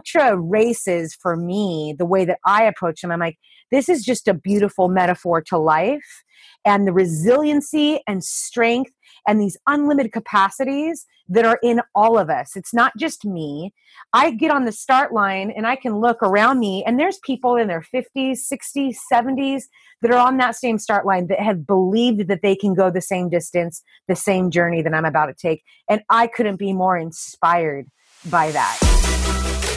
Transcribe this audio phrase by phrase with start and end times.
[0.00, 3.38] ultra races for me, the way that I approach them, I'm like,
[3.70, 6.24] this is just a beautiful metaphor to life
[6.64, 8.92] and the resiliency and strength
[9.28, 12.56] and these unlimited capacities that are in all of us.
[12.56, 13.72] It's not just me.
[14.12, 17.56] I get on the start line and I can look around me, and there's people
[17.56, 19.64] in their 50s, 60s, 70s
[20.02, 23.02] that are on that same start line that have believed that they can go the
[23.02, 25.62] same distance, the same journey that I'm about to take.
[25.88, 27.86] And I couldn't be more inspired
[28.28, 29.29] by that.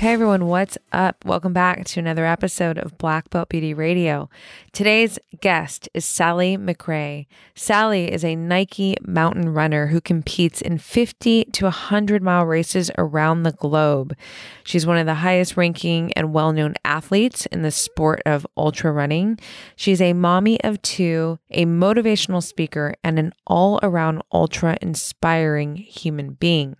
[0.00, 1.26] Hey everyone, what's up?
[1.26, 4.30] Welcome back to another episode of Black Belt Beauty Radio.
[4.72, 7.26] Today's guest is Sally McRae.
[7.54, 13.42] Sally is a Nike mountain runner who competes in 50 to 100 mile races around
[13.42, 14.16] the globe.
[14.64, 18.92] She's one of the highest ranking and well known athletes in the sport of ultra
[18.92, 19.38] running.
[19.76, 26.38] She's a mommy of two, a motivational speaker, and an all around ultra inspiring human
[26.40, 26.76] being.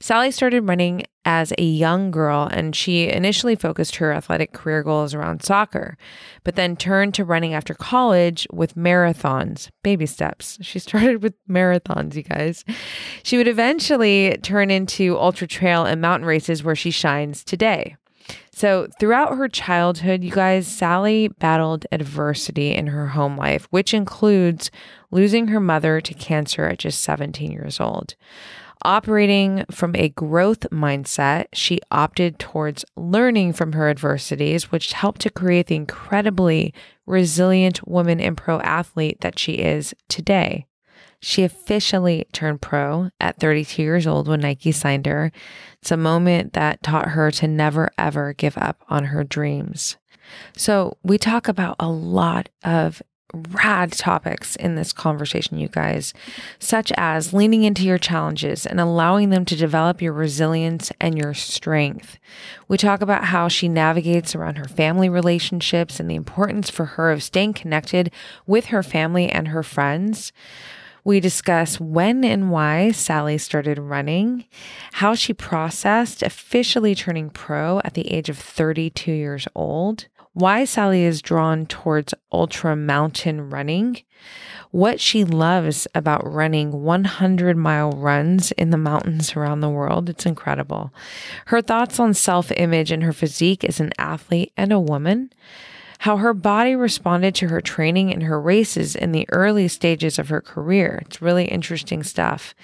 [0.00, 5.14] Sally started running as a young girl and she initially focused her athletic career goals
[5.14, 5.96] around soccer,
[6.44, 10.58] but then turned to running after college with marathons, baby steps.
[10.62, 12.64] She started with marathons, you guys.
[13.22, 17.96] She would eventually turn into ultra trail and mountain races where she shines today.
[18.54, 24.70] So, throughout her childhood, you guys, Sally battled adversity in her home life, which includes
[25.10, 28.14] losing her mother to cancer at just 17 years old.
[28.84, 35.30] Operating from a growth mindset, she opted towards learning from her adversities, which helped to
[35.30, 36.74] create the incredibly
[37.06, 40.66] resilient woman and pro athlete that she is today.
[41.20, 45.30] She officially turned pro at 32 years old when Nike signed her.
[45.80, 49.96] It's a moment that taught her to never ever give up on her dreams.
[50.56, 56.12] So, we talk about a lot of rad topics in this conversation, you guys,
[56.58, 61.34] such as leaning into your challenges and allowing them to develop your resilience and your
[61.34, 62.18] strength.
[62.68, 67.10] We talk about how she navigates around her family relationships and the importance for her
[67.10, 68.10] of staying connected
[68.46, 70.32] with her family and her friends.
[71.04, 74.44] We discuss when and why Sally started running,
[74.92, 81.04] how she processed officially turning pro at the age of 32 years old, why Sally
[81.04, 84.02] is drawn towards ultra mountain running,
[84.70, 90.08] what she loves about running 100 mile runs in the mountains around the world.
[90.08, 90.90] It's incredible.
[91.46, 95.30] Her thoughts on self image and her physique as an athlete and a woman
[96.02, 100.30] how her body responded to her training and her races in the early stages of
[100.30, 101.00] her career.
[101.06, 102.56] It's really interesting stuff.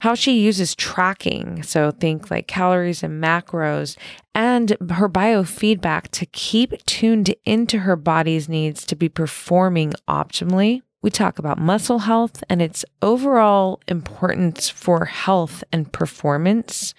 [0.00, 3.98] How she uses tracking, so think like calories and macros,
[4.34, 10.80] and her biofeedback to keep tuned into her body's needs to be performing optimally.
[11.02, 16.94] We talk about muscle health and its overall importance for health and performance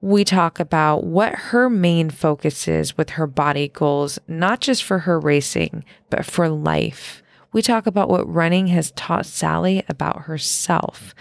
[0.00, 5.00] we talk about what her main focus is with her body goals, not just for
[5.00, 7.22] her racing, but for life.
[7.52, 11.14] We talk about what running has taught Sally about herself.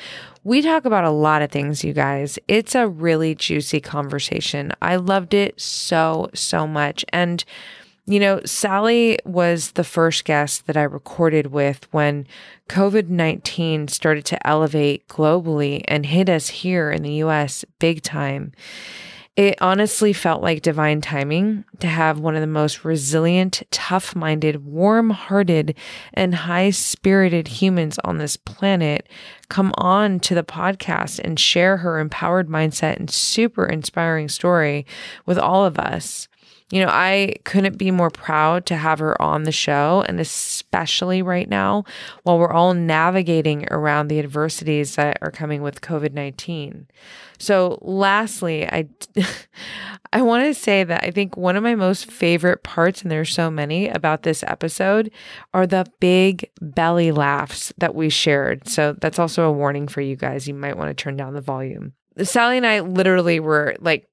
[0.44, 2.38] We talk about a lot of things, you guys.
[2.47, 4.74] It's a really juicy conversation.
[4.81, 7.06] I loved it so, so much.
[7.09, 7.44] And
[8.07, 12.27] you know, Sally was the first guest that I recorded with when
[12.69, 18.51] COVID 19 started to elevate globally and hit us here in the US big time.
[19.35, 24.66] It honestly felt like divine timing to have one of the most resilient, tough minded,
[24.66, 25.75] warm hearted,
[26.13, 29.09] and high spirited humans on this planet
[29.49, 34.85] come on to the podcast and share her empowered mindset and super inspiring story
[35.25, 36.29] with all of us.
[36.72, 41.22] You know, I couldn't be more proud to have her on the show, and especially
[41.22, 41.84] right now
[42.24, 46.88] while we're all navigating around the adversities that are coming with COVID 19.
[47.38, 48.88] So, lastly, I,
[50.14, 53.32] I want to say that I think one of my most favorite parts, and there's
[53.32, 55.11] so many about this episode,
[55.53, 58.68] are the big belly laughs that we shared.
[58.68, 60.47] So, that's also a warning for you guys.
[60.47, 61.94] You might want to turn down the volume.
[62.23, 64.09] Sally and I literally were like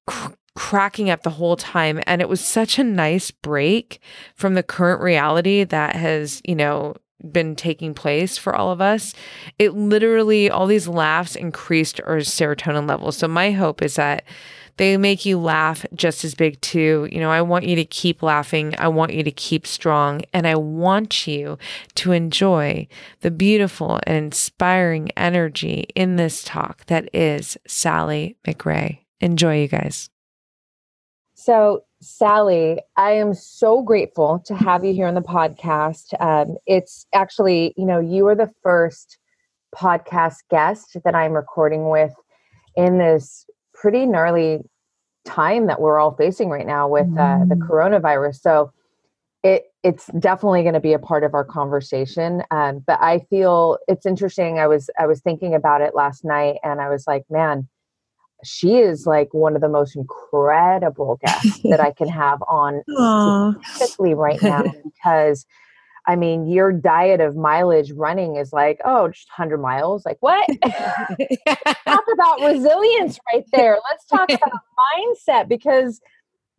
[0.55, 2.01] cracking up the whole time.
[2.07, 4.01] And it was such a nice break
[4.35, 6.95] from the current reality that has, you know,
[7.31, 9.15] been taking place for all of us,
[9.59, 13.17] it literally, all these laughs increased our serotonin levels.
[13.17, 14.25] So, my hope is that
[14.79, 17.09] they make you laugh just as big too.
[17.13, 18.75] You know, I want you to keep laughing.
[18.79, 20.23] I want you to keep strong.
[20.33, 21.59] And I want you
[21.97, 22.89] to enjoy
[23.21, 29.01] the beautiful and inspiring energy in this talk that is Sally McRae.
[29.21, 30.09] Enjoy, you guys.
[31.43, 36.15] So, Sally, I am so grateful to have you here on the podcast.
[36.21, 39.19] Um, it's actually, you know, you are the first
[39.75, 42.15] podcast guest that I'm recording with
[42.77, 43.45] in this
[43.75, 44.61] pretty gnarly
[45.25, 47.63] time that we're all facing right now with uh, the mm-hmm.
[47.63, 48.37] coronavirus.
[48.37, 48.73] So
[49.43, 52.45] it it's definitely going to be a part of our conversation.
[52.53, 54.61] Um, but I feel it's interesting.
[54.61, 57.69] I was I was thinking about it last night, and I was like, man,
[58.45, 62.83] she is like one of the most incredible guests that I can have on
[63.67, 65.47] specifically right now because
[66.07, 70.05] I mean, your diet of mileage running is like, oh, just 100 miles.
[70.05, 70.49] Like, what?
[71.87, 73.79] talk about resilience right there.
[73.89, 74.61] Let's talk about
[74.97, 76.01] mindset because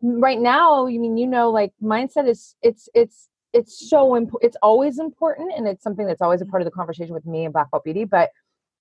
[0.01, 4.47] right now, I mean, you know, like mindset is, it's, it's, it's so important.
[4.47, 5.51] It's always important.
[5.57, 7.83] And it's something that's always a part of the conversation with me and Black Belt
[7.83, 8.05] Beauty.
[8.05, 8.29] But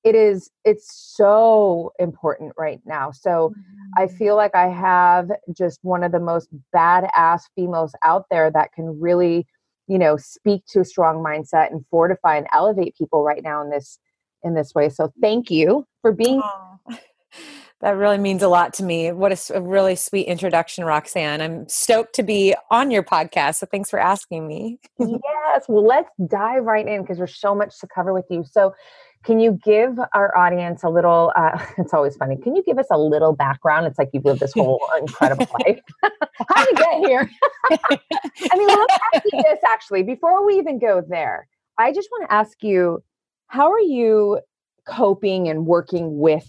[0.05, 3.13] it is, it's so important right now.
[3.13, 3.53] So
[3.97, 4.17] I mm-hmm.
[4.17, 9.01] feel like I have just one of the most badass females out there that can
[9.01, 9.47] really
[9.89, 13.71] you know speak to a strong mindset and fortify and elevate people right now in
[13.71, 13.99] this
[14.43, 14.89] in this way.
[14.89, 16.43] So thank you for being
[17.81, 19.13] that really means a lot to me.
[19.13, 21.41] What a, a, really sweet introduction roxanne.
[21.41, 24.79] I'm stoked to be on your podcast so thanks for asking me.
[24.99, 28.45] Yes well let's dive right in because there's so much to cover with you.
[28.51, 28.75] So
[29.25, 31.33] can you give our audience a little?
[31.37, 32.37] Uh, it's always funny.
[32.37, 33.87] Can you give us a little background?
[33.87, 35.81] It's like you've lived this whole incredible life.
[36.49, 37.31] How did you get here?
[37.71, 40.03] I mean, let me ask you this actually.
[40.03, 41.47] Before we even go there,
[41.79, 43.03] I just want to ask you,
[43.47, 44.41] how are you
[44.87, 46.49] coping and working with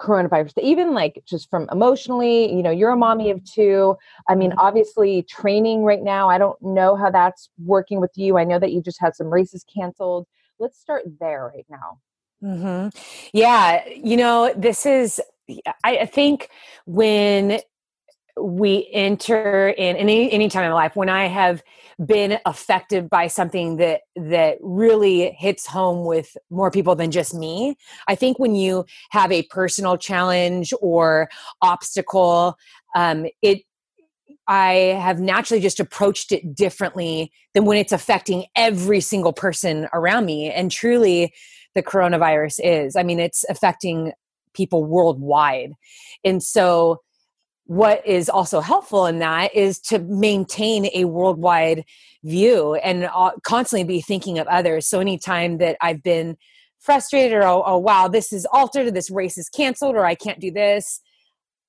[0.00, 0.52] coronavirus?
[0.62, 3.96] Even like just from emotionally, you know, you're a mommy of two.
[4.28, 4.60] I mean, mm-hmm.
[4.60, 6.28] obviously training right now.
[6.28, 8.38] I don't know how that's working with you.
[8.38, 10.26] I know that you just had some races canceled
[10.58, 11.98] let's start there right now
[12.42, 12.88] Mm-hmm.
[13.32, 15.20] Yeah, you know, this is,
[15.84, 16.48] I, I think
[16.86, 17.60] when
[18.40, 21.62] we enter in any any time in life when i have
[22.06, 27.76] been affected by something that that really hits home with more people than just me
[28.08, 31.28] i think when you have a personal challenge or
[31.62, 32.56] obstacle
[32.94, 33.62] um, it
[34.48, 40.26] i have naturally just approached it differently than when it's affecting every single person around
[40.26, 41.32] me and truly
[41.76, 42.96] the coronavirus is.
[42.96, 44.12] I mean, it's affecting
[44.54, 45.72] people worldwide.
[46.24, 47.02] And so,
[47.66, 51.84] what is also helpful in that is to maintain a worldwide
[52.22, 54.88] view and uh, constantly be thinking of others.
[54.88, 56.36] So, anytime that I've been
[56.80, 60.14] frustrated or, oh, oh wow, this is altered, or this race is canceled, or I
[60.14, 61.00] can't do this,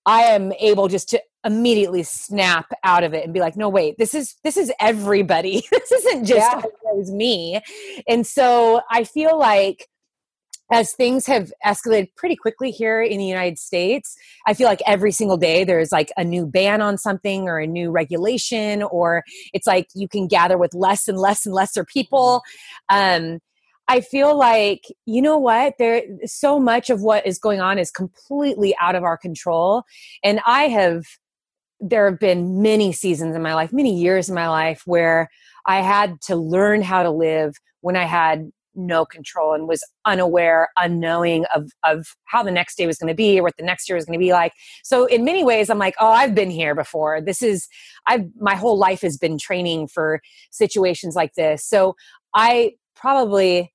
[0.05, 3.95] I am able just to immediately snap out of it and be like no wait
[3.97, 7.15] this is this is everybody this isn't just yeah.
[7.15, 7.61] me
[8.07, 9.87] and so i feel like
[10.71, 14.15] as things have escalated pretty quickly here in the United States,
[14.45, 17.67] I feel like every single day there's like a new ban on something or a
[17.67, 19.23] new regulation, or
[19.53, 22.41] it's like you can gather with less and less and lesser people.
[22.89, 23.39] Um,
[23.87, 27.89] I feel like, you know what, there so much of what is going on is
[27.89, 29.83] completely out of our control.
[30.23, 31.05] And I have,
[31.79, 35.29] there have been many seasons in my life, many years in my life where
[35.65, 40.69] I had to learn how to live when I had no control and was unaware,
[40.77, 43.89] unknowing of, of how the next day was going to be or what the next
[43.89, 44.53] year was going to be like.
[44.83, 47.19] So in many ways, I'm like, oh, I've been here before.
[47.21, 47.67] This is,
[48.05, 50.21] I've, my whole life has been training for
[50.51, 51.65] situations like this.
[51.65, 51.95] So
[52.33, 53.73] I probably,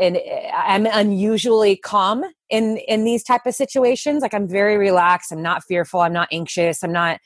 [0.00, 0.18] and
[0.54, 4.22] I'm unusually calm in, in these type of situations.
[4.22, 5.32] Like I'm very relaxed.
[5.32, 6.00] I'm not fearful.
[6.00, 6.82] I'm not anxious.
[6.82, 7.20] I'm not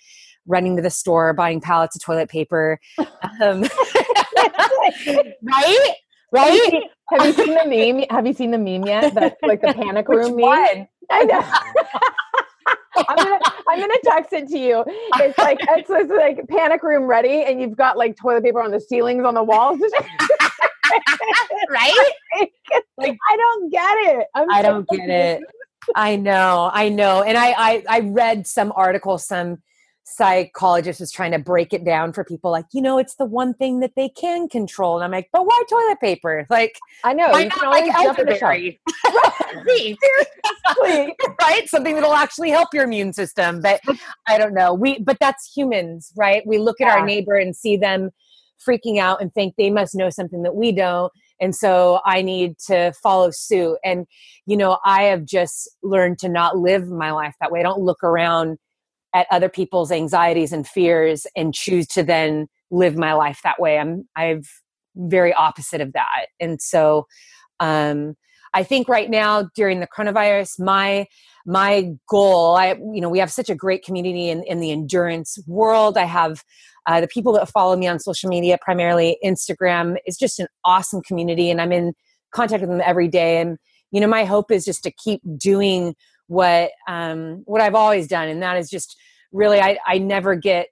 [0.46, 2.78] running to the store buying pallets of toilet paper
[3.42, 3.62] um,
[5.42, 5.94] right
[6.32, 8.04] right have you seen the meme?
[8.10, 9.14] Have you seen the meme yet?
[9.14, 10.40] That's like the panic room meme.
[10.40, 10.88] One?
[11.10, 11.40] I know.
[13.08, 14.84] I'm gonna I'm gonna text it to you.
[14.86, 18.70] It's like it's, it's, like panic room ready, and you've got like toilet paper on
[18.70, 19.78] the ceilings on the walls.
[21.70, 22.12] right?
[22.98, 24.26] Like I don't get it.
[24.34, 25.42] I'm I do not get it.
[25.94, 27.22] I know, I know.
[27.22, 29.58] And I, I I read some article, some
[30.06, 33.54] psychologist was trying to break it down for people like you know it's the one
[33.54, 34.96] thing that they can control.
[34.96, 36.46] And i'm like but why toilet paper?
[36.54, 38.80] Like i know why not like elderberry
[40.82, 41.12] right.
[41.40, 41.68] right?
[41.68, 43.80] Something that'll actually help your immune system but
[44.28, 44.74] i don't know.
[44.74, 46.46] We but that's humans right?
[46.46, 46.96] We look at yeah.
[46.98, 48.10] our neighbor and see them
[48.66, 52.58] freaking out and think they must know something that we don't and so i need
[52.66, 53.78] to follow suit.
[53.84, 54.06] And
[54.44, 57.60] you know i have just learned to not live my life that way.
[57.60, 58.58] I don't look around
[59.14, 63.78] at other people's anxieties and fears and choose to then live my life that way.
[63.78, 64.48] I'm i've
[64.96, 66.26] very opposite of that.
[66.40, 67.06] And so
[67.60, 68.14] um
[68.52, 71.06] i think right now during the coronavirus my
[71.46, 75.38] my goal i you know we have such a great community in, in the endurance
[75.46, 75.96] world.
[75.96, 76.42] I have
[76.86, 81.00] uh, the people that follow me on social media primarily instagram is just an awesome
[81.02, 81.94] community and i'm in
[82.34, 83.40] contact with them every day.
[83.40, 83.56] And
[83.90, 85.94] you know my hope is just to keep doing
[86.34, 88.96] what um what i've always done and that is just
[89.32, 90.68] really i i never get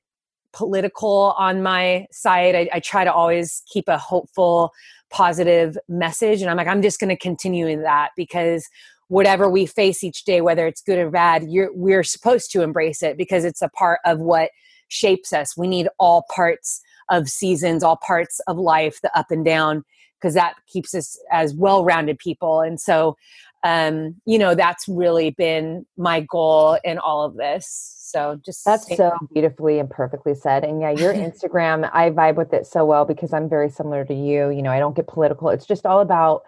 [0.52, 4.72] political on my side I, I try to always keep a hopeful
[5.10, 8.68] positive message and i'm like i'm just going to continue in that because
[9.12, 13.18] whatever we face each day, whether it's good or bad, we're supposed to embrace it
[13.18, 14.50] because it's a part of what
[14.88, 15.54] shapes us.
[15.54, 19.84] We need all parts of seasons, all parts of life, the up and down,
[20.18, 22.62] because that keeps us as well rounded people.
[22.62, 23.18] And so,
[23.62, 27.96] um, you know, that's really been my goal in all of this.
[27.98, 30.64] So just that's so beautifully and perfectly said.
[30.64, 34.14] And yeah, your Instagram, I vibe with it so well because I'm very similar to
[34.14, 34.50] you.
[34.50, 35.48] You know, I don't get political.
[35.48, 36.42] It's just all about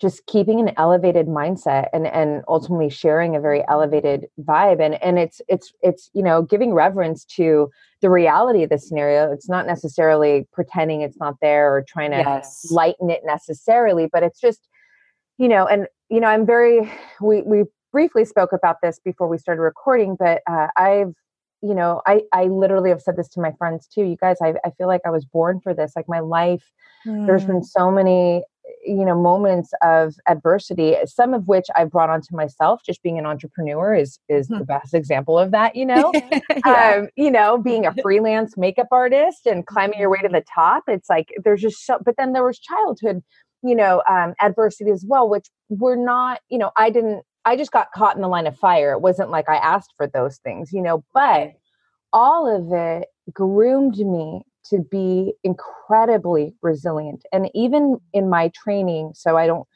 [0.00, 5.16] just keeping an elevated mindset and and ultimately sharing a very elevated vibe and and
[5.18, 9.64] it's it's it's you know giving reverence to the reality of the scenario it's not
[9.64, 12.66] necessarily pretending it's not there or trying to yes.
[12.70, 14.68] lighten it necessarily but it's just
[15.38, 19.38] you know and you know i'm very we we briefly spoke about this before we
[19.38, 21.14] started recording but uh, i've
[21.62, 24.54] you know i i literally have said this to my friends too you guys i,
[24.64, 26.70] I feel like i was born for this like my life
[27.06, 27.26] mm.
[27.26, 28.42] there's been so many
[28.84, 33.26] you know moments of adversity some of which i brought onto myself just being an
[33.26, 34.58] entrepreneur is is mm-hmm.
[34.58, 36.12] the best example of that you know
[36.66, 36.96] yeah.
[36.96, 40.34] um, you know being a freelance makeup artist and climbing your way to mm-hmm.
[40.36, 43.22] the top it's like there's just so but then there was childhood
[43.62, 47.72] you know um, adversity as well which were not you know i didn't i just
[47.72, 50.72] got caught in the line of fire it wasn't like i asked for those things
[50.72, 51.52] you know but
[52.12, 57.24] all of it groomed me to be incredibly resilient.
[57.32, 59.66] And even in my training, so I don't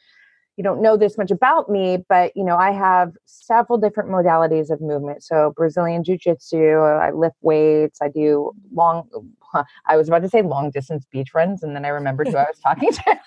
[0.57, 4.71] you don't know this much about me, but you know, I have several different modalities
[4.71, 5.23] of movement.
[5.23, 9.07] So Brazilian jiu-jitsu, I lift weights, I do long
[9.87, 12.45] I was about to say long distance beach runs and then I remembered who I
[12.45, 13.21] was talking to.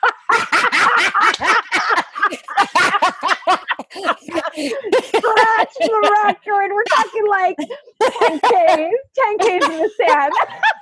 [3.91, 6.72] Scratch the record.
[6.72, 7.58] We're talking like
[8.01, 10.34] 10Ks, 10Ks in the sand.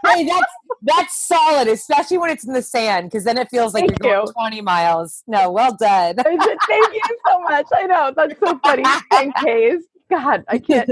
[0.05, 3.87] hey, that's that's solid, especially when it's in the sand, because then it feels like
[3.87, 4.33] Thank you're going you.
[4.33, 5.23] 20 miles.
[5.27, 6.15] No, well done.
[6.15, 7.67] Thank you so much.
[7.73, 8.13] I know.
[8.15, 8.83] That's so funny.
[8.83, 9.81] 10Ks.
[10.09, 10.89] God, I can't.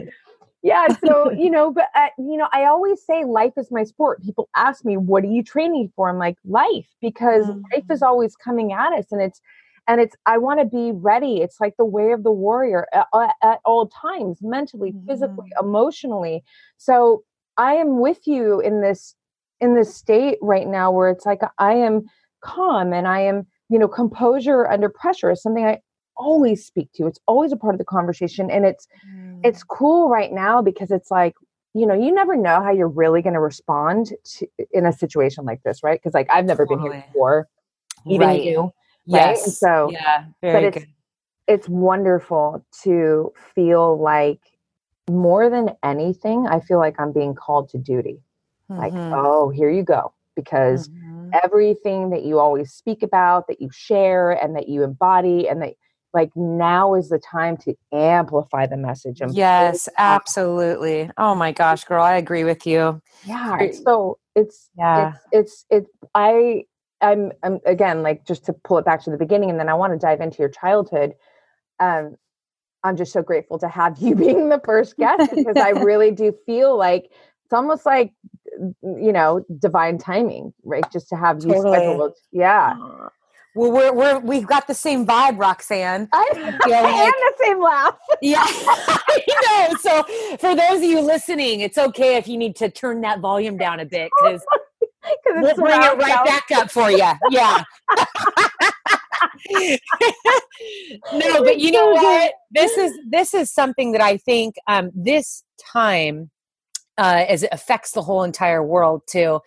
[0.65, 4.23] Yeah, so you know, but uh, you know, I always say life is my sport.
[4.23, 7.61] People ask me, "What are you training for?" I'm like, "Life," because mm-hmm.
[7.71, 9.41] life is always coming at us, and it's
[9.87, 13.07] and it's i want to be ready it's like the way of the warrior at,
[13.43, 15.07] at all times mentally mm-hmm.
[15.07, 16.43] physically emotionally
[16.77, 17.23] so
[17.57, 19.15] i am with you in this
[19.61, 22.03] in this state right now where it's like i am
[22.41, 25.79] calm and i am you know composure under pressure is something i
[26.17, 29.39] always speak to it's always a part of the conversation and it's mm.
[29.43, 31.33] it's cool right now because it's like
[31.73, 35.43] you know you never know how you're really going to respond to in a situation
[35.43, 36.89] like this right because like i've never totally.
[36.89, 37.47] been here before
[38.07, 38.43] even right.
[38.43, 38.71] you
[39.05, 39.41] Yes.
[39.41, 39.53] Right?
[39.53, 40.87] So yeah, but it's good.
[41.47, 44.39] it's wonderful to feel like
[45.09, 48.19] more than anything, I feel like I'm being called to duty.
[48.69, 48.81] Mm-hmm.
[48.81, 50.13] Like, oh, here you go.
[50.35, 51.29] Because mm-hmm.
[51.43, 55.75] everything that you always speak about, that you share and that you embody and that
[56.13, 62.01] like now is the time to amplify the message yes absolutely oh my gosh girl
[62.01, 66.63] i agree with you yeah so it's yeah it's it's, it's i
[67.01, 69.73] I'm, I'm again like just to pull it back to the beginning, and then I
[69.73, 71.13] want to dive into your childhood.
[71.79, 72.15] Um,
[72.83, 76.33] I'm just so grateful to have you being the first guest because I really do
[76.45, 77.05] feel like
[77.45, 78.13] it's almost like
[78.83, 80.89] you know divine timing, right?
[80.91, 82.75] Just to have you scheduled, yeah.
[83.55, 86.09] Well, we're, we're we've got the same vibe, Roxanne.
[86.11, 87.97] I, like, and the same laugh.
[88.21, 88.45] Yeah,
[89.27, 89.75] you know.
[89.79, 90.03] So
[90.39, 93.79] for those of you listening, it's okay if you need to turn that volume down
[93.79, 94.45] a bit because
[95.27, 96.25] we'll bring it right out.
[96.25, 97.11] back up for you.
[97.29, 97.63] Yeah.
[101.13, 102.33] no, but you know what?
[102.51, 106.31] This is this is something that I think um, this time
[106.97, 109.41] uh, as it affects the whole entire world too.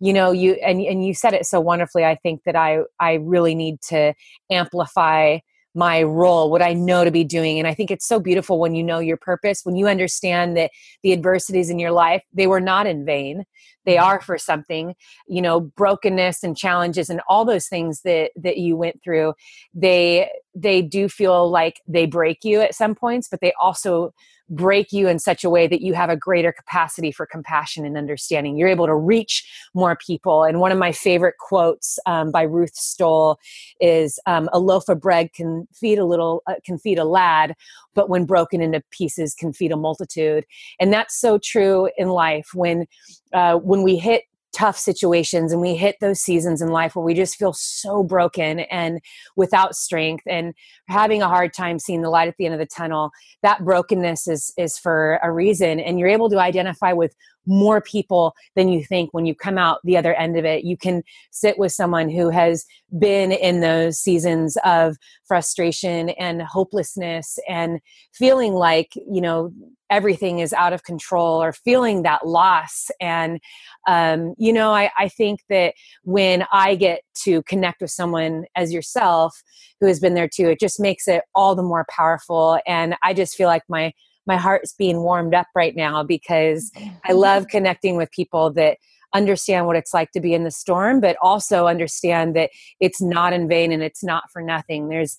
[0.00, 2.04] You know, you and and you said it so wonderfully.
[2.04, 4.14] I think that I I really need to
[4.50, 5.38] amplify
[5.76, 7.58] my role, what I know to be doing.
[7.58, 10.70] And I think it's so beautiful when you know your purpose, when you understand that
[11.02, 13.44] the adversities in your life, they were not in vain
[13.86, 14.94] they are for something
[15.26, 19.32] you know brokenness and challenges and all those things that that you went through
[19.72, 24.12] they they do feel like they break you at some points but they also
[24.48, 27.96] break you in such a way that you have a greater capacity for compassion and
[27.96, 28.56] understanding.
[28.56, 30.44] You're able to reach more people.
[30.44, 33.38] And one of my favorite quotes um, by Ruth Stoll
[33.80, 37.54] is um, "A loaf of bread can feed a little, uh, can feed a lad,
[37.96, 40.44] but when broken into pieces, can feed a multitude."
[40.78, 42.50] And that's so true in life.
[42.54, 42.86] When
[43.32, 44.22] uh, when we hit
[44.56, 48.60] tough situations and we hit those seasons in life where we just feel so broken
[48.60, 49.00] and
[49.36, 50.54] without strength and
[50.88, 53.10] having a hard time seeing the light at the end of the tunnel
[53.42, 57.14] that brokenness is is for a reason and you're able to identify with
[57.46, 60.64] more people than you think when you come out the other end of it.
[60.64, 62.64] You can sit with someone who has
[62.98, 67.80] been in those seasons of frustration and hopelessness and
[68.12, 69.52] feeling like, you know,
[69.90, 72.90] everything is out of control or feeling that loss.
[73.00, 73.40] And,
[73.86, 78.72] um, you know, I, I think that when I get to connect with someone as
[78.72, 79.40] yourself
[79.80, 82.58] who has been there too, it just makes it all the more powerful.
[82.66, 83.92] And I just feel like my
[84.26, 86.72] my heart's being warmed up right now because
[87.04, 88.78] I love connecting with people that
[89.14, 93.32] understand what it's like to be in the storm, but also understand that it's not
[93.32, 94.88] in vain and it's not for nothing.
[94.88, 95.18] There's,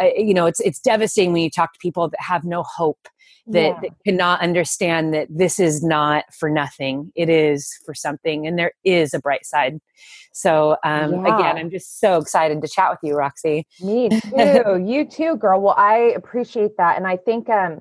[0.00, 3.08] uh, you know, it's it's devastating when you talk to people that have no hope,
[3.46, 3.80] that, yeah.
[3.80, 7.10] that, cannot understand that this is not for nothing.
[7.14, 9.80] It is for something, and there is a bright side.
[10.34, 11.36] So um, yeah.
[11.36, 13.66] again, I'm just so excited to chat with you, Roxy.
[13.80, 14.84] Me too.
[14.84, 15.60] you too, girl.
[15.60, 17.48] Well, I appreciate that, and I think.
[17.48, 17.80] um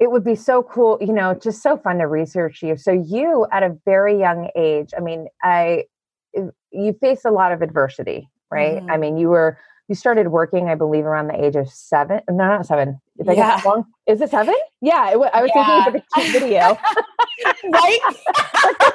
[0.00, 2.76] it would be so cool, you know, just so fun to research you.
[2.76, 5.84] So you at a very young age, I mean, I
[6.70, 8.76] you faced a lot of adversity, right?
[8.76, 8.90] Mm-hmm.
[8.90, 12.20] I mean, you were you started working, I believe, around the age of seven.
[12.28, 13.00] No, not seven.
[13.16, 13.60] If I yeah.
[14.06, 14.54] is it seven?
[14.82, 15.84] Yeah, it, I was yeah.
[15.84, 16.58] thinking of the cute video,
[17.72, 17.98] right?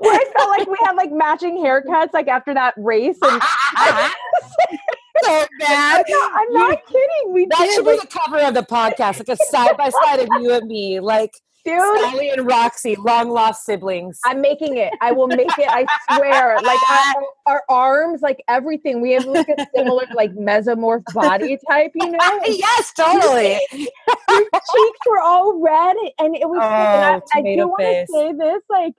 [0.00, 3.42] Where I felt like we had like matching haircuts, like after that race, and
[5.24, 6.04] so bad.
[6.08, 7.32] I'm not, kidding.
[7.32, 7.74] We that did.
[7.74, 10.66] should be the cover of the podcast, like a side by side of you and
[10.66, 11.32] me, like
[11.64, 11.80] Dude.
[12.00, 14.20] Sally and Roxy, long lost siblings.
[14.26, 14.92] I'm making it.
[15.00, 15.66] I will make it.
[15.66, 16.60] I swear.
[16.60, 19.00] like our, our, arms, like everything.
[19.00, 21.92] We have like a similar, like mesomorph body type.
[21.94, 22.40] You know?
[22.46, 23.58] yes, totally.
[23.72, 26.58] Your cheeks were all red, and it was.
[26.60, 28.92] Oh, and I, oh, I do want to say this, like,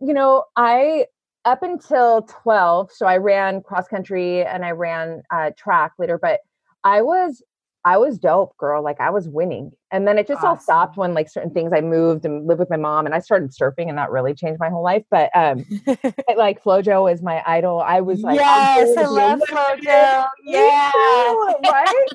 [0.00, 1.04] you know, I
[1.44, 6.40] up until 12 so i ran cross country and i ran uh, track later but
[6.84, 7.42] i was
[7.84, 9.72] i was dope girl like i was winning.
[9.92, 10.50] And then it just awesome.
[10.50, 13.20] all stopped when like certain things i moved and lived with my mom and i
[13.20, 17.22] started surfing and that really changed my whole life but um it, like flojo is
[17.22, 17.80] my idol.
[17.80, 20.26] I was like yes i love flojo.
[20.44, 20.90] Yeah.
[21.70, 22.06] right?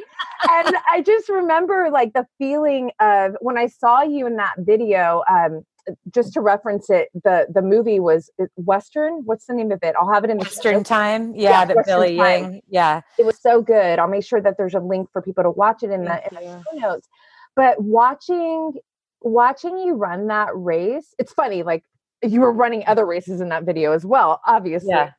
[0.51, 5.23] And i just remember like the feeling of when i saw you in that video
[5.27, 5.65] um
[6.13, 9.21] just to reference it, the the movie was Western.
[9.25, 9.95] What's the name of it?
[9.99, 11.33] I'll have it in the Western Time.
[11.35, 12.43] Yeah, yeah the Western Billy Time.
[12.43, 12.61] Yang.
[12.69, 13.99] Yeah, it was so good.
[13.99, 16.35] I'll make sure that there's a link for people to watch it in the, in
[16.35, 17.07] the show notes.
[17.55, 18.73] But watching
[19.21, 21.63] watching you run that race, it's funny.
[21.63, 21.83] Like
[22.23, 24.41] you were running other races in that video as well.
[24.45, 25.11] Obviously, yeah.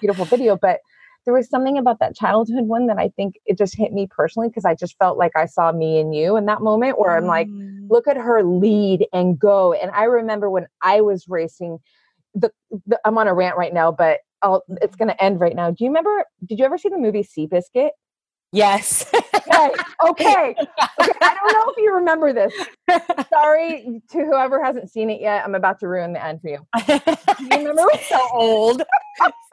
[0.00, 0.80] beautiful video, but
[1.26, 4.48] there was something about that childhood one that I think it just hit me personally
[4.48, 7.26] because I just felt like I saw me and you in that moment where I'm
[7.26, 7.90] like, mm.
[7.90, 9.72] look at her lead and go.
[9.72, 11.78] And I remember when I was racing,
[12.34, 12.52] the,
[12.86, 15.70] the I'm on a rant right now, but I'll, it's going to end right now.
[15.70, 16.24] Do you remember?
[16.44, 17.90] Did you ever see the movie Seabiscuit?
[18.52, 19.06] Yes.
[19.14, 19.70] okay.
[20.08, 20.56] okay.
[20.98, 21.12] Okay.
[21.20, 22.52] I don't know if you remember this.
[23.28, 25.44] Sorry to whoever hasn't seen it yet.
[25.44, 26.66] I'm about to ruin the end for you.
[27.50, 27.90] you remember?
[28.08, 28.82] so old.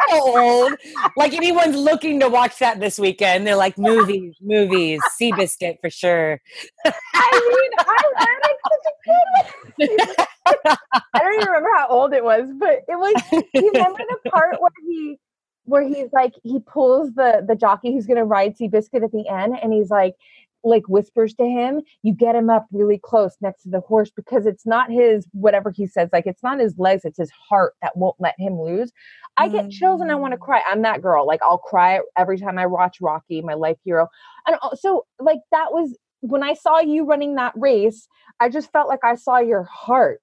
[0.10, 0.73] so old.
[1.17, 3.45] Like anyone's looking to watch that this weekend.
[3.45, 6.39] They're like movies, movies, Seabiscuit for sure.
[6.86, 9.97] I mean, I ran it such a good
[11.13, 13.21] I don't even remember how old it was, but it was.
[13.53, 15.17] You remember the part where he
[15.65, 19.58] where he's like he pulls the the jockey who's gonna ride Seabiscuit at the end,
[19.62, 20.15] and he's like
[20.63, 24.45] like whispers to him, you get him up really close next to the horse because
[24.45, 27.95] it's not his whatever he says, like it's not his legs, it's his heart that
[27.97, 28.91] won't let him lose.
[29.36, 30.43] I get chills and I want to mm.
[30.43, 30.62] cry.
[30.67, 31.26] I'm that girl.
[31.26, 34.08] Like I'll cry every time I watch Rocky, my life hero.
[34.47, 38.08] And so like that was when I saw you running that race,
[38.39, 40.21] I just felt like I saw your heart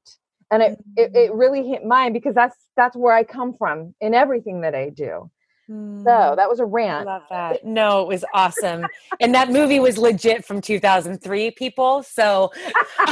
[0.50, 1.38] and it, it, it mm.
[1.38, 5.30] really hit mine because that's that's where I come from in everything that I do.
[5.70, 5.98] Mm.
[5.98, 7.08] So that was a rant.
[7.08, 7.64] I love that.
[7.64, 8.86] No, it was awesome.
[9.20, 12.02] and that movie was legit from 2003, people.
[12.02, 12.50] So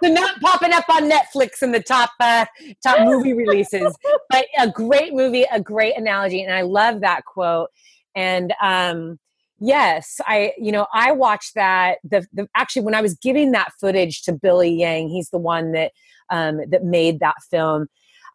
[0.00, 2.46] they're not popping up on Netflix in the top uh,
[2.82, 3.96] top movie releases,
[4.30, 7.70] but a great movie, a great analogy, and I love that quote.
[8.14, 9.18] And um,
[9.58, 13.72] Yes, I you know I watched that the, the actually when I was giving that
[13.80, 15.92] footage to Billy Yang, he's the one that
[16.30, 17.86] um, that made that film.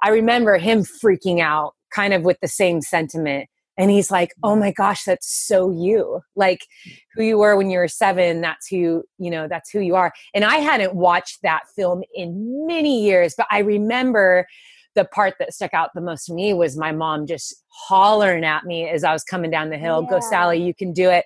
[0.02, 4.56] I remember him freaking out, kind of with the same sentiment, and he's like, "Oh
[4.56, 6.22] my gosh, that's so you!
[6.36, 6.66] Like
[7.14, 8.42] who you were when you were seven.
[8.42, 9.48] That's who you know.
[9.48, 13.60] That's who you are." And I hadn't watched that film in many years, but I
[13.60, 14.48] remember
[14.96, 18.66] the part that stuck out the most to me was my mom just hollering at
[18.66, 20.10] me as I was coming down the hill, yeah.
[20.10, 21.26] go Sally, you can do it.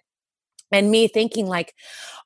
[0.71, 1.73] And me thinking like,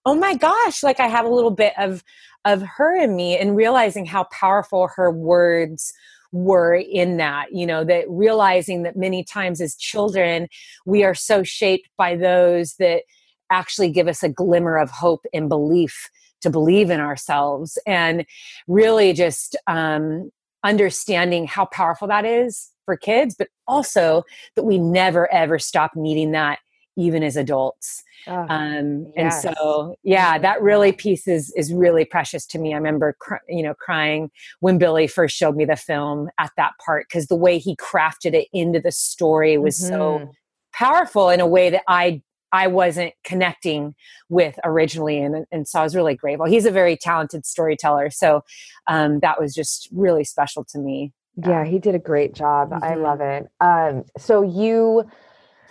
[0.05, 2.03] oh my gosh, like I have a little bit of
[2.45, 5.93] of her in me and realizing how powerful her words
[6.31, 10.47] were in that you know that realizing that many times as children
[10.85, 13.01] we are so shaped by those that
[13.49, 16.09] actually give us a glimmer of hope and belief
[16.41, 18.25] to believe in ourselves and
[18.67, 20.29] really just um,
[20.63, 24.23] understanding how powerful that is for kids, but also
[24.55, 26.59] that we never ever stop needing that
[26.97, 28.03] even as adults.
[28.27, 29.45] Oh, um, yes.
[29.45, 32.73] And so, yeah, that really piece is is really precious to me.
[32.73, 36.73] I remember, cr- you know, crying when Billy first showed me the film at that
[36.85, 39.93] part because the way he crafted it into the story was mm-hmm.
[39.93, 40.31] so
[40.73, 43.95] powerful in a way that I I wasn't connecting
[44.29, 45.19] with originally.
[45.19, 46.45] And, and so I was really grateful.
[46.45, 48.09] He's a very talented storyteller.
[48.09, 48.43] So
[48.87, 51.13] um, that was just really special to me.
[51.35, 52.71] Yeah, he did a great job.
[52.71, 52.83] Mm-hmm.
[52.83, 53.47] I love it.
[53.61, 55.09] Um, so you,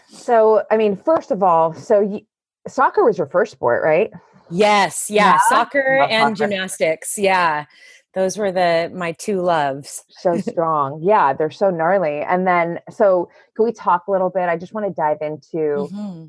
[0.08, 2.20] so, I mean, first of all, so you,
[2.66, 4.10] soccer was your first sport, right?
[4.50, 5.10] Yes.
[5.10, 5.32] Yeah.
[5.32, 5.38] yeah.
[5.48, 6.48] Soccer and soccer.
[6.48, 7.18] gymnastics.
[7.18, 7.66] Yeah
[8.14, 13.28] those were the my two loves so strong yeah they're so gnarly and then so
[13.54, 16.24] can we talk a little bit i just want to dive into mm-hmm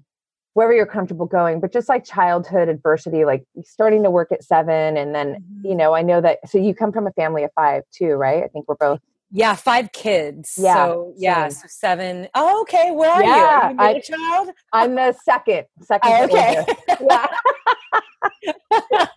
[0.60, 4.98] wherever you're comfortable going but just like childhood adversity like starting to work at seven
[4.98, 5.68] and then mm-hmm.
[5.70, 8.44] you know i know that so you come from a family of five too right
[8.44, 9.00] i think we're both
[9.32, 12.28] yeah five kids yeah so yeah so seven.
[12.36, 16.24] Oh, okay where are yeah, you are you I, child i'm the second second oh,
[16.26, 16.66] okay
[17.10, 17.28] yeah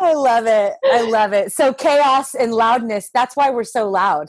[0.00, 0.74] I love it.
[0.84, 1.52] I love it.
[1.52, 3.10] So chaos and loudness.
[3.12, 4.28] That's why we're so loud.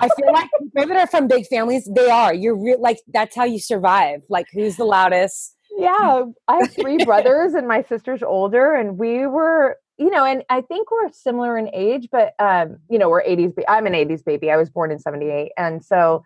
[0.00, 2.32] I feel like people that are from big families, they are.
[2.32, 4.22] You're re- like that's how you survive.
[4.28, 5.56] Like who's the loudest?
[5.76, 10.42] Yeah, I have three brothers, and my sister's older, and we were, you know, and
[10.48, 13.52] I think we're similar in age, but um, you know, we're 80s.
[13.68, 14.50] I'm an 80s baby.
[14.50, 16.24] I was born in 78, and so,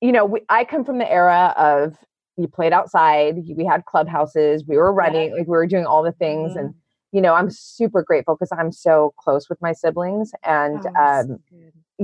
[0.00, 1.96] you know, we, I come from the era of
[2.36, 5.38] you played outside, we had clubhouses, we were running, yeah.
[5.38, 6.60] like we were doing all the things, mm-hmm.
[6.60, 6.74] and
[7.10, 11.26] you know, I'm super grateful because I'm so close with my siblings, and oh, um,
[11.26, 11.38] so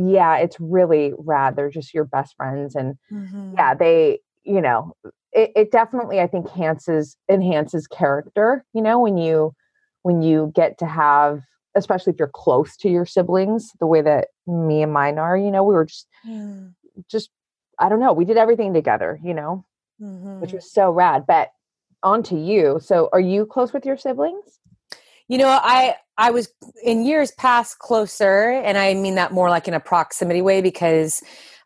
[0.06, 1.56] yeah, it's really rad.
[1.56, 2.74] They're just your best friends.
[2.74, 3.54] And mm-hmm.
[3.56, 4.94] yeah, they, you know,
[5.32, 9.54] it, it definitely I think enhances enhances character, you know, when you
[10.02, 11.42] when you get to have
[11.74, 15.50] especially if you're close to your siblings, the way that me and mine are, you
[15.50, 16.72] know, we were just mm.
[17.10, 17.30] just
[17.78, 19.64] I don't know, we did everything together, you know,
[20.00, 20.40] mm-hmm.
[20.40, 21.24] which was so rad.
[21.26, 21.50] But
[22.02, 22.78] on to you.
[22.82, 24.58] So are you close with your siblings?
[25.28, 26.48] You know, I I was
[26.82, 31.22] in years past closer, and I mean that more like in a proximity way because,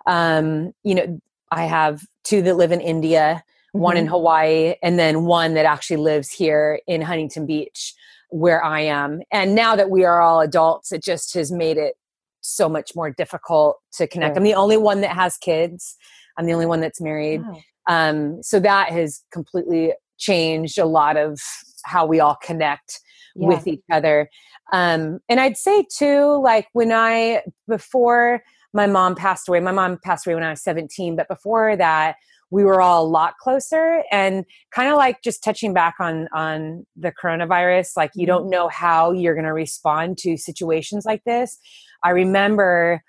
[0.07, 1.19] um, you know,
[1.51, 3.81] I have two that live in India, mm-hmm.
[3.81, 4.12] one in mm-hmm.
[4.12, 7.95] Hawaii, and then one that actually lives here in Huntington Beach,
[8.29, 9.23] where I am.
[9.33, 11.95] And now that we are all adults, it just has made it
[12.43, 14.37] so much more difficult to connect.
[14.37, 15.97] I'm the only one that has kids.
[16.37, 17.43] I'm the only one that's married.
[17.47, 17.61] Oh.
[17.88, 21.41] Um, so that has completely changed a lot of
[21.85, 23.01] how we all connect
[23.35, 23.49] yeah.
[23.49, 24.29] with each other.
[24.73, 28.42] Um, and I'd say too, like when I, before
[28.73, 32.16] my mom passed away, my mom passed away when I was 17, but before that,
[32.53, 36.87] we were all a lot closer and kind of like just touching back on on
[36.97, 38.51] the coronavirus like you don't mm-hmm.
[38.51, 41.59] know how you're going to respond to situations like this
[42.05, 43.03] i remember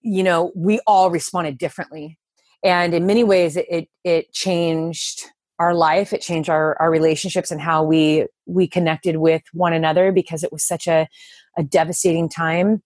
[0.00, 2.16] you know we all responded differently
[2.64, 5.26] and in many ways it it, it changed
[5.58, 10.12] our life it changed our, our relationships and how we we connected with one another
[10.12, 11.08] because it was such a,
[11.56, 12.82] a devastating time.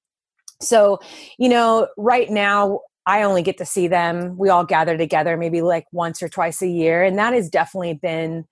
[0.61, 0.99] So
[1.39, 4.37] you know right now i only get to see them.
[4.39, 7.95] We all gather together maybe like once or twice a year and that has definitely
[7.95, 8.45] been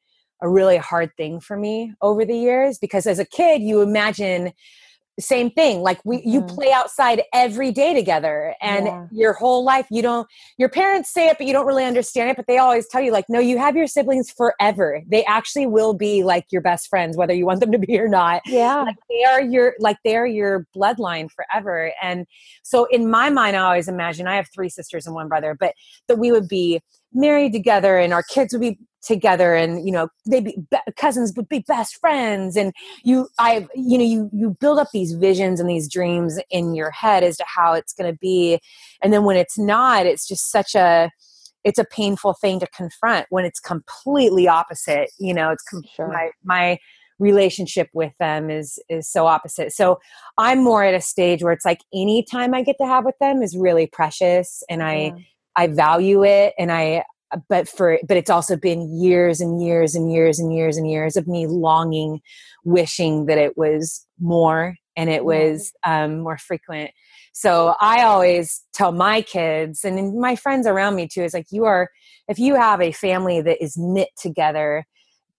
[0.42, 4.52] a really hard thing for me over the years because as a kid you imagine
[5.18, 6.54] same thing like we you mm-hmm.
[6.54, 9.06] play outside every day together and yeah.
[9.10, 12.36] your whole life you don't your parents say it but you don't really understand it
[12.36, 15.94] but they always tell you like no you have your siblings forever they actually will
[15.94, 18.96] be like your best friends whether you want them to be or not yeah like
[19.08, 22.26] they are your like they're your bloodline forever and
[22.62, 25.74] so in my mind i always imagine i have three sisters and one brother but
[26.08, 26.80] that we would be
[27.12, 30.56] married together and our kids would be together and you know they be,
[30.96, 35.12] cousins would be best friends and you i you know you you build up these
[35.12, 38.60] visions and these dreams in your head as to how it's going to be
[39.02, 41.10] and then when it's not it's just such a
[41.64, 46.08] it's a painful thing to confront when it's completely opposite you know it's com- sure.
[46.08, 46.78] my my
[47.18, 49.98] relationship with them is is so opposite so
[50.38, 53.18] i'm more at a stage where it's like any time i get to have with
[53.20, 55.12] them is really precious and i yeah.
[55.56, 57.04] i value it and i
[57.48, 61.16] but for but it's also been years and years and years and years and years
[61.16, 62.20] of me longing
[62.64, 66.90] wishing that it was more and it was um, more frequent.
[67.32, 71.64] So i always tell my kids and my friends around me too is like you
[71.64, 71.88] are
[72.28, 74.84] if you have a family that is knit together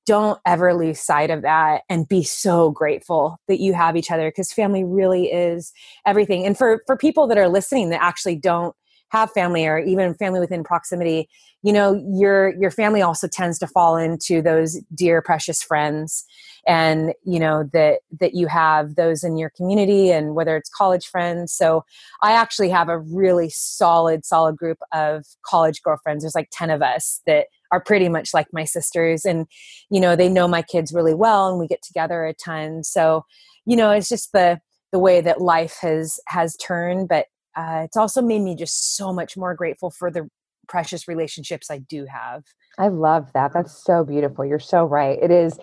[0.06, 4.30] don't ever lose sight of that and be so grateful that you have each other
[4.30, 5.71] because family really is
[6.06, 6.45] everything.
[6.45, 8.75] And for for people that are listening that actually don't
[9.12, 11.30] have family or even family within proximity
[11.63, 16.26] you know your your family also tends to fall into those dear precious friends
[16.67, 21.08] and you know that that you have those in your community and whether it's college
[21.08, 21.54] friends.
[21.54, 21.84] So
[22.21, 26.24] i actually have a really solid solid group of college girlfriends.
[26.24, 29.47] There's like 10 of us that are pretty much like my sisters and
[29.89, 32.84] you know they know my kids really well and we get together a ton.
[32.84, 33.26] So
[33.65, 34.60] you know it's just the
[34.91, 39.13] the way that life has has turned but uh, it's also made me just so
[39.13, 40.29] much more grateful for the
[40.67, 42.43] precious relationships I do have.
[42.77, 43.51] I love that.
[43.53, 44.45] That's so beautiful.
[44.45, 45.19] You're so right.
[45.21, 45.59] It is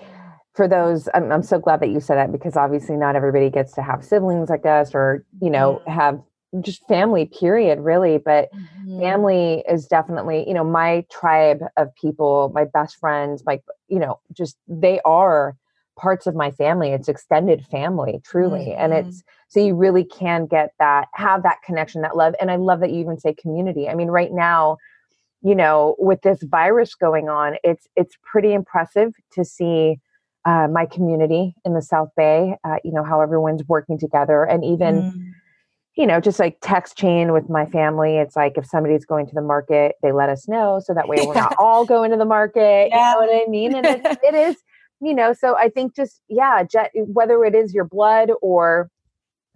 [0.55, 1.09] for those.
[1.15, 4.05] I'm, I'm so glad that you said that because obviously not everybody gets to have
[4.05, 5.91] siblings like us or, you know, mm-hmm.
[5.91, 6.21] have
[6.61, 9.01] just family period really but mm-hmm.
[9.01, 14.19] family is definitely you know my tribe of people my best friends my you know
[14.33, 15.57] just they are
[15.99, 18.81] parts of my family it's extended family truly mm-hmm.
[18.81, 22.57] and it's so you really can get that have that connection that love and i
[22.57, 24.77] love that you even say community i mean right now
[25.43, 29.99] you know with this virus going on it's it's pretty impressive to see
[30.45, 34.65] uh, my community in the south bay uh, you know how everyone's working together and
[34.65, 35.31] even mm.
[35.97, 39.35] you know just like text chain with my family it's like if somebody's going to
[39.35, 42.25] the market they let us know so that way we're not all going to the
[42.25, 43.15] market yeah.
[43.15, 44.57] you know what i mean and it, it is
[45.01, 46.63] you know so i think just yeah
[47.07, 48.91] whether it is your blood or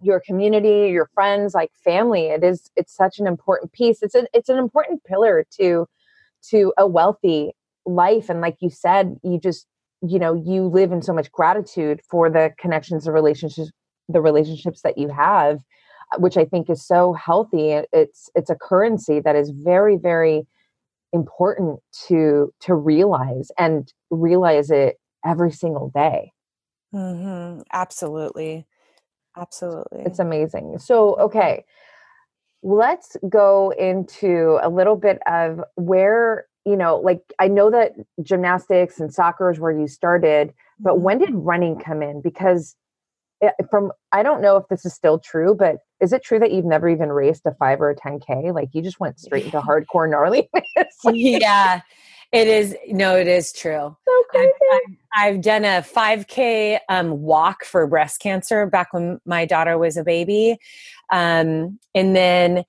[0.03, 4.01] your community your friends like family it is it's such an important piece.
[4.01, 5.87] It's an it's an important pillar to
[6.49, 7.53] to a wealthy
[7.85, 8.29] life.
[8.29, 9.65] And like you said you just
[10.01, 13.71] you know you live in so much gratitude for the connections the relationships
[14.09, 15.59] the relationships that you have
[16.11, 17.79] uh, which i think is so healthy.
[17.93, 20.45] It's it's a currency that is very very
[21.13, 26.33] important to to realize and realize it every single day.
[26.93, 27.61] Mm-hmm.
[27.71, 28.67] Absolutely.
[29.37, 30.03] Absolutely.
[30.05, 30.77] It's amazing.
[30.79, 31.65] So, okay,
[32.61, 38.99] let's go into a little bit of where, you know, like I know that gymnastics
[38.99, 41.33] and soccer is where you started, but when mm-hmm.
[41.33, 42.21] did running come in?
[42.21, 42.75] Because
[43.41, 46.51] eh, from, I don't know if this is still true, but is it true that
[46.51, 48.53] you've never even raced a five or a 10K?
[48.53, 50.49] Like you just went straight into hardcore gnarly?
[50.53, 51.81] like, yeah.
[52.33, 53.95] It is no, it is true.
[54.05, 54.49] So crazy.
[54.73, 54.79] I've,
[55.15, 59.97] I've, I've done a 5K um, walk for breast cancer back when my daughter was
[59.97, 60.57] a baby,
[61.11, 62.63] um, and then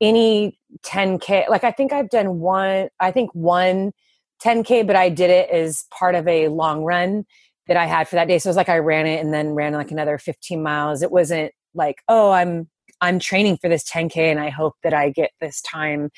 [0.00, 1.50] any 10K.
[1.50, 2.88] Like I think I've done one.
[2.98, 3.92] I think one
[4.42, 7.26] 10K, but I did it as part of a long run
[7.68, 8.38] that I had for that day.
[8.38, 11.02] So it was like I ran it and then ran like another 15 miles.
[11.02, 15.10] It wasn't like oh I'm I'm training for this 10K and I hope that I
[15.10, 16.10] get this time.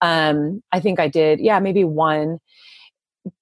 [0.00, 2.38] Um, I think I did, yeah, maybe one.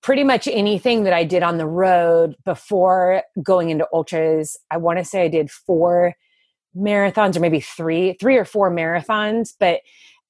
[0.02, 4.98] Pretty much anything that I did on the road before going into ultras, I want
[4.98, 6.14] to say I did four
[6.76, 9.80] marathons or maybe three, three or four marathons, but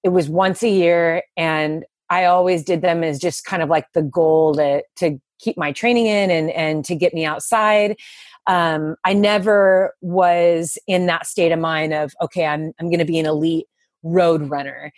[0.02, 3.86] it was once a year and I always did them as just kind of like
[3.92, 7.96] the goal to, to keep my training in and, and to get me outside.
[8.46, 13.04] Um, I never was in that state of mind of, okay, I'm, I'm going to
[13.04, 13.66] be an elite
[14.02, 14.92] road runner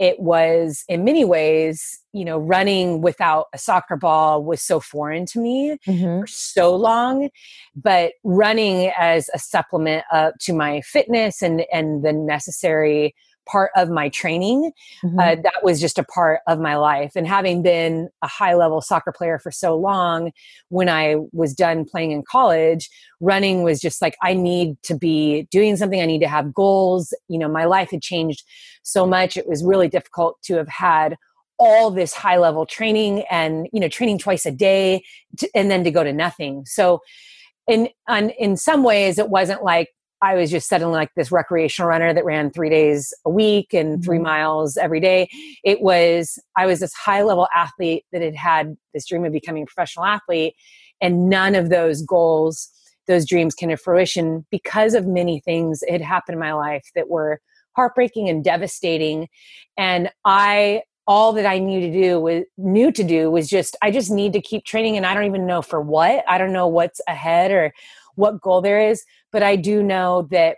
[0.00, 5.26] it was in many ways you know running without a soccer ball was so foreign
[5.26, 6.20] to me mm-hmm.
[6.20, 7.28] for so long
[7.76, 13.14] but running as a supplement uh, to my fitness and and the necessary
[13.50, 14.72] part of my training.
[15.02, 15.18] Mm-hmm.
[15.18, 17.12] Uh, that was just a part of my life.
[17.16, 20.32] And having been a high level soccer player for so long,
[20.68, 22.88] when I was done playing in college,
[23.20, 26.00] running was just like, I need to be doing something.
[26.00, 27.14] I need to have goals.
[27.28, 28.44] You know, my life had changed
[28.82, 29.36] so much.
[29.36, 31.16] It was really difficult to have had
[31.58, 35.04] all this high level training and you know training twice a day
[35.36, 37.02] to, and then to go to nothing so
[37.68, 39.90] in on, in some ways it wasn't like
[40.22, 44.04] I was just suddenly like this recreational runner that ran three days a week and
[44.04, 44.24] 3 mm-hmm.
[44.24, 45.28] miles every day.
[45.64, 49.62] It was, I was this high level athlete that had had this dream of becoming
[49.62, 50.54] a professional athlete.
[51.00, 52.68] And none of those goals,
[53.06, 56.90] those dreams came to fruition because of many things that had happened in my life
[56.94, 57.40] that were
[57.74, 59.28] heartbreaking and devastating.
[59.76, 63.90] And I all that I knew to do was knew to do was just I
[63.90, 66.22] just need to keep training and I don't even know for what.
[66.28, 67.72] I don't know what's ahead or
[68.14, 70.56] what goal there is, but I do know that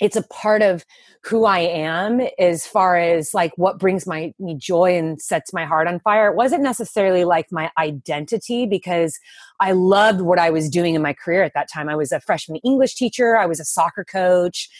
[0.00, 0.84] it's a part of
[1.24, 5.66] who I am as far as like what brings my me joy and sets my
[5.66, 6.28] heart on fire.
[6.28, 9.18] It wasn't necessarily like my identity because
[9.60, 11.90] I loved what I was doing in my career at that time.
[11.90, 14.70] I was a freshman English teacher, I was a soccer coach.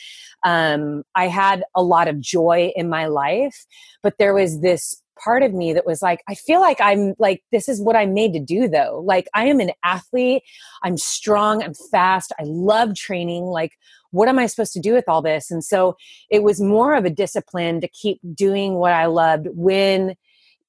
[0.43, 3.67] Um, I had a lot of joy in my life,
[4.03, 7.43] but there was this part of me that was like, I feel like I'm like,
[7.53, 9.03] this is what I'm made to do though.
[9.05, 10.43] Like, I am an athlete,
[10.83, 13.45] I'm strong, I'm fast, I love training.
[13.45, 13.73] Like,
[14.11, 15.51] what am I supposed to do with all this?
[15.51, 15.97] And so
[16.31, 20.17] it was more of a discipline to keep doing what I loved when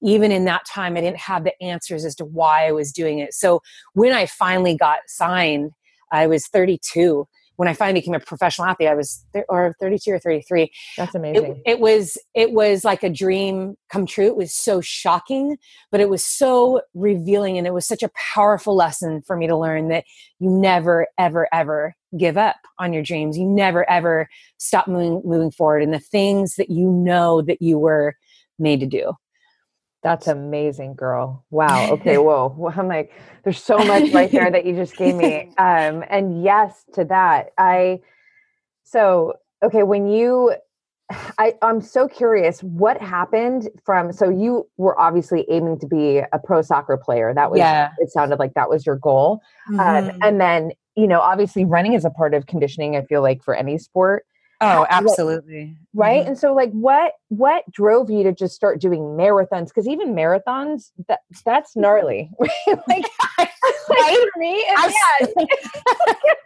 [0.03, 3.19] even in that time I didn't have the answers as to why I was doing
[3.19, 3.33] it.
[3.33, 3.61] So
[3.93, 5.71] when I finally got signed,
[6.11, 7.27] I was 32
[7.61, 10.71] when I finally became a professional athlete, I was th- or 32 or 33.
[10.97, 11.61] That's amazing.
[11.63, 14.25] It, it, was it was like a dream come true.
[14.25, 15.59] It was so shocking,
[15.91, 19.55] but it was so revealing, and it was such a powerful lesson for me to
[19.55, 20.05] learn that
[20.39, 23.37] you never, ever, ever give up on your dreams.
[23.37, 27.77] You never, ever stop moving moving forward, and the things that you know that you
[27.77, 28.15] were
[28.57, 29.13] made to do.
[30.03, 31.45] That's amazing, girl.
[31.51, 31.91] Wow.
[31.91, 32.17] Okay.
[32.17, 32.71] Whoa.
[32.75, 33.11] I'm like,
[33.43, 35.49] there's so much right there that you just gave me.
[35.57, 37.51] Um, and yes to that.
[37.57, 38.01] I,
[38.83, 39.33] so,
[39.63, 39.83] okay.
[39.83, 40.55] When you,
[41.37, 46.39] I, I'm so curious what happened from, so you were obviously aiming to be a
[46.43, 47.33] pro soccer player.
[47.33, 47.91] That was, yeah.
[47.99, 49.41] it sounded like that was your goal.
[49.69, 50.09] Um, mm-hmm.
[50.09, 52.95] Um, and then, you know, obviously running is a part of conditioning.
[52.95, 54.25] I feel like for any sport.
[54.61, 55.75] Oh, absolutely.
[55.93, 56.19] right.
[56.19, 56.27] Mm-hmm.
[56.29, 59.69] And so like what what drove you to just start doing marathons?
[59.69, 62.29] Because even marathons, that that's gnarly.
[62.39, 62.47] like,
[63.37, 63.49] like
[63.89, 65.27] for me, I, yeah.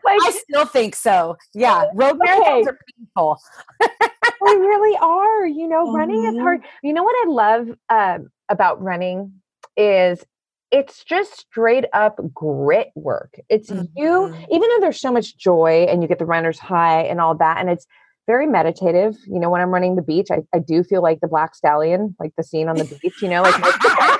[0.03, 1.37] like, I still think so.
[1.53, 1.85] Yeah.
[1.93, 2.31] Road okay.
[2.31, 3.39] marathons are painful.
[3.81, 5.45] they really are.
[5.45, 5.95] You know, mm-hmm.
[5.95, 6.61] running is hard.
[6.61, 6.87] Mm-hmm.
[6.87, 9.33] You know what I love um, about running
[9.75, 10.23] is
[10.71, 13.39] it's just straight up grit work.
[13.49, 13.85] It's mm-hmm.
[13.95, 17.35] you, even though there's so much joy and you get the runner's high and all
[17.35, 17.85] that, and it's
[18.27, 19.15] very meditative.
[19.27, 22.15] You know, when I'm running the beach, I, I do feel like the black stallion,
[22.19, 24.19] like the scene on the beach, you know, like I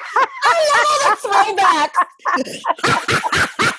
[1.03, 1.93] love throwback.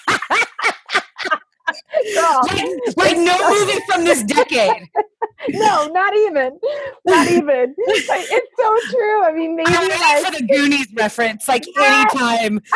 [1.66, 4.88] like, like no movie from this decade.
[5.50, 6.58] no, not even,
[7.04, 7.74] not even.
[8.08, 9.22] Like, it's so true.
[9.24, 12.60] I mean, maybe I'm like, for the Goonies reference, like anytime.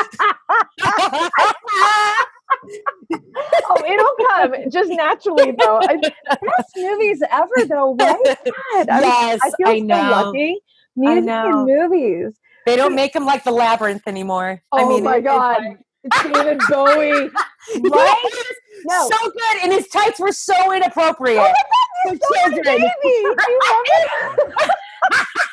[3.12, 5.80] oh, it'll come just naturally, though.
[5.80, 8.18] Best movies ever, though, right?
[8.26, 9.94] God, I yes, I feel I know.
[9.94, 10.60] so lucky.
[10.96, 12.34] Music and movies.
[12.66, 14.62] They don't make them like the labyrinth anymore.
[14.72, 15.62] Oh I mean, my god.
[16.04, 17.30] It's David Bowie.
[17.90, 18.30] Right?
[18.86, 19.10] No.
[19.10, 19.62] So good.
[19.62, 21.38] And his tights were so inappropriate.
[21.38, 21.52] Oh
[22.08, 22.64] for children.
[22.64, 22.90] Baby.
[23.02, 23.36] Do you?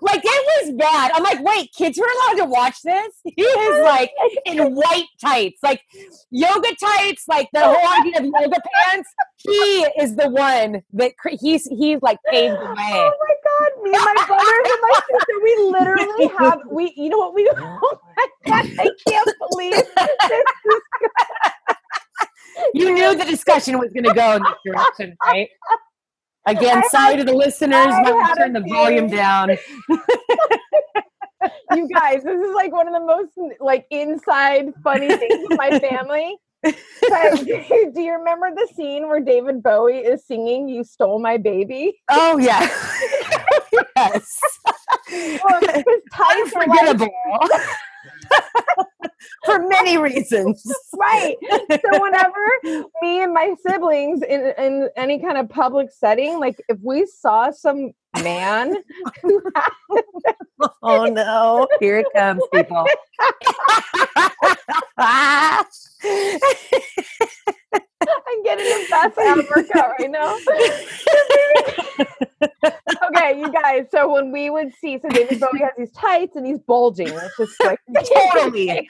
[0.00, 1.12] like it was bad.
[1.14, 3.08] I'm like, wait, kids were allowed to watch this?
[3.36, 4.10] He is like
[4.46, 5.82] in white tights, like
[6.30, 9.08] yoga tights, like the whole idea of yoga pants.
[9.38, 12.74] He is the one that he's he's like paved the way.
[12.78, 16.92] Oh my god, me and my brothers and my sister, we literally have we.
[16.96, 17.50] You know what we?
[17.56, 19.86] Oh my god, I can't believe this.
[22.74, 25.48] you knew the discussion was going to go in this direction, right?
[26.46, 29.50] Again, sorry to the listeners, might turn the volume down.
[31.74, 35.78] you guys, this is like one of the most like inside funny things with my
[35.78, 36.36] family.
[36.62, 41.94] But, do you remember the scene where David Bowie is singing "You Stole My Baby"?
[42.10, 42.68] Oh yeah,
[43.96, 44.40] yes.
[45.12, 45.84] Well, his
[46.18, 47.10] Unforgettable.
[47.40, 47.60] Like,
[49.44, 50.64] for many reasons.
[50.98, 51.36] right.
[51.70, 56.78] So whenever me and my siblings in, in any kind of public setting, like if
[56.82, 58.76] we saw some man.
[60.82, 61.66] Oh no.
[61.80, 62.86] Here it comes, people.
[68.08, 70.36] I'm getting the best ab workout right now.
[73.08, 73.86] okay, you guys.
[73.90, 77.08] So when we would see, so David Bowie has these tights and he's bulging.
[77.08, 77.80] It's just like
[78.32, 78.88] totally.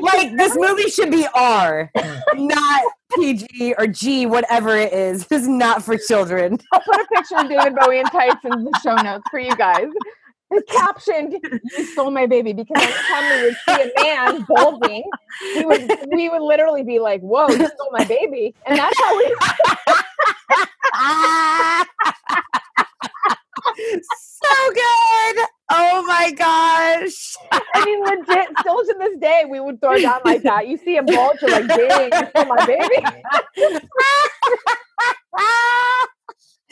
[0.00, 1.90] like this movie should be R,
[2.34, 2.82] not
[3.16, 5.26] PG or G, whatever it is.
[5.26, 6.58] This is not for children.
[6.72, 9.54] I'll put a picture of David Bowie in tights in the show notes for you
[9.56, 9.88] guys
[10.68, 15.04] captioned "You stole my baby" because every time we would see a man bulging,
[15.56, 19.16] we would we would literally be like, "Whoa, you stole my baby," and that's how
[19.16, 19.24] we.
[24.44, 25.46] so good.
[25.70, 27.36] Oh my gosh.
[27.50, 30.68] I mean, legit, still to this day, we would throw it down like that.
[30.68, 33.22] You see a bulge, you're like, dang, you stole my baby.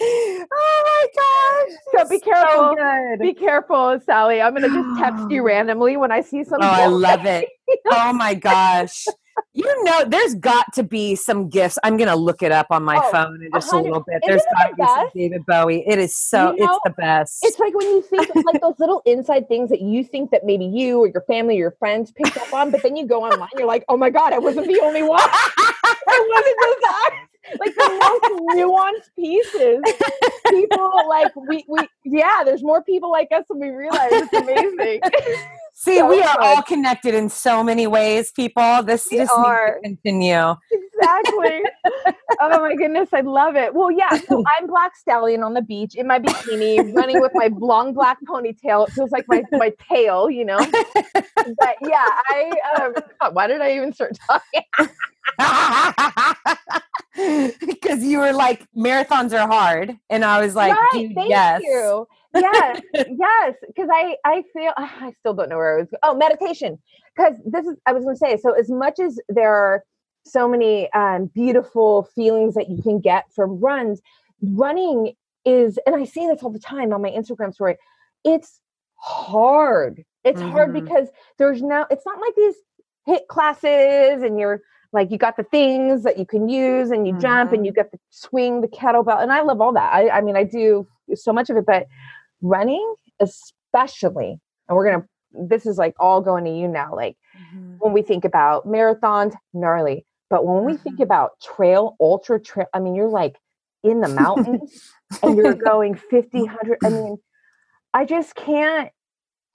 [0.01, 2.05] oh my gosh.
[2.05, 2.51] So be careful.
[2.53, 3.19] So good.
[3.21, 4.41] Be careful, Sally.
[4.41, 6.69] I'm gonna just text you randomly when I see something.
[6.69, 7.49] Oh, I love it.
[7.91, 9.07] Oh my gosh.
[9.55, 11.79] You know, there's got to be some gifts.
[11.83, 14.17] I'm gonna look it up on my Oh, phone in just a little bit.
[14.23, 15.09] Isn't There's got to the be some?
[15.15, 15.85] David Bowie.
[15.87, 16.53] It is so.
[16.53, 17.39] You know, it's the best.
[17.43, 20.45] It's like when you think of like those little inside things that you think that
[20.45, 23.25] maybe you or your family or your friends picked up on, but then you go
[23.25, 25.21] online, you're like, oh my god, I wasn't the only one.
[25.23, 27.29] I wasn't just us.
[27.59, 29.83] Like the most nuanced pieces.
[30.49, 34.11] People like we we yeah, there's more people like us than we realize.
[34.13, 35.01] It's amazing.
[35.83, 36.45] See, so we are good.
[36.45, 38.85] all connected in so many ways, people.
[38.85, 39.81] This We just are.
[39.83, 40.55] needs to continue.
[40.71, 41.61] exactly.
[42.41, 43.75] oh my goodness, I love it.
[43.75, 47.51] Well, yeah, so I'm Black Stallion on the beach in my bikini, running with my
[47.59, 48.87] long black ponytail.
[48.87, 50.65] It feels like my, my tail, you know.
[51.15, 52.95] But yeah, I um,
[53.35, 54.63] why did I even start talking?
[57.67, 59.95] Because you were like, marathons are hard.
[60.09, 61.61] And I was like, right, thank yes.
[61.63, 62.07] you.
[62.35, 65.89] Yes, yes, because I I feel I still don't know where I was.
[66.03, 66.79] Oh, meditation.
[67.17, 68.37] Because this is I was going to say.
[68.39, 69.85] So as much as there are
[70.25, 74.01] so many um, beautiful feelings that you can get from runs,
[74.41, 75.15] running
[75.45, 77.77] is, and I say this all the time on my Instagram story.
[78.25, 78.61] It's
[78.97, 80.05] hard.
[80.25, 80.85] It's hard Mhm.
[80.85, 81.09] because
[81.39, 81.87] there's no.
[81.91, 82.55] It's not like these
[83.09, 84.63] HIIT classes and you're
[84.93, 87.91] like you got the things that you can use and you jump and you get
[87.91, 91.33] the swing the kettlebell and i love all that i, I mean i do so
[91.33, 91.87] much of it but
[92.43, 94.39] running especially
[94.69, 95.05] and we're gonna
[95.49, 97.81] this is like all going to you now like Mhm.
[97.81, 101.03] when we think about marathons gnarly but when we think Mhm.
[101.03, 103.37] about trail ultra trail i mean you're like
[103.85, 104.71] in the mountains
[105.23, 107.19] and you're going 50 100 i mean
[107.95, 108.91] i just can't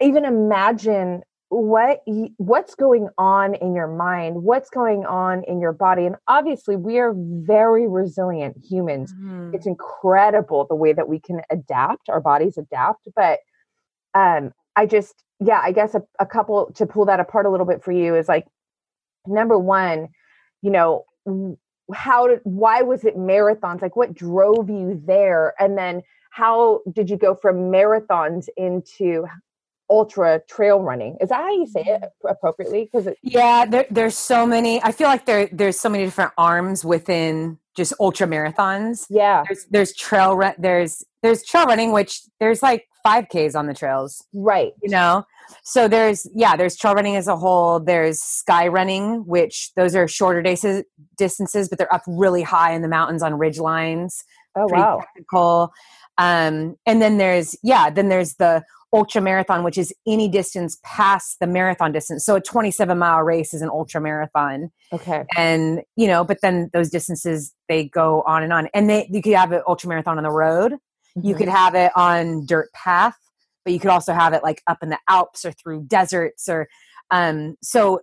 [0.01, 2.01] even imagine what
[2.37, 6.97] what's going on in your mind what's going on in your body and obviously we
[6.99, 9.13] are very resilient humans.
[9.13, 9.53] Mhm.
[9.55, 13.39] it's incredible the way that we can adapt our bodies adapt but
[14.13, 17.65] um i just yeah i guess a, a couple to pull that apart a little
[17.65, 18.45] bit for you is like
[19.25, 20.09] number one
[20.61, 21.05] you know
[21.93, 23.81] how did why was it marathons?
[23.81, 25.53] Like what drove you there?
[25.59, 29.25] And then how did you go from marathons into
[29.89, 32.27] ultra trail running is that how you say it mm-hmm.
[32.27, 34.81] appropriately because Yeah, there, there's so many.
[34.83, 39.05] I feel like there there's so many different arms within just ultra marathons.
[39.09, 40.53] yeah There's there's trail run.
[40.57, 44.23] There's there's trail running, which there's like five Ks on the trails.
[44.33, 45.25] right You know,
[45.63, 47.79] so there's yeah, there's trail running as a whole.
[47.79, 50.83] There's sky running, which those are shorter distances,
[51.17, 54.23] distances, but they're up really high in the mountains on ridge lines.
[54.55, 55.71] oh wow technical.
[56.17, 58.63] Um, and then there's yeah, then there's the
[58.93, 62.25] ultra marathon, which is any distance past the marathon distance.
[62.25, 66.69] So a 27 mile race is an ultra marathon, okay and you know, but then
[66.73, 68.69] those distances they go on and on.
[68.73, 70.75] And they you could have an ultra marathon on the road,
[71.21, 71.37] you Mhm.
[71.37, 73.17] could have it on dirt path,
[73.63, 76.67] but you could also have it like up in the Alps or through deserts or
[77.11, 77.55] um.
[77.61, 77.99] So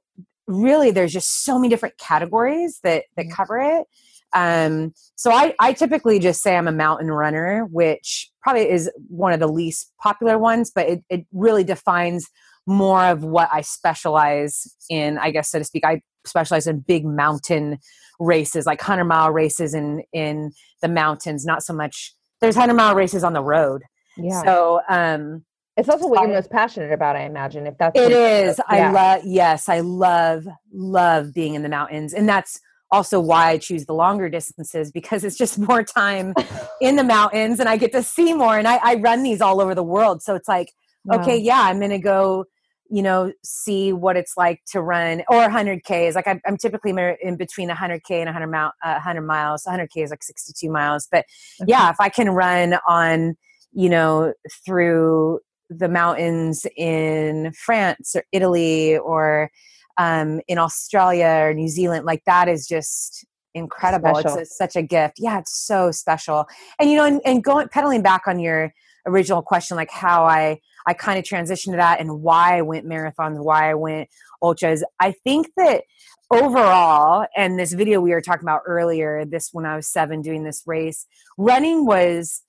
[0.47, 3.33] really, there's just so many different categories that that Mhm.
[3.33, 3.87] cover it.
[4.35, 9.33] Um, so I, I typically just say I'm a mountain runner, which probably is one
[9.33, 12.27] of the least popular ones, but it, it really defines
[12.67, 15.85] more of what I specialize in, I guess, so to speak.
[15.85, 17.79] I specialize in big mountain
[18.19, 22.15] races, like 100 mile races in, in the mountains, not so much.
[22.41, 23.83] There's 100 mile races on the road.
[24.17, 25.45] yeah So, um,
[25.77, 27.67] It's also what you're most passionate about, I imagine.
[27.67, 28.61] If that's it is, is.
[28.67, 32.15] I love, yes, I love, love being in the mountains.
[32.15, 32.61] And that's
[32.95, 36.33] also why I choose the longer distances because it's just more time
[36.81, 38.57] in the mountains and I get to see more.
[38.57, 40.23] And I, I run these all over the world.
[40.23, 40.73] So it's like,
[41.13, 42.45] okay, yeah, I'm going to go,
[42.89, 46.95] you know, see what it's like to run or 100K is Like I'm, I'm typically
[47.21, 49.65] in between 100K and 100, mile, uh, 100 miles.
[49.67, 51.09] 100K is like 62 miles.
[51.11, 51.25] But
[51.67, 53.35] yeah, if I can run on,
[53.73, 54.33] you know,
[54.65, 59.51] through the mountains in France or Italy or
[59.97, 63.25] um, in Australia or New Zealand, like that is just
[63.55, 64.17] incredible.
[64.19, 65.15] It's a, such a gift.
[65.19, 66.47] Yeah, it's so special.
[66.81, 68.73] And you know, and, and going pedaling back on your
[69.07, 72.87] original question, like how I I kind of transitioned to that and why I went
[72.87, 74.09] marathons, why I went
[74.43, 74.85] ultras.
[75.01, 75.85] I think that
[76.31, 80.45] overall, and this video we were talking about earlier, this when I was seven doing
[80.45, 81.07] this race,
[81.39, 82.43] running was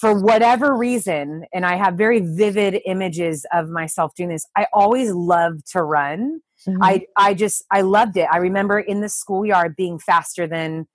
[0.00, 4.46] for whatever reason, and I have very vivid images of myself doing this.
[4.56, 6.40] I always loved to run.
[6.66, 6.78] Mhm.
[6.82, 8.28] I I just I loved it.
[8.32, 10.86] I remember in the schoolyard being faster than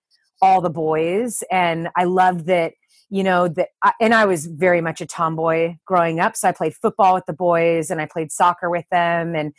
[0.41, 2.74] all the boys, and I loved that.
[3.13, 3.67] you know that
[3.99, 7.34] and i was very much a tomboy growing up so i played football with the
[7.34, 9.51] boys and i played soccer with them and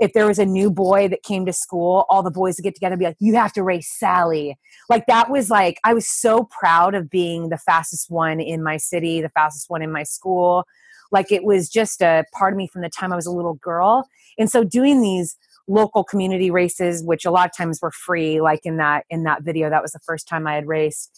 [0.00, 2.74] if there was a new boy that came to school all the boys would get
[2.74, 4.56] together and be like you have to race sally
[4.88, 8.78] like that was like i was so proud of being the fastest one in my
[8.78, 10.64] city the fastest one in my school
[11.12, 13.54] like it was just a part of me from the time i was a little
[13.70, 14.08] girl
[14.38, 15.36] and so doing these
[15.66, 19.42] local community races which a lot of times were free like in that in that
[19.42, 21.10] video that was the first time i had raced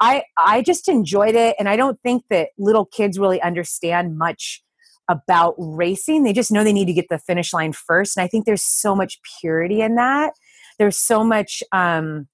[0.00, 4.62] I I just enjoyed it, and I don't think that little kids really understand much
[5.08, 6.22] about racing.
[6.22, 8.62] They just know they need to get the finish line first, and I think there's
[8.62, 10.32] so much purity in that.
[10.78, 11.62] There's so much.
[11.72, 12.28] Um,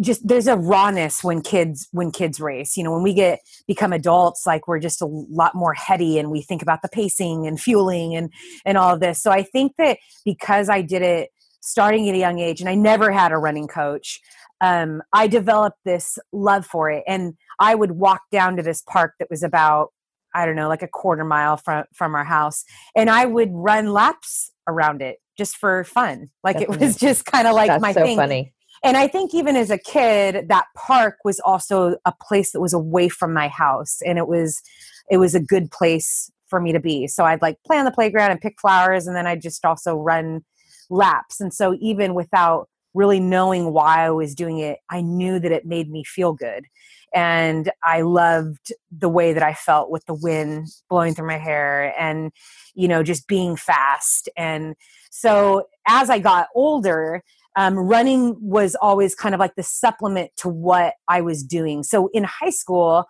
[0.00, 3.92] just there's a rawness when kids when kids race you know when we get become
[3.92, 7.60] adults like we're just a lot more heady and we think about the pacing and
[7.60, 8.32] fueling and
[8.64, 11.28] and all of this so i think that because i did it
[11.60, 14.20] starting at a young age and i never had a running coach
[14.60, 17.04] um, I developed this love for it.
[17.06, 19.88] And I would walk down to this park that was about,
[20.34, 22.64] I don't know, like a quarter mile from, from our house.
[22.94, 26.30] And I would run laps around it just for fun.
[26.42, 26.84] Like Definitely.
[26.84, 28.16] it was just kind of like That's my so thing.
[28.16, 28.52] funny.
[28.86, 32.72] And I think even as a kid, that park was also a place that was
[32.72, 34.00] away from my house.
[34.06, 34.62] And it was,
[35.10, 37.08] it was a good place for me to be.
[37.08, 39.08] So I'd like play on the playground and pick flowers.
[39.08, 40.44] And then I'd just also run
[40.88, 41.40] laps.
[41.40, 45.66] And so even without really knowing why I was doing it, I knew that it
[45.66, 46.66] made me feel good.
[47.12, 51.92] And I loved the way that I felt with the wind blowing through my hair
[51.98, 52.30] and,
[52.74, 54.28] you know, just being fast.
[54.36, 54.76] And
[55.10, 57.24] so as I got older,
[57.56, 61.82] um, running was always kind of like the supplement to what I was doing.
[61.82, 63.06] So in high school,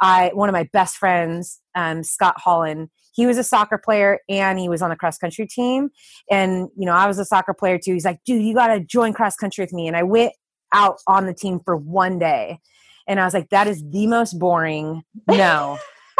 [0.00, 4.58] I one of my best friends, um, Scott Holland, he was a soccer player and
[4.58, 5.90] he was on the cross country team.
[6.30, 7.92] And, you know, I was a soccer player too.
[7.92, 9.86] He's like, dude, you got to join cross country with me.
[9.86, 10.32] And I went
[10.72, 12.58] out on the team for one day.
[13.06, 15.02] And I was like, that is the most boring.
[15.28, 15.78] No.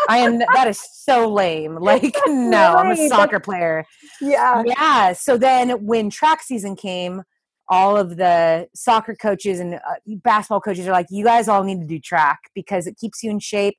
[0.09, 1.79] I am that is so lame.
[1.81, 3.85] Like, no, I'm a soccer player.
[4.21, 4.63] Yeah.
[4.67, 5.13] Yeah.
[5.13, 7.23] So then when track season came,
[7.69, 11.81] all of the soccer coaches and uh, basketball coaches are like, you guys all need
[11.81, 13.77] to do track because it keeps you in shape.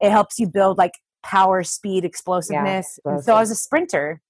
[0.00, 2.98] It helps you build like power, speed, explosiveness.
[3.04, 4.20] Yeah, and so I was a sprinter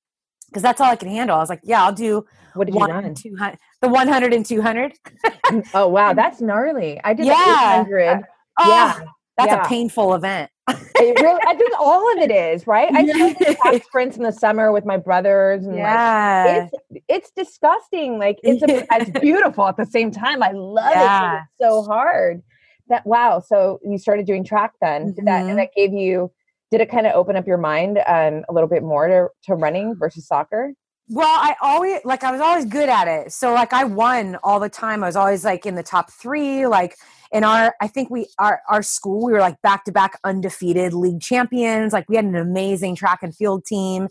[0.49, 1.37] because that's all I can handle.
[1.37, 2.25] I was like, yeah, I'll do
[2.57, 3.15] what did you run?
[3.15, 4.93] 200, the 100 and 200.
[5.75, 6.13] oh, wow.
[6.15, 7.01] That's gnarly.
[7.05, 7.83] I did yeah.
[7.83, 8.09] 800.
[8.09, 8.23] Uh,
[8.59, 9.01] oh, yeah.
[9.37, 9.65] That's yeah.
[9.65, 10.51] a painful event.
[10.69, 12.93] it really, I think all of it is, right?
[12.93, 15.65] I do sprints in the summer with my brothers.
[15.67, 16.69] And yeah.
[16.71, 18.19] Like, it's, it's disgusting.
[18.19, 20.43] Like, it's, a, it's beautiful at the same time.
[20.43, 21.35] I love yeah.
[21.35, 21.41] it.
[21.43, 22.43] It's so hard.
[22.89, 23.41] That, wow.
[23.41, 25.13] So you started doing track then.
[25.13, 25.25] Mm-hmm.
[25.27, 25.57] That, and mm-hmm.
[25.57, 26.33] that gave you
[26.71, 29.55] did it kind of open up your mind um, a little bit more to, to
[29.55, 30.73] running versus soccer?
[31.09, 33.33] Well, I always like I was always good at it.
[33.33, 35.05] So like I won all the time.
[35.05, 36.97] I was always like in the top 3 like
[37.33, 40.93] in our I think we our our school we were like back to back undefeated
[40.93, 41.93] league champions.
[41.93, 44.09] Like we had an amazing track and field team.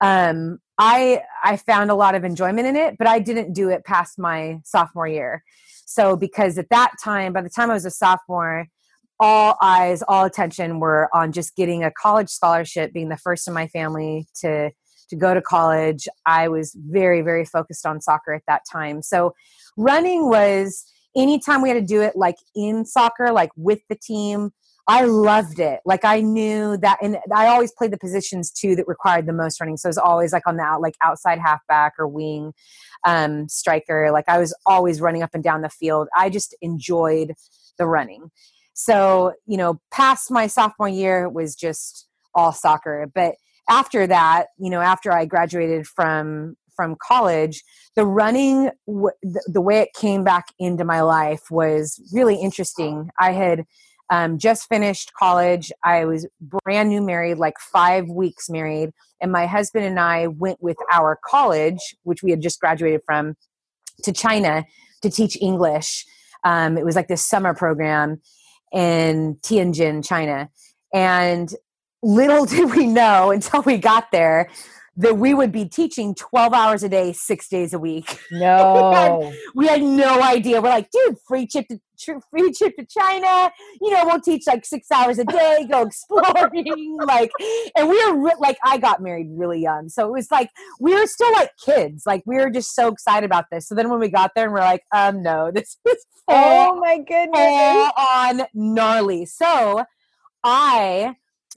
[0.00, 3.84] Um I I found a lot of enjoyment in it, but I didn't do it
[3.84, 5.42] past my sophomore year.
[5.86, 8.66] So because at that time by the time I was a sophomore,
[9.18, 13.54] all eyes, all attention were on just getting a college scholarship, being the first in
[13.54, 14.70] my family to
[15.08, 16.08] to go to college.
[16.26, 19.02] I was very, very focused on soccer at that time.
[19.02, 19.34] So
[19.76, 20.84] running was
[21.16, 24.50] anytime we had to do it like in soccer, like with the team,
[24.88, 25.80] I loved it.
[25.84, 29.60] Like I knew that, and I always played the positions too that required the most
[29.60, 29.76] running.
[29.76, 32.52] So it was always like on the out, like outside halfback or wing,
[33.04, 34.10] um, striker.
[34.12, 36.08] Like I was always running up and down the field.
[36.16, 37.32] I just enjoyed
[37.78, 38.30] the running.
[38.74, 43.10] So, you know, past my sophomore year was just all soccer.
[43.12, 43.34] But
[43.68, 47.64] after that, you know, after I graduated from from college,
[47.94, 53.10] the running, the, way it came back into my life was really interesting.
[53.18, 53.64] I had
[54.10, 55.72] um, just finished college.
[55.82, 60.62] I was brand new married, like five weeks married, and my husband and I went
[60.62, 63.34] with our college, which we had just graduated from,
[64.04, 64.64] to China
[65.02, 66.04] to teach English.
[66.44, 68.20] Um, it was like this summer program,
[68.72, 70.50] in Tianjin, China.
[70.92, 71.52] And
[72.02, 74.48] little did we know until we got there
[74.98, 78.18] that we would be teaching 12 hours a day, six days a week.
[78.30, 79.18] No.
[79.54, 80.60] we, had, we, had, no idea.
[80.60, 81.78] We're like, dude, free trip to
[82.30, 83.50] free trip to China.
[83.80, 86.96] You know, we'll teach like six hours a day, go exploring.
[87.06, 87.30] like,
[87.76, 89.88] and we were re- like, I got married really young.
[89.88, 92.04] So it was like, we were still like kids.
[92.06, 93.68] Like, we were just so excited about this.
[93.68, 96.98] So then when we got there and we're like, um, no, this is oh my
[96.98, 97.92] goodness.
[97.98, 99.26] on gnarly.
[99.26, 99.84] So
[100.42, 101.16] I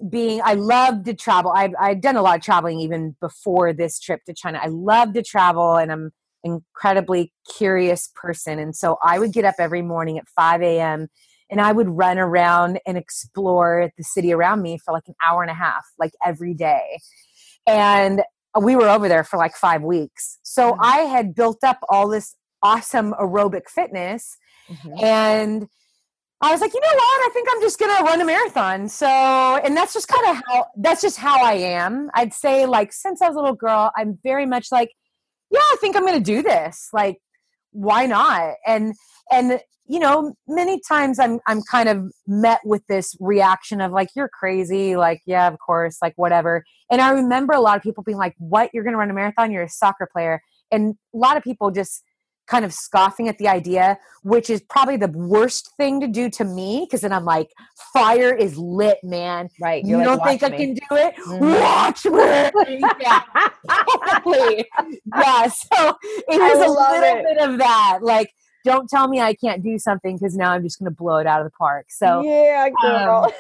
[0.10, 4.00] being i love to travel I've, I've done a lot of traveling even before this
[4.00, 6.12] trip to china i love to travel and i'm
[6.44, 11.08] incredibly curious person and so i would get up every morning at 5 a.m
[11.50, 15.42] and I would run around and explore the city around me for like an hour
[15.42, 17.00] and a half, like every day.
[17.66, 18.22] And
[18.60, 20.40] we were over there for like five weeks.
[20.44, 20.80] So Mm-hmm.
[20.80, 24.38] I had built up all this awesome aerobic fitness
[24.70, 25.02] Mhm.
[25.02, 25.68] and
[26.42, 27.00] I was like, you know what?
[27.00, 28.88] I think I'm just gonna run a marathon.
[28.88, 32.10] So, and that's just kind of how that's just how I am.
[32.14, 34.92] I'd say, like, since I was a little girl, I'm very much like,
[35.52, 36.90] yeah, I think I'm gonna do this.
[36.94, 37.18] Like,
[37.72, 38.56] why not?
[38.66, 38.94] And
[39.32, 44.10] and you know, many times I'm I'm kind of met with this reaction of like,
[44.16, 44.96] you're crazy.
[44.96, 46.64] Like, yeah, of course, like whatever.
[46.90, 48.70] And I remember a lot of people being like, what?
[48.74, 49.52] You're gonna run a marathon?
[49.52, 50.42] You're a soccer player.
[50.72, 52.04] And a lot of people just
[52.50, 56.44] kind of scoffing at the idea, which is probably the worst thing to do to
[56.44, 57.52] me because then I'm like,
[57.94, 59.50] fire is lit, man.
[59.62, 59.86] Right.
[59.86, 61.16] You don't like, think I can do it?
[61.18, 61.62] Mhm.
[61.62, 62.82] Watch me.
[63.02, 63.22] yeah.
[65.16, 65.48] Yeah.
[65.48, 67.24] So it was a little it.
[67.24, 68.00] bit of that.
[68.02, 68.34] Like,
[68.66, 71.28] don't tell me I can't do something because now I'm just going to blow it
[71.28, 71.88] out of the park.
[71.90, 73.26] So yeah, girl.
[73.26, 73.32] um,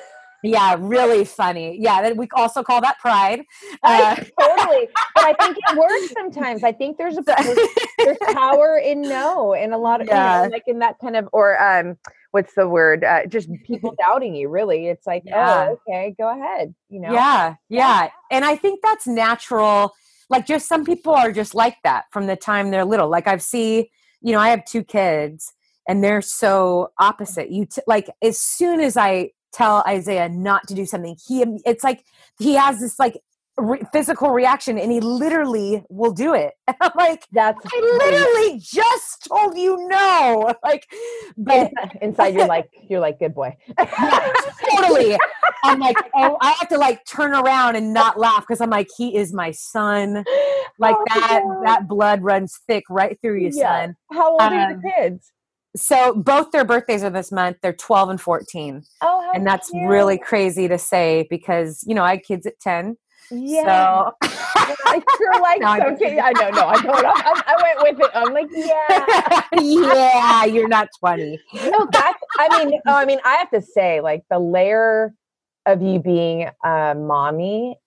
[0.43, 1.77] yeah, really funny.
[1.79, 3.43] Yeah, that we also call that pride.
[3.83, 4.87] Uh, totally.
[5.15, 6.63] But I think it works sometimes.
[6.63, 7.57] I think there's a there's,
[7.97, 11.27] there's power in no and a lot of you know, like in that kind of
[11.33, 11.97] or um
[12.31, 13.03] what's the word?
[13.03, 14.87] Uh, just people doubting you really.
[14.87, 15.69] It's like, Yeah.
[15.69, 16.73] oh, okay, go ahead.
[16.89, 17.11] You know?
[17.11, 18.09] Yeah, yeah.
[18.31, 19.93] And I think that's natural.
[20.29, 23.09] Like just some people are just like that from the time they're little.
[23.09, 23.89] Like I've see,
[24.21, 25.53] you know, I have two kids
[25.87, 27.49] and they're so opposite.
[27.49, 31.83] You t- like as soon as I tell Isaiah not to do something, he it's
[31.83, 32.03] like
[32.39, 33.19] he has this like
[33.57, 36.53] re- physical reaction and he literally will do it.
[36.67, 40.53] And I'm like That's I literally just told you no.
[40.63, 40.87] Like
[41.37, 41.71] but
[42.01, 43.55] inside, you're like you're like good boy.
[43.77, 44.19] yeah,
[44.71, 45.17] totally.
[45.63, 48.87] I'm like, oh, I have to like turn around and not laugh because I'm like,
[48.97, 50.23] he is my son.
[50.77, 51.65] Like Oh, that, God.
[51.65, 53.87] that blood runs thick right through you, Yeah.
[53.87, 53.95] son.
[54.11, 55.31] How old are your Um, kids?
[55.79, 57.57] So both their birthdays are this month.
[57.61, 59.87] They're 12 and 14, Oh, and that's cute.
[59.89, 62.97] really crazy to say because you know I had kids at 10.
[63.31, 64.09] yeah.
[64.21, 64.27] So
[64.85, 67.05] Like, you're like No, I so don't- I know, no, I don't.
[67.05, 68.11] I, I went with it.
[68.15, 69.43] I'm like, yeah.
[69.61, 71.39] yeah, you're not 20.
[71.69, 72.19] no, that's.
[72.39, 75.13] I mean, oh, I mean, I have to say, like the layer
[75.65, 77.77] of you being a mommy,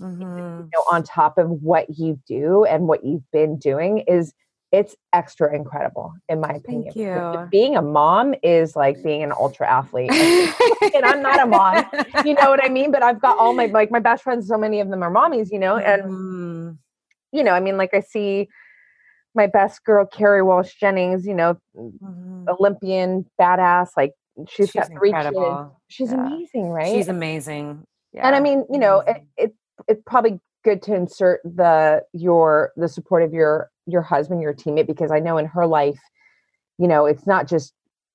[0.00, 0.20] Mhm.
[0.20, 4.32] you know, on top of what you do and what you've been doing is
[4.72, 6.94] it's extra incredible, in my opinion.
[6.94, 7.48] Thank you.
[7.50, 10.10] Being a mom is like being an ultra athlete.
[10.94, 11.84] and I'm not a mom.
[12.24, 12.90] You know what I mean?
[12.92, 14.46] But I've got all my like my best friends.
[14.48, 15.50] So many of them are mommies.
[15.52, 16.78] You know, and Mm,
[17.32, 18.48] you know, I mean, like I see
[19.34, 21.26] my best girl, Kerri Walsh Jennings.
[21.26, 22.48] You know, mhm.
[22.48, 23.90] Olympian, badass.
[23.96, 24.12] Like
[24.48, 25.72] she's She's got three kids.
[25.88, 26.26] She's Yeah.
[26.26, 26.92] amazing, right?
[26.92, 27.84] She's amazing.
[28.12, 28.26] Yeah.
[28.26, 29.54] and I mean, you know, it, it
[29.88, 34.86] it's probably good to insert the your the support of your your husband, your teammate,
[34.86, 35.98] because I know in her life,
[36.78, 37.72] you know, it's not just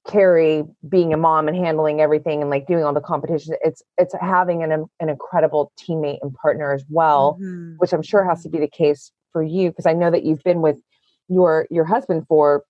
[0.08, 3.58] Kerri being a mom and handling everything and like doing all the competitions.
[3.64, 7.76] It's it's having an an incredible teammate and partner as well, Mhm.
[7.78, 10.44] which I'm sure has to be the case for you because I know that you've
[10.44, 10.80] been with
[11.28, 12.64] your your husband for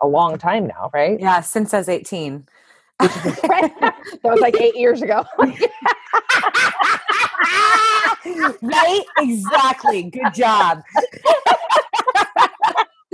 [0.00, 1.20] a long time now, right?
[1.20, 2.46] Yeah, since I was 18.
[3.00, 3.94] that
[4.24, 5.24] was like eight years ago.
[8.62, 9.02] right?
[9.18, 10.04] Exactly.
[10.04, 10.82] Good job.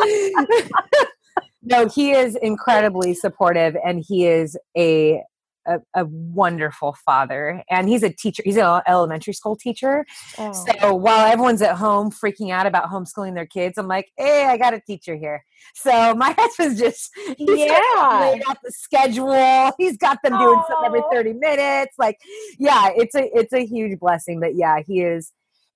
[1.62, 5.22] no, he is incredibly supportive and he is a,
[5.66, 7.62] a a wonderful father.
[7.70, 10.07] And he's a teacher he's an elementary school teacher.
[10.38, 10.53] Oh.
[10.53, 14.57] so while everyone's at home freaking out about homeschooling their kids i'm like hey i
[14.57, 15.44] got a teacher here.
[15.74, 18.18] So my husband's just Yeah.
[18.20, 19.72] laid out the schedule.
[19.78, 21.94] He's got them doing something every 30 minutes.
[21.98, 22.18] Like
[22.59, 25.32] yeah it's a it's a huge blessing but yeah he is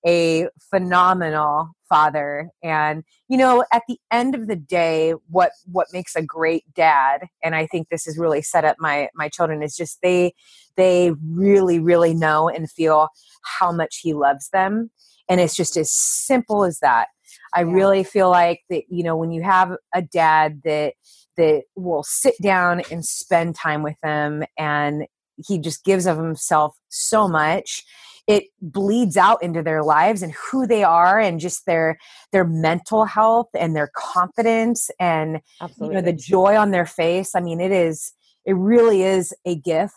[0.07, 2.51] a phenomenal father.
[2.63, 7.27] And you know at the end of the day what what makes a great dad
[7.43, 10.33] and i think this has really set up my my children is just they
[10.77, 13.09] they really really know and feel
[13.59, 14.91] how much he loves them.
[15.29, 17.09] And it's just as simple as that.
[17.55, 17.75] I Yeah.
[17.75, 20.95] really feel like that you know when you have a dad that
[21.37, 25.07] that will sit down and spend time with them and
[25.47, 27.85] he just gives of himself so much
[28.27, 31.99] it bleeds out into their lives and who they are and just their
[32.33, 35.97] their mental health and their confidence and Absolutely.
[35.97, 38.13] you know the joy on their face i mean it is
[38.45, 39.95] it really is a gift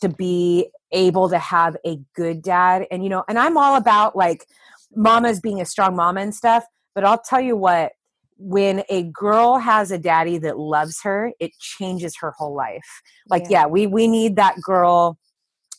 [0.00, 4.14] to be able to have a good dad and you know and i'm all about
[4.14, 4.46] like
[4.94, 6.64] mamas being a strong mama and stuff
[6.94, 7.92] but i'll tell you what
[8.36, 13.00] when a girl has a daddy that loves her it changes her whole life
[13.30, 13.62] like Yeah.
[13.62, 15.16] yeah, we we need that girl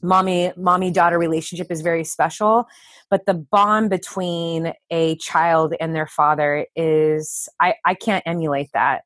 [0.03, 2.67] mommy mommy daughter relationship is very special
[3.09, 9.03] but the bond between a child and their father is i i can't emulate that.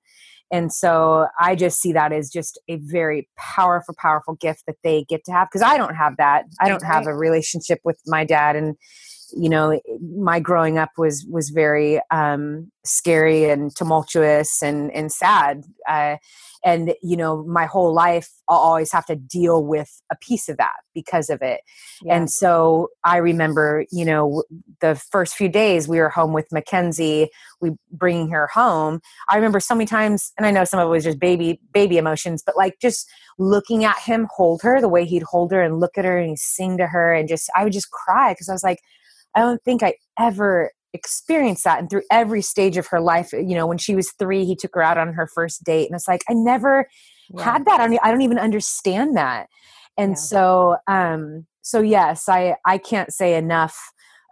[0.49, 5.03] And so i just see that as just a very powerful powerful gift that they
[5.09, 6.45] get to have because i don't have that.
[6.61, 8.75] I don't have a relationship with my dad and
[9.35, 9.79] you know
[10.15, 16.17] my growing up was was very um, scary and tumultuous and and sad uh,
[16.63, 20.57] and you know my whole life i'll always have to deal with a piece of
[20.57, 21.61] that because of it
[22.01, 22.15] yeah.
[22.15, 24.43] and so i remember you know
[24.81, 27.29] the first few days we were home with mackenzie
[27.61, 28.99] we bringing her home
[29.29, 31.97] i remember so many times and i know some of it was just baby baby
[31.97, 35.79] emotions but like just looking at him hold her the way he'd hold her and
[35.79, 38.49] look at her and he'd sing to her and just i would just cry because
[38.49, 38.79] i was like
[39.35, 41.79] I don't think I ever experienced that.
[41.79, 44.73] And through every stage of her life, you know, when she was three, he took
[44.75, 45.87] her out on her first date.
[45.87, 46.87] And it's like, I never
[47.29, 47.43] yeah.
[47.43, 47.79] had that.
[47.79, 49.47] I don't, I don't even understand that.
[49.97, 50.15] And yeah.
[50.15, 53.77] so, um, so yes, I, I can't say enough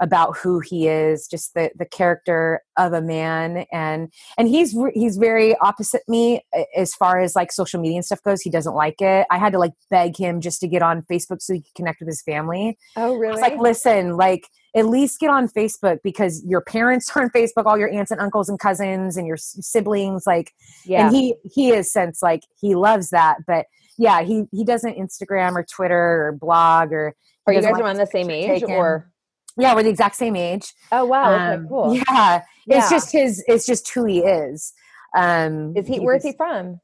[0.02, 5.18] about who he is just the the character of a man and and he's he's
[5.18, 6.42] very opposite me
[6.76, 9.54] as far as like social media and stuff goes he doesn't like it i had
[9.54, 12.22] to like beg him just to get on facebook so he could connect with his
[12.24, 17.24] family oh really like listen like at least get on facebook because your parents are
[17.24, 20.52] on facebook all your aunts and uncles and cousins and your siblings like
[20.86, 23.66] yeah and he he is since like he loves that but
[23.98, 27.16] yeah he he doesn't instagram or twitter or blog or
[27.48, 29.12] are you guys around the same age or
[29.58, 30.74] yeah, we're the exact same age.
[30.92, 31.96] Oh wow, um, okay, cool.
[31.96, 33.44] Yeah, yeah, it's just his.
[33.48, 34.74] It's just who he is.
[35.16, 36.00] Um, is he?
[36.00, 36.80] Where's he from?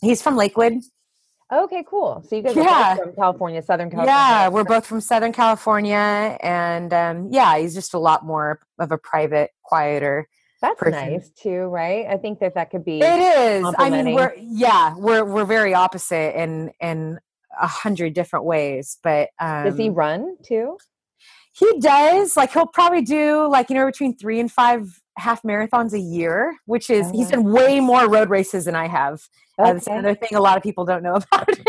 [0.00, 0.74] He's from Lakewood.
[1.50, 2.22] Okay, cool.
[2.28, 2.96] So you guys yeah.
[2.96, 4.12] from California, Southern California.
[4.12, 8.92] Yeah, we're both from Southern California, and um, yeah, he's just a lot more of
[8.92, 10.28] a private, quieter.
[10.60, 11.12] That's person.
[11.12, 12.06] nice too, right?
[12.06, 13.00] I think that that could be.
[13.00, 13.74] It is.
[13.78, 17.18] I mean, we're yeah, we're we're very opposite in in
[17.58, 18.98] a hundred different ways.
[19.02, 20.76] But um, does he run too?
[21.52, 22.36] He does.
[22.36, 26.56] Like he'll probably do like you know between three and five half marathons a year,
[26.66, 29.20] which is oh, he's done way more road races than I have.
[29.58, 29.70] Okay.
[29.70, 31.64] Uh, that's another thing a lot of people don't know about him.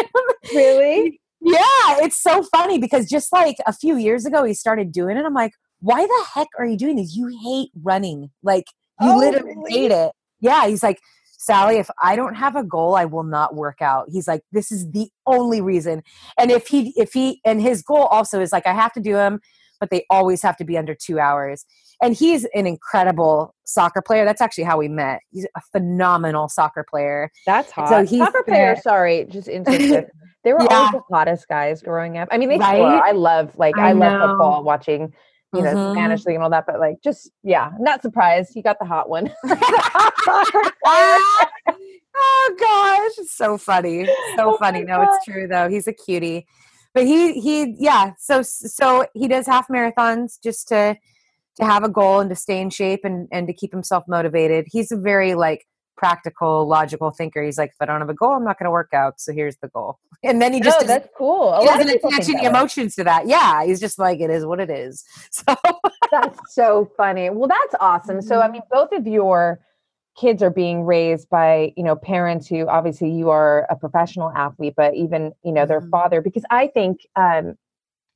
[0.54, 1.20] Really?
[1.42, 5.26] yeah, it's so funny because just like a few years ago he started doing it.
[5.26, 7.16] I'm like, why the heck are you doing this?
[7.16, 8.30] You hate running.
[8.44, 8.66] Like
[9.02, 9.72] you oh, literally really?
[9.72, 10.12] hate it.
[10.40, 14.08] Yeah, he's like, Sally, if I don't have a goal, I will not work out.
[14.10, 16.04] He's like, this is the only reason.
[16.38, 19.14] And if he, if he, and his goal also is like, I have to do
[19.14, 19.40] them
[19.80, 21.66] but they always have to be under two hours.
[22.02, 24.24] And he's an incredible soccer player.
[24.26, 25.20] That's actually how we met.
[25.32, 27.30] He's a phenomenal soccer player.
[27.46, 27.90] That's hot.
[27.90, 28.76] So he's soccer player.
[28.82, 30.08] Sorry, just interested.
[30.44, 30.76] they were yeah.
[30.76, 32.30] always the hottest guys growing up.
[32.32, 33.02] I mean, they right?
[33.04, 35.14] I love like I, I love football, watching
[35.54, 35.94] you know mm-hmm.
[35.94, 36.66] Spanish league and all that.
[36.66, 38.52] But like, just yeah, not surprised.
[38.54, 39.30] He got the hot one.
[42.16, 44.06] oh gosh, so funny,
[44.38, 44.84] so oh funny.
[44.84, 45.68] No, it's true though.
[45.70, 46.48] He's a cutie
[46.94, 50.98] but he he yeah so so he does half marathons just to
[51.60, 54.68] to have a goal and to stay in shape and and to keep himself motivated.
[54.70, 55.66] He's a very like
[55.98, 57.44] practical logical thinker.
[57.44, 59.34] He's like if i don't have a goal i'm not going to work out so
[59.34, 60.00] here's the goal.
[60.24, 61.62] And then he just oh, that's cool.
[61.62, 63.28] He doesn't attach any emotions to that.
[63.28, 65.04] Yeah he's just like it is what it is.
[65.32, 65.56] So
[66.12, 67.30] that's so funny.
[67.30, 68.22] Well that's awesome.
[68.22, 68.54] So i mm-hmm.
[68.54, 69.60] mean both of your
[70.20, 74.74] kids are being raised by you know parents who obviously you are a professional athlete
[74.76, 75.90] but even you know their mm-hmm.
[75.92, 77.56] father because i think um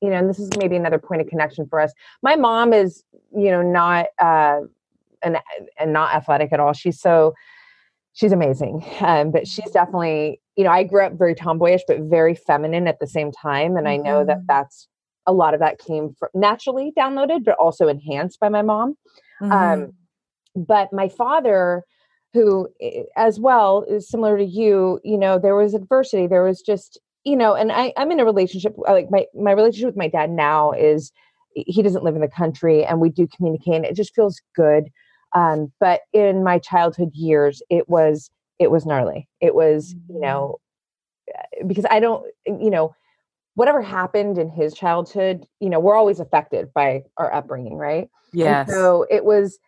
[0.04, 3.04] you know and this is maybe another point of connection for us my mom is
[3.36, 4.60] you know not uh
[5.24, 5.38] and
[5.80, 7.34] and not athletic at all she's so
[8.12, 12.36] she's amazing um but she's definitely you know i grew up very tomboyish but very
[12.36, 14.06] feminine at the same time and mm-hmm.
[14.06, 14.46] i know that mm-hmm.
[14.48, 14.88] that's
[15.26, 18.96] a lot of that came from naturally downloaded but also enhanced by my mom
[19.42, 19.84] um, mm-hmm.
[19.84, 19.94] um
[20.56, 21.84] but my father
[22.34, 26.62] who eh, as well is similar to you you know there was adversity there was
[26.62, 30.08] just you know and I, i'm in a relationship like my my relationship with my
[30.08, 31.12] dad now is
[31.56, 34.90] he doesn't live in the country and we do communicate and it just feels good
[35.36, 40.22] um, but in my childhood years it was it was gnarly it was you mm-hmm.
[40.22, 40.60] know
[41.34, 42.94] eh, because i don't you know
[43.56, 48.66] whatever happened in his childhood you know we're always affected by our upbringing right yeah
[48.66, 49.60] so it was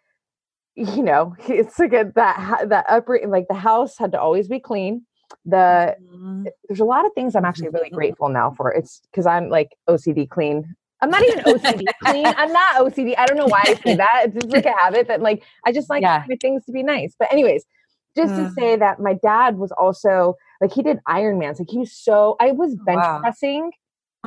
[0.76, 4.60] you know, it's like a, that that upbringing, like the house had to always be
[4.60, 5.06] clean.
[5.46, 6.46] The mm-hmm.
[6.68, 8.72] there's a lot of things I'm actually really grateful now for.
[8.72, 10.76] It's because I'm like OCD clean.
[11.02, 12.26] I'm not even OCD clean.
[12.26, 13.16] I'm not OCD.
[13.18, 14.24] I don't know why I say that.
[14.26, 16.24] It's just like a habit that like I just like yeah.
[16.28, 17.16] my things to be nice.
[17.18, 17.66] But anyways,
[18.16, 18.48] just mm.
[18.48, 21.60] to say that my dad was also like he did Ironmans.
[21.60, 23.20] Like he was so I was bench wow.
[23.20, 23.72] pressing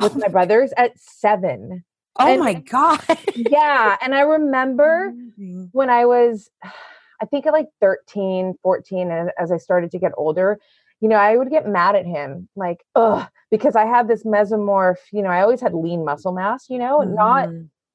[0.01, 1.83] with my brothers at seven.
[2.19, 3.01] Oh and, my God.
[3.35, 3.95] yeah.
[4.01, 5.65] And I remember mm-hmm.
[5.71, 6.49] when I was,
[7.21, 10.57] I think at like 13, 14, and as I started to get older,
[11.01, 14.97] you know, I would get mad at him, like, ugh, because I had this mesomorph,
[15.11, 17.15] you know, I always had lean muscle mass, you know, mm-hmm.
[17.15, 17.49] not,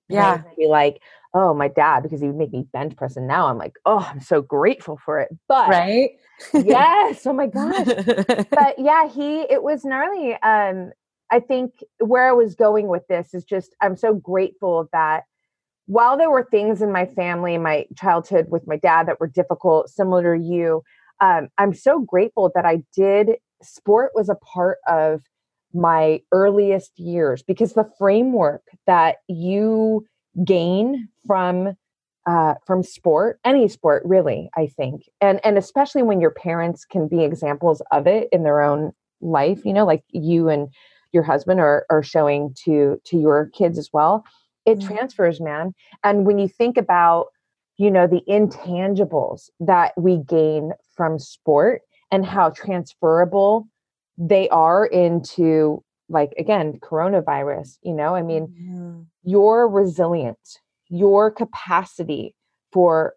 [0.09, 1.01] yeah, be like,
[1.35, 3.17] oh, my dad, because he would make me bench press.
[3.17, 5.37] And now I'm like, oh, I'm so grateful for it.
[5.49, 6.11] But right?
[6.55, 7.27] yes.
[7.27, 7.87] Oh my gosh.
[8.51, 10.35] but yeah, he, it was gnarly.
[10.35, 10.93] Um,
[11.31, 15.25] I think where I was going with this is just, I'm so grateful that
[15.87, 19.91] while there were things in my family, my childhood with my dad that were difficult,
[19.91, 20.83] similar to you,
[21.21, 23.37] um, I'm so grateful that I did.
[23.63, 25.23] Sport was a part of
[25.73, 30.07] my earliest years because the framework that you
[30.45, 31.77] gain from
[32.27, 37.07] uh, from sport, any sport, really, I think, and and especially when your parents can
[37.07, 40.69] be examples of it in their own life, you know, like you and
[41.13, 44.25] your husband are are showing to to your kids as well.
[44.65, 44.95] It mm-hmm.
[44.95, 45.75] transfers, man.
[46.03, 47.27] And when you think about,
[47.77, 53.69] you know, the intangibles that we gain from sport and how transferable
[54.17, 62.35] they are into like again coronavirus you know i mean your resilience your capacity
[62.73, 63.15] for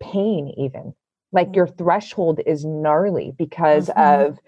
[0.00, 0.94] pain even
[1.30, 1.56] like mm-hmm.
[1.56, 4.30] your threshold is gnarly because mm-hmm.
[4.30, 4.38] of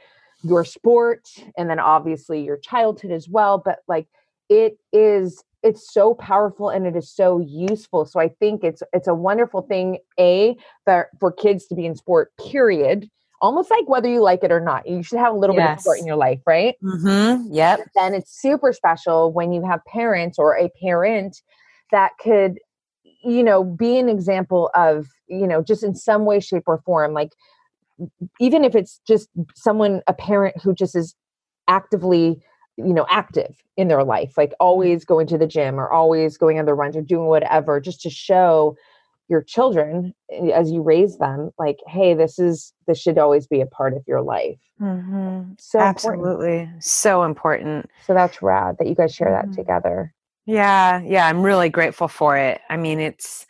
[0.42, 4.06] your sport and then obviously your childhood as well but like
[4.48, 9.08] it is it's so powerful and it is so useful so i think it's it's
[9.08, 10.54] a wonderful thing a
[10.84, 13.08] for, for kids to be in sport period
[13.44, 14.88] almost like whether you like it or not.
[14.88, 15.66] You should have a little yes.
[15.66, 16.76] bit of sport in your life, right?
[16.82, 17.52] Mm-hmm.
[17.52, 17.90] Yep.
[17.94, 21.42] Then it's super special when you have parents or a parent
[21.90, 22.58] that could,
[23.22, 27.12] you know, be an example of, you know, just in some way, shape, or form.
[27.12, 27.32] Like,
[28.40, 31.14] even if it's just someone, a parent who just is
[31.68, 32.42] actively,
[32.76, 36.58] you know, active in their life, like always going to the gym or always going
[36.58, 38.76] on the runs or doing whatever, just to show
[39.28, 43.60] your children eh, as you raise them like hey this is this should always be
[43.60, 44.58] a part of your life.
[44.80, 45.52] Mm-hmm.
[45.58, 46.60] so absolutely.
[46.60, 46.84] Important.
[46.84, 47.90] so important.
[48.06, 49.54] So that's rad that you guys share that mm-hmm.
[49.54, 50.12] together.
[50.46, 52.60] Yeah yeah i'm really grateful for it.
[52.68, 53.46] I mean it's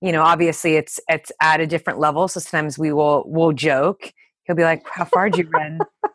[0.00, 4.12] you know obviously it's it's at a different level so sometimes we will we'll joke.
[4.44, 5.80] He'll be like how far did you run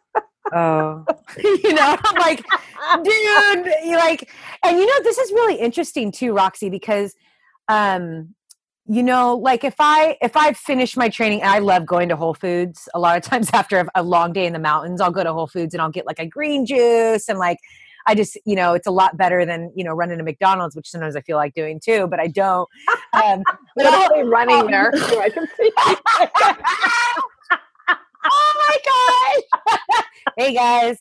[0.53, 1.05] oh.
[1.43, 2.45] You know i'm like
[3.03, 4.29] dude you like
[4.63, 7.15] and you know this is really interesting too roxy because
[7.67, 8.35] um
[8.87, 12.15] you know like if i if i finish my training and i love going to
[12.15, 15.23] whole foods a lot of times after a long day in the mountains i'll go
[15.23, 17.57] to whole foods and i'll get like a green juice and like
[18.05, 20.89] i just you know it's a lot better than you know running to mcdonald's which
[20.89, 22.69] sometimes i feel like doing too but i don't
[23.13, 23.41] um
[23.75, 24.91] but i'll running um, there.
[25.19, 25.71] i can see
[28.31, 30.03] oh my gosh
[30.37, 30.97] hey guys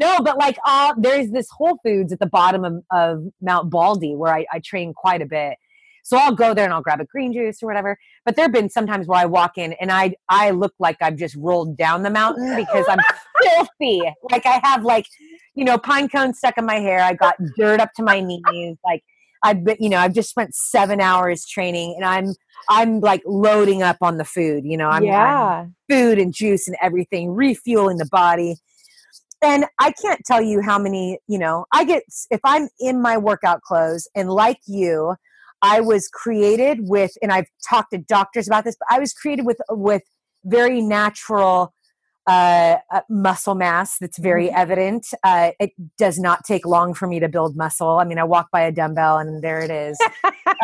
[0.00, 4.14] no but like uh, there's this whole foods at the bottom of, of mount baldy
[4.14, 5.56] where I, I train quite a bit
[6.02, 7.98] so I'll go there and I'll grab a green juice or whatever.
[8.24, 11.16] But there have been sometimes where I walk in and I I look like I've
[11.16, 12.98] just rolled down the mountain because I'm
[13.42, 14.02] filthy.
[14.30, 15.06] Like I have like,
[15.54, 17.00] you know, pine cones stuck in my hair.
[17.00, 18.76] I got dirt up to my knees.
[18.84, 19.04] Like
[19.42, 22.34] I've been, you know, I've just spent seven hours training and I'm
[22.68, 25.64] I'm like loading up on the food, you know, I'm, yeah.
[25.64, 28.56] I'm food and juice and everything, refueling the body.
[29.42, 33.16] And I can't tell you how many, you know, I get if I'm in my
[33.16, 35.14] workout clothes and like you,
[35.62, 39.46] I was created with, and I've talked to doctors about this, but I was created
[39.46, 40.02] with with
[40.44, 41.72] very natural
[42.30, 44.56] uh, uh, muscle mass that's very mm-hmm.
[44.56, 45.08] evident.
[45.24, 47.98] Uh, it does not take long for me to build muscle.
[47.98, 49.98] I mean, I walk by a dumbbell and there it is.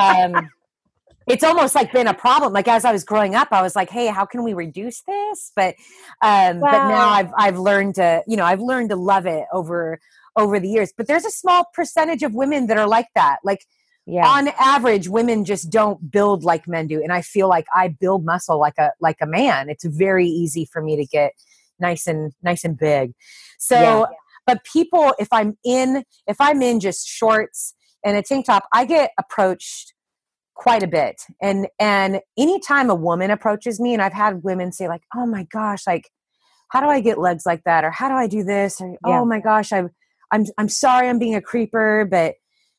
[0.01, 0.49] um,
[1.27, 2.53] it's almost like been a problem.
[2.53, 5.51] Like as I was growing up, I was like, "Hey, how can we reduce this?"
[5.57, 5.75] But
[6.23, 6.71] um, wow.
[6.71, 9.99] but now I've I've learned to you know I've learned to love it over
[10.37, 10.93] over the years.
[10.97, 13.39] But there's a small percentage of women that are like that.
[13.43, 13.67] Like
[14.07, 14.25] yeah.
[14.25, 18.25] on average women just don't build like men do and i feel like i build
[18.25, 21.33] muscle like a like a man it's very easy for me to get
[21.81, 23.13] nice and nice and big
[23.59, 24.05] so yeah.
[24.47, 27.75] but people if i'm in if i'm in just shorts
[28.05, 29.95] and a tank top i get approached
[30.55, 34.89] quite a bit and and anytime a woman approaches me and i've had women say
[34.89, 36.11] like oh my gosh like
[36.71, 39.21] how do i get legs like that or how do i do this or yeah.
[39.21, 39.91] oh my gosh I'm
[40.33, 42.37] i'm i'm sorry i'm being a creeper but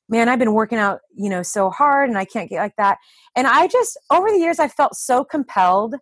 [0.10, 2.98] man, I've been working out, you know, so hard and I can't get like that.
[3.36, 5.96] And I just, over the years, I felt so compelled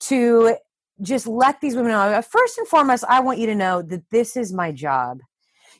[0.00, 0.56] to
[1.02, 2.22] just let these women know.
[2.22, 5.20] First and foremost, I want you to know that this is my job.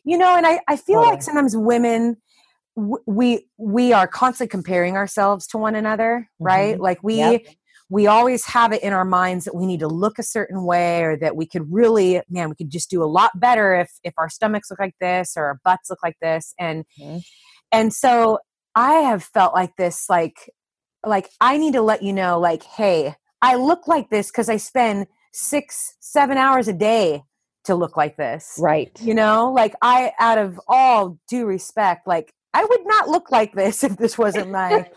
[0.05, 2.17] You know, and I, I feel like sometimes women,
[2.77, 6.83] we we are constantly comparing ourselves to one another right mm-hmm.
[6.83, 7.47] like we yep.
[7.89, 11.03] we always have it in our minds that we need to look a certain way
[11.03, 14.13] or that we could really man we could just do a lot better if if
[14.19, 17.17] our stomachs look like this or our butts look like this and mm-hmm.
[17.73, 18.39] And so
[18.75, 20.51] I have felt like this, like,
[21.05, 24.57] like I need to let you know, like, hey, I look like this because I
[24.57, 27.23] spend six, seven hours a day
[27.65, 28.57] to look like this.
[28.61, 28.99] Right.
[29.03, 33.55] You know, like I, out of all due respect, like I would not look like
[33.55, 34.89] this if this wasn't my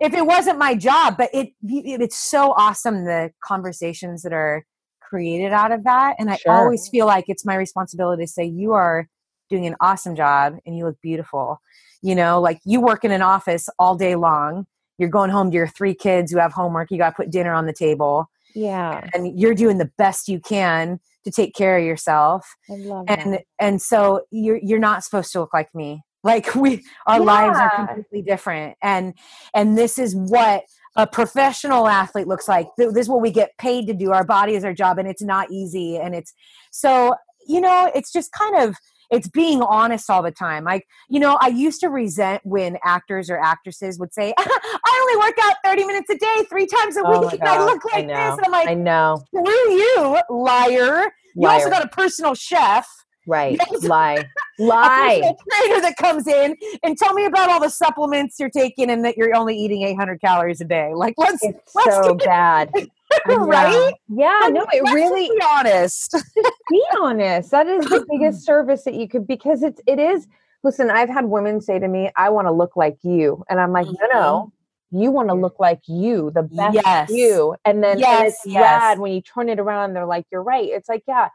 [0.00, 1.16] if it wasn't my job.
[1.16, 4.64] But it, it it's so awesome the conversations that are
[5.00, 6.52] created out of that, and I Sure.
[6.52, 9.08] always feel like it's my responsibility to say you are
[9.48, 11.60] doing an awesome job and you look beautiful.
[12.02, 14.66] You know, like you work in an office all day long.
[14.98, 16.90] You're going home to your three kids who have homework.
[16.90, 19.06] You got to put dinner on the table, Yeah.
[19.14, 23.32] and you're doing the best you can to take care of yourself I love and
[23.34, 23.42] that.
[23.58, 27.86] and so you're you're not supposed to look like me like we our lives are
[27.88, 29.12] completely different and
[29.52, 30.62] and this is what
[30.94, 34.54] a professional athlete looks like this is what we get paid to do our body
[34.54, 36.32] is our job and it's not easy and it's
[36.70, 37.12] so
[37.48, 38.76] you know it's just kind of
[39.10, 43.30] it's being honest all the time like you know i used to resent when actors
[43.30, 47.02] or actresses would say i only work out 30 minutes a day three times a
[47.04, 49.22] Oh week and i look I like this and i'm like I know.
[49.28, 52.88] screw you liar you also got a personal chef
[53.26, 53.58] Right.
[53.82, 54.18] Lie.
[54.58, 55.20] a Lie.
[55.20, 59.16] trainer that comes in and tell me about all the supplements you're taking and that
[59.16, 60.92] you're only eating 800 calories a day.
[60.94, 62.70] Like, let's, It's let's so it bad.
[62.74, 62.86] I.
[63.26, 63.92] right.
[64.08, 66.16] Yeah, Like, no, it really be honest.
[66.70, 67.50] be honest.
[67.50, 70.26] That is the biggest service that you could because it's it is
[70.62, 73.44] listen, I've had women say to me, I want to look like you.
[73.48, 74.52] And I'm like, no, no.
[74.92, 75.00] Mm-hmm.
[75.02, 77.10] You want to look like you, the best Yes.
[77.10, 77.54] you.
[77.64, 78.62] And then and Yes, it's yes.
[78.62, 80.68] rad when you turn it around, they're like, You're right.
[80.68, 81.28] It's like, yeah,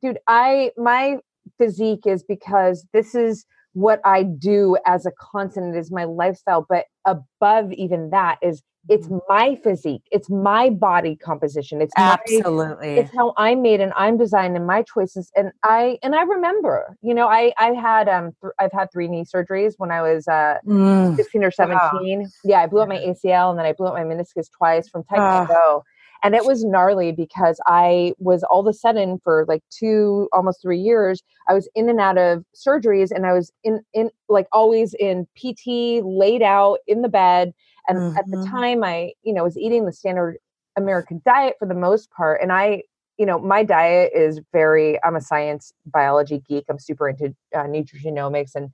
[0.00, 1.18] dude, I my
[1.58, 3.44] physique is because this is
[3.74, 6.66] what I do as a constant, it is my lifestyle.
[6.68, 12.96] But above even that is it's my physique, it's my body composition, it's my Absolutely.
[12.96, 15.30] it's how I'm made and I'm designed and my choices.
[15.36, 19.08] And I and I remember, you know, I I had um th- I've had three
[19.08, 21.16] knee surgeries when I was uh Mm.
[21.16, 22.30] 16 or 17.
[22.44, 25.04] Yeah, I blew up my ACL and then I blew up my meniscus twice from.
[25.04, 25.82] Taekwondo.
[26.22, 30.62] And it was gnarly because I was all of a sudden for like two, almost
[30.62, 34.46] three years, I was in and out of surgeries and I was in, in like
[34.52, 37.52] always in PT, laid out in the bed.
[37.88, 38.50] And at the Mhm.
[38.50, 40.36] time I, you know, was eating the standard
[40.76, 42.40] American diet for the most part.
[42.40, 42.82] And I,
[43.18, 46.64] you know, my diet is very, I'm a science biology geek.
[46.68, 48.70] I'm super into uh, nutrigenomics and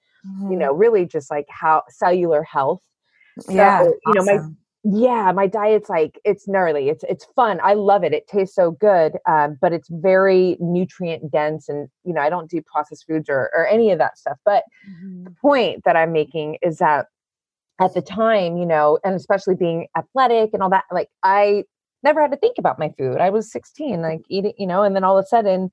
[0.51, 2.82] you know really just like how cellular health
[3.40, 3.57] Mm-hmm.
[3.57, 3.82] yeah.
[4.07, 4.57] you know, my- awesome.
[4.84, 8.70] Yeah my diet's like it's gnarly it's it's fun i love it it tastes so
[8.70, 13.28] good um, but it's very nutrient dense and you know i don't do processed foods
[13.28, 14.62] or, or any of that stuff but
[15.24, 17.06] the point that i'm making is that
[17.80, 21.64] at the time you know and especially being athletic and all that like i
[22.04, 24.94] never had to think about my food i was 16 like eating you know and
[24.94, 25.72] then all of a sudden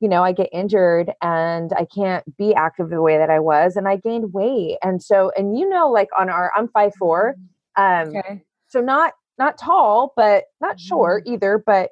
[0.00, 3.76] you know i get injured and i can't be active the way that i was
[3.76, 7.34] and i gained weight and so and you know like on our i'm five four
[7.76, 8.42] um okay.
[8.68, 11.90] so not not tall but not short either but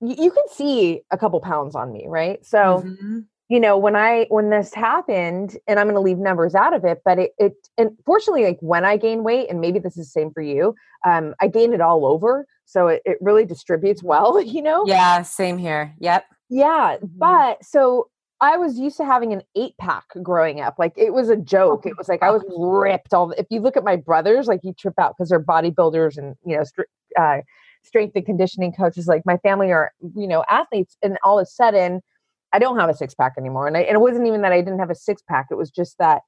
[0.00, 3.24] y- you can see a couple pounds on me right so Mhm.
[3.48, 6.84] you know when i when this happened and i'm going to leave numbers out of
[6.84, 10.06] it but it it and fortunately like when i gain weight and maybe this is
[10.06, 10.74] the same for you
[11.06, 15.22] um i gain it all over so it, it really distributes well you know Yeah.
[15.22, 15.94] Same here.
[16.00, 16.24] Yep.
[16.50, 17.08] yeah Mhm.
[17.18, 18.08] but so
[18.40, 21.86] i was used to having an eight pack growing up like it was a joke
[21.86, 24.72] it was like i was ripped all if you look at my brothers like you
[24.72, 26.82] trip out because they're bodybuilders and you know str-
[27.18, 27.38] uh,
[27.82, 31.46] strength and conditioning coaches like my family are you know athletes and all of a
[31.46, 32.00] sudden
[32.52, 34.60] i don't have a six pack anymore and, I, and it wasn't even that i
[34.60, 36.22] didn't have a six pack it was just that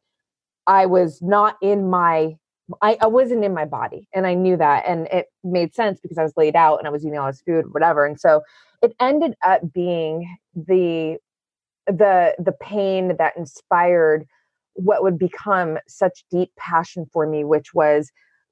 [0.67, 2.37] i was not in my
[2.83, 6.19] I, I wasn't in my body and i knew that and it made sense because
[6.19, 8.43] i was laid out and i was eating all this food whatever and so
[8.83, 11.19] it ended up being the
[11.87, 14.26] the the pain that inspired
[14.74, 18.11] what would become such deep passion for me which was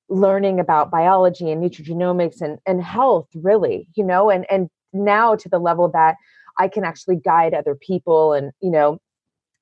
[0.09, 5.49] learning about biology and nutrigenomics and and health really you know and and now to
[5.49, 6.16] the level that
[6.59, 8.99] i can actually guide other people and you know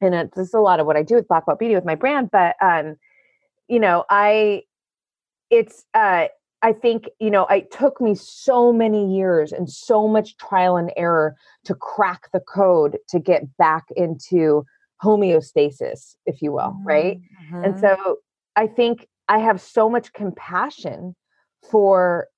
[0.00, 1.84] and it, this is a lot of what i do with black belt beauty with
[1.84, 2.96] my brand but um
[3.68, 4.62] you know i
[5.50, 6.26] it's uh
[6.62, 10.92] i think you know it took me so many years and so much trial and
[10.96, 14.64] error to crack the code to get back into
[15.02, 17.20] homeostasis if you will right
[17.62, 17.80] and Mhm.
[17.80, 18.18] so
[18.56, 21.14] I think I have so much compassion
[21.70, 22.28] for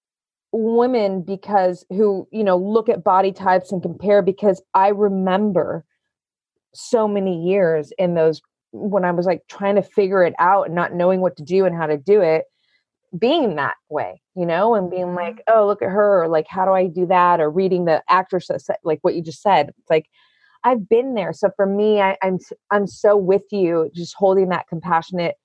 [0.52, 5.84] women because who, you know, look at body types and compare because I remember
[6.74, 8.40] so many years in those
[8.72, 11.64] when I was like trying to figure it out and not knowing what to do
[11.64, 12.44] and how to do it
[13.16, 15.54] being that way, you know, and being like, mm-hmm.
[15.58, 17.40] oh, look at her, or like, how do I do that?
[17.40, 18.50] Or reading the actress
[18.84, 19.70] like what you just said.
[19.78, 20.06] It's like,
[20.64, 21.32] I've been there.
[21.32, 22.38] So for me, I, I'm
[22.70, 25.36] I'm so with you, just holding that compassionate,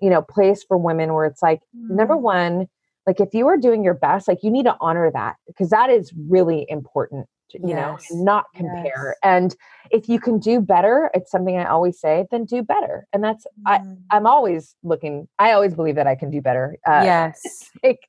[0.00, 2.22] you know, place for women where it's like, number mm-hmm.
[2.22, 2.66] one,
[3.06, 5.90] like if you are doing your best, like you need to honor that because that
[5.90, 7.26] is really important.
[7.54, 8.04] You yes.
[8.10, 9.14] know, not compare.
[9.14, 9.16] Yes.
[9.22, 9.56] And
[9.90, 13.06] if you can do better, it's something I always say, then do better.
[13.12, 13.98] And that's, mm.
[14.10, 16.76] I, I'm always looking, I always believe that I can do better.
[16.86, 17.70] Uh, yes.
[17.82, 18.00] like,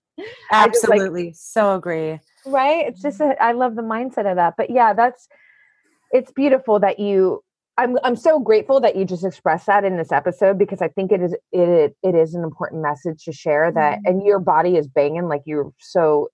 [0.52, 1.26] Absolutely.
[1.26, 2.20] Like, so agree.
[2.46, 2.88] Right.
[2.88, 4.56] It's just, a, I love the mindset of that.
[4.58, 5.28] But yeah, that's,
[6.12, 7.44] it's beautiful that you,
[7.78, 11.12] I'm, I'm so grateful that you just expressed that in this episode because I think
[11.12, 14.08] it is it it is an important message to share that mm-hmm.
[14.08, 16.30] and your body is banging like you're so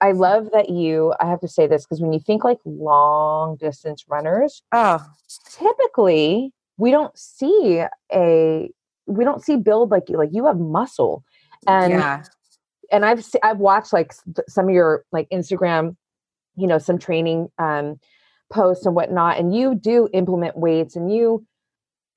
[0.00, 3.56] I love that you, I have to say this because when you think like long
[3.56, 5.04] distance runners, oh,
[5.50, 7.82] typically we don't see
[8.12, 8.70] a,
[9.06, 11.24] we don't see build like you, like you have muscle.
[11.66, 12.24] And, yeah.
[12.92, 14.12] and I've, I've watched like
[14.48, 15.96] some of your like Instagram,
[16.56, 17.98] you know, some training um,
[18.52, 21.46] posts and whatnot, and you do implement weights and you,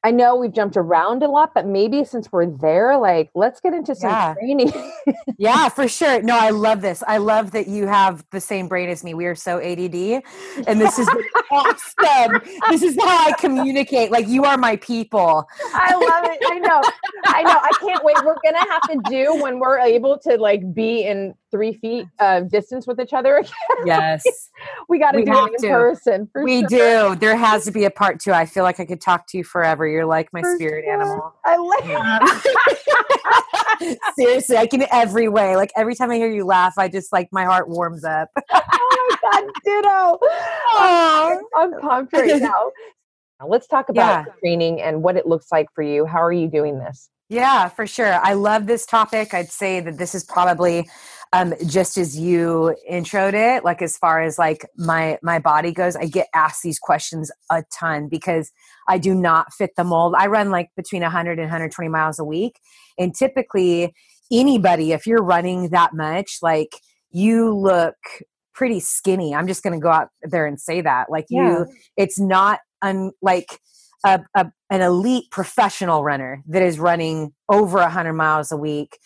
[0.04, 3.74] I know we've jumped around a lot, but maybe since we're there, like let's get
[3.74, 4.34] into some yeah.
[4.34, 4.72] training.
[5.38, 6.22] yeah, for sure.
[6.22, 7.04] No, I love this.
[7.06, 9.14] I love that you have the same brain as me.
[9.14, 10.24] We are so ADD,
[10.68, 11.10] and this is
[11.52, 12.41] awesome.
[12.70, 14.10] This is how I communicate.
[14.10, 15.47] Like you are my people.
[15.74, 16.39] I love it.
[16.45, 16.82] I know.
[17.26, 17.60] I know.
[17.62, 18.16] I can't wait.
[18.24, 22.50] We're gonna have to do when we're able to like be in three feet of
[22.50, 23.52] distance with each other again.
[23.86, 24.24] Yes.
[24.88, 25.70] we got to do it in to.
[25.70, 26.30] person.
[26.36, 27.14] we sure.
[27.14, 27.16] do.
[27.16, 28.32] There has to be a part two.
[28.32, 29.88] I feel like I could talk to you forever.
[29.88, 30.93] You're like my for spirit sure.
[30.93, 31.34] animal.
[31.45, 31.84] I like
[34.16, 35.56] Seriously, I can every way.
[35.56, 38.30] Like every time I hear you laugh, I just like my heart warms up.
[38.52, 40.20] oh my God, ditto.
[40.22, 42.72] Oh, I'm pumped right now.
[43.39, 44.34] Now let's talk about yeah.
[44.41, 46.06] training and what it looks like for you.
[46.06, 47.10] How are you doing this?
[47.30, 48.14] Yeah, for sure.
[48.14, 49.34] I love this topic.
[49.34, 50.89] I'd say that this is probably
[51.32, 55.95] um, just as you introed it, like as far as like my my body goes,
[55.95, 58.51] I get asked these questions a ton because
[58.88, 60.15] I do not fit the mold.
[60.17, 62.59] I run like between 100 and 120 miles a week,
[62.97, 63.93] and typically
[64.32, 66.71] anybody, if you're running that much, like
[67.11, 67.95] you look
[68.53, 69.34] pretty skinny.
[69.34, 71.09] I'm just going to go out there and say that.
[71.09, 71.59] Like yeah.
[71.59, 73.59] you, it's not un, like
[74.05, 78.97] a, a, an elite professional runner that is running over 100 miles a week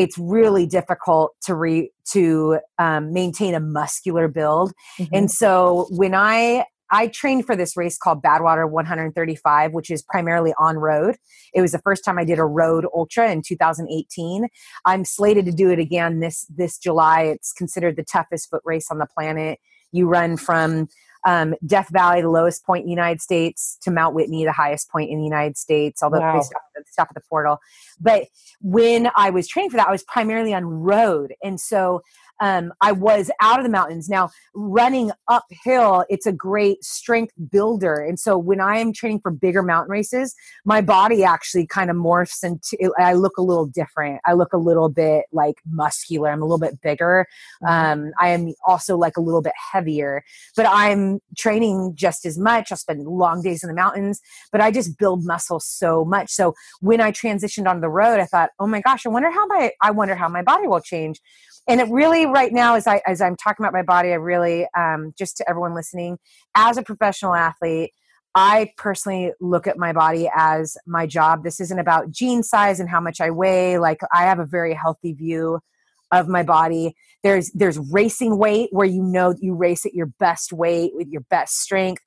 [0.00, 4.72] it's really difficult to re to um, maintain a muscular build.
[4.98, 5.14] Mm-hmm.
[5.14, 10.54] and so when i i trained for this race called badwater 135 which is primarily
[10.58, 11.16] on road.
[11.52, 14.48] It was the first time i did a road ultra in 2018
[14.86, 17.22] i'm slated to do it again this this july.
[17.22, 19.58] It's considered the toughest foot race on the planet.
[19.92, 20.88] You run from
[21.26, 24.90] um, Death Valley, the lowest point in the United States, to Mount Whitney, the highest
[24.90, 26.36] point in the United States, although wow.
[26.36, 27.58] they stop, stop at the portal.
[28.00, 28.28] But
[28.60, 31.34] when I was training for that, I was primarily on road.
[31.42, 32.02] And so
[32.40, 34.08] um, I was out of the mountains.
[34.08, 37.94] Now, running uphill, it's a great strength builder.
[37.96, 40.34] And so when I am training for bigger mountain races,
[40.64, 44.20] my body actually kind of morphs into, I look a little different.
[44.26, 46.30] I look a little bit like muscular.
[46.30, 47.26] I'm a little bit bigger.
[47.62, 48.02] Mm-hmm.
[48.06, 50.22] Um, I am also like a little bit heavier,
[50.56, 52.70] but I'm training just as much.
[52.70, 54.20] I'll spend long days in the mountains,
[54.50, 56.30] but I just build muscle so much.
[56.30, 59.46] So when I transitioned on the road, I thought, oh my gosh, I wonder how
[59.46, 61.20] my, I wonder how my body will change
[61.70, 64.66] and it really right now as i as i'm talking about my body i really
[64.76, 66.18] um, just to everyone listening
[66.54, 67.92] as a professional athlete
[68.34, 71.42] i personally look at my body as my job.
[71.42, 73.78] This isn't about jean size and how much i weigh.
[73.78, 75.60] Like i have a very healthy view
[76.12, 76.94] of my body.
[77.22, 81.22] There's there's racing weight where you know you race at your best weight with your
[81.30, 82.02] best strength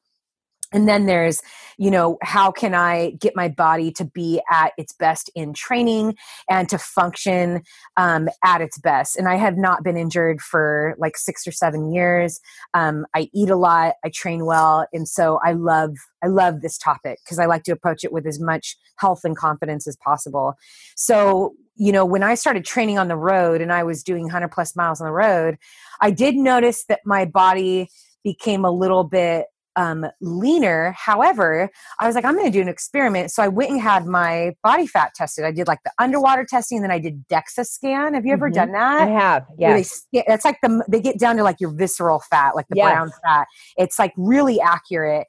[0.73, 1.41] and then there's
[1.77, 6.15] you know how can i get my body to be at its best in training
[6.49, 7.61] and to function
[7.97, 9.15] um, at its best.
[9.15, 12.39] And i have not been injured for like six or seven years.
[12.73, 13.95] Um, i eat a lot.
[14.03, 14.87] I train well.
[14.93, 18.25] And so i love i love this topic because i like to approach it with
[18.25, 20.55] as much health and confidence as possible.
[20.95, 24.49] So you know when i started training on the road and i was doing 100
[24.49, 25.57] plus miles on the road
[26.01, 27.89] i did notice that my body
[28.23, 30.93] became a little bit um, leaner.
[30.97, 31.69] However,
[31.99, 33.31] I was like, I'm going to do an experiment.
[33.31, 35.45] So I went and had my body fat tested.
[35.45, 38.13] I did like the underwater testing, and then I did DEXA scan.
[38.13, 38.55] Have you ever mm-hmm.
[38.55, 39.07] done that?
[39.07, 39.45] I have.
[39.57, 39.81] Yeah.
[40.27, 42.91] That's like the they get down to like your visceral fat, like the yes.
[42.91, 43.47] brown fat.
[43.77, 45.27] It's like really accurate.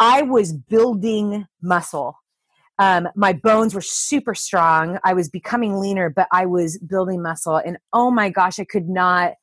[0.00, 2.16] I was building muscle.
[2.78, 4.98] Um, my bones were super strong.
[5.04, 7.56] I was becoming leaner, but I was building muscle.
[7.56, 9.34] And oh my gosh, I could not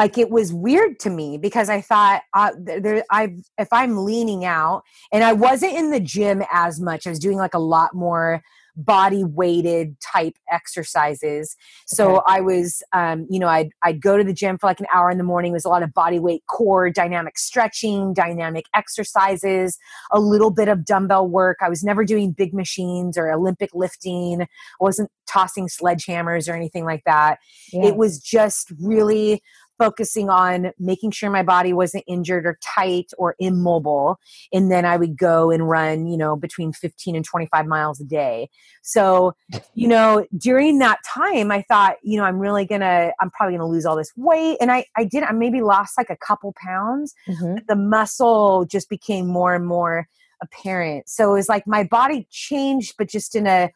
[0.00, 4.46] like it was weird to me because I thought uh, there, I if I'm leaning
[4.46, 4.82] out
[5.12, 7.06] and I wasn't in the gym as much.
[7.06, 8.40] I was doing like a lot more
[8.76, 11.56] body weighted type exercises.
[11.86, 12.22] So okay.
[12.26, 15.10] I was, um, you know, I'd, I'd go to the gym for like an hour
[15.10, 15.52] in the morning.
[15.52, 19.76] It was a lot of body weight core, dynamic stretching, dynamic exercises,
[20.10, 21.58] a little bit of dumbbell work.
[21.60, 24.42] I was never doing big machines or Olympic lifting.
[24.42, 24.46] I
[24.78, 27.38] wasn't tossing sledgehammers or anything like that.
[27.72, 27.86] Yeah.
[27.86, 29.42] It was just really
[29.80, 34.20] focusing on making sure my body wasn't injured or tight or immobile.
[34.52, 38.04] And then I would go and run, you know, between 15 and 25 miles a
[38.04, 38.50] day.
[38.82, 39.34] So,
[39.74, 43.70] you know, during that time, I thought, you know, I'm really gonna, I'm probably gonna
[43.70, 44.58] lose all this weight.
[44.60, 47.14] And I, I did, I maybe lost like a couple pounds.
[47.26, 47.58] Mm-hmm.
[47.68, 50.08] the muscle just became more and more
[50.42, 51.08] apparent.
[51.08, 53.70] So it was like my body changed, but just in a,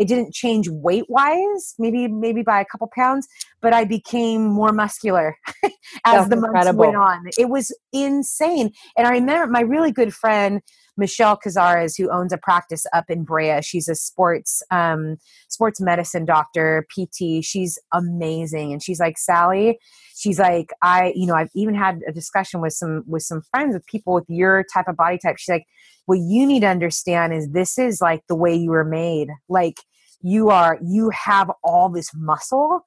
[0.00, 3.28] it didn't change weight wise, maybe maybe by a couple pounds,
[3.60, 5.70] but I became more muscular as
[6.04, 6.80] That's the months incredible.
[6.86, 7.24] went on.
[7.38, 8.70] It was insane.
[8.96, 10.62] And I remember my really good friend
[10.96, 13.60] Michelle Cazares, who owns a practice up in Brea.
[13.60, 15.16] She's a sports um,
[15.48, 17.44] sports medicine doctor, PT.
[17.44, 19.78] She's amazing, and she's like Sally.
[20.16, 23.74] She's like I, you know, I've even had a discussion with some with some friends
[23.74, 25.36] with people with your type of body type.
[25.36, 25.66] She's like,
[26.06, 29.28] what you need to understand is this is like the way you were made.
[29.48, 29.76] Like
[30.22, 32.84] you are you have all this muscle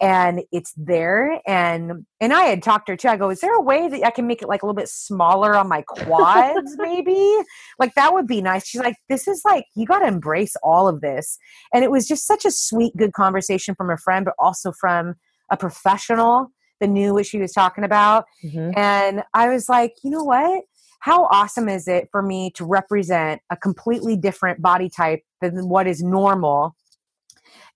[0.00, 1.40] and it's there.
[1.46, 3.08] And and i had talked to her too.
[3.08, 4.88] I go is there a way that i can make it like a little bit
[4.88, 7.36] smaller on my quads maybe?
[7.78, 8.66] Like that would be nice.
[8.66, 11.38] She's like this is like you got to embrace all of this.
[11.72, 15.14] And it was just such a sweet good conversation from a friend but also from
[15.50, 16.48] a professional
[16.80, 18.24] that knew what she was talking about.
[18.44, 18.78] Mm-hmm.
[18.78, 20.64] and i was like you know what?
[21.00, 25.86] How awesome is it for me to represent a completely different body type than what
[25.86, 26.74] is normal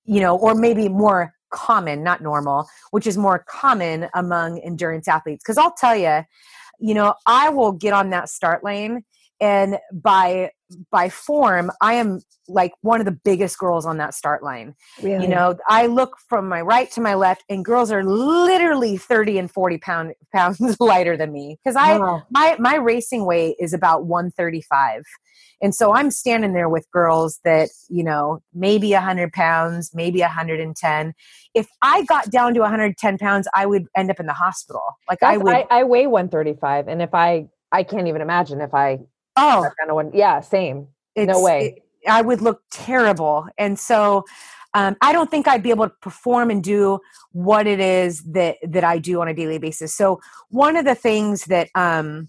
[0.05, 5.43] you know or maybe more common not normal which is more common among endurance athletes.
[5.45, 6.23] Because i'll tell you
[6.79, 9.05] you know i will get on that start lane
[9.41, 10.51] and by
[10.91, 14.75] by form i am like one of the biggest girls on that start line.
[15.03, 15.25] Really?
[15.25, 19.39] you know i look from my right to my left and girls are literally 30
[19.39, 21.59] and 40 pound pounds lighter than me.
[21.63, 22.23] Because i wow.
[22.31, 25.03] my my racing weight is about 135
[25.63, 31.13] and so i'm standing there with girls that you know maybe 100 pounds maybe 110
[31.55, 34.83] if i got down to 110 pounds i would end up in the hospital.
[35.09, 38.61] Like That's, i would I, I weigh 135 and if i i can't even imagine
[38.61, 39.01] if i
[39.37, 40.11] Oh, kind of one.
[40.13, 40.89] Yeah, same.
[41.15, 41.83] It's, no way.
[42.03, 43.47] It, I would look terrible.
[43.59, 44.25] And so
[44.75, 47.01] um, I don't think I'd be able to perform and do
[47.33, 49.95] what it is that that I do on a daily basis.
[49.95, 52.29] So one of the things that um,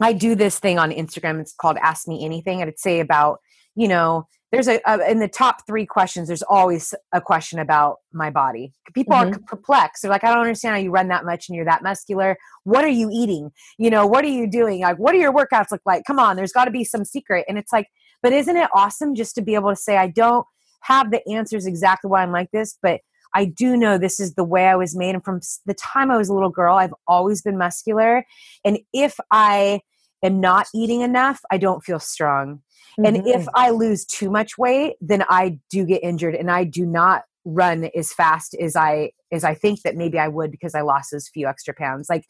[0.00, 1.40] I do this thing on Instagram.
[1.40, 3.40] It's called Ask Me Anything, and I'd say about
[3.80, 7.96] you know there's a, a, in the top three questions there's always a question about
[8.12, 9.34] my body people mm-hmm.
[9.34, 11.82] are perplexed they're like i don't understand how you run that much and you're that
[11.82, 15.32] muscular what are you eating you know what are you doing like what do your
[15.32, 17.86] workouts look like come on there's got to be some secret and it's like
[18.22, 20.46] but isn't it awesome just to be able to say i don't
[20.82, 23.00] have the answers exactly why i'm like this but
[23.32, 25.14] I do know this is the way I was made.
[25.14, 28.24] And from the time I was a little girl, I've always been muscular.
[28.64, 29.82] And if I
[30.20, 32.60] am not eating enough, I don't feel strong.
[32.98, 33.04] Mm-hmm.
[33.04, 36.86] And if I lose too much weight, then I do get injured and I do
[36.86, 40.82] not run as fast as I as I think that maybe I would because I
[40.82, 42.08] lost those few extra pounds.
[42.10, 42.24] Like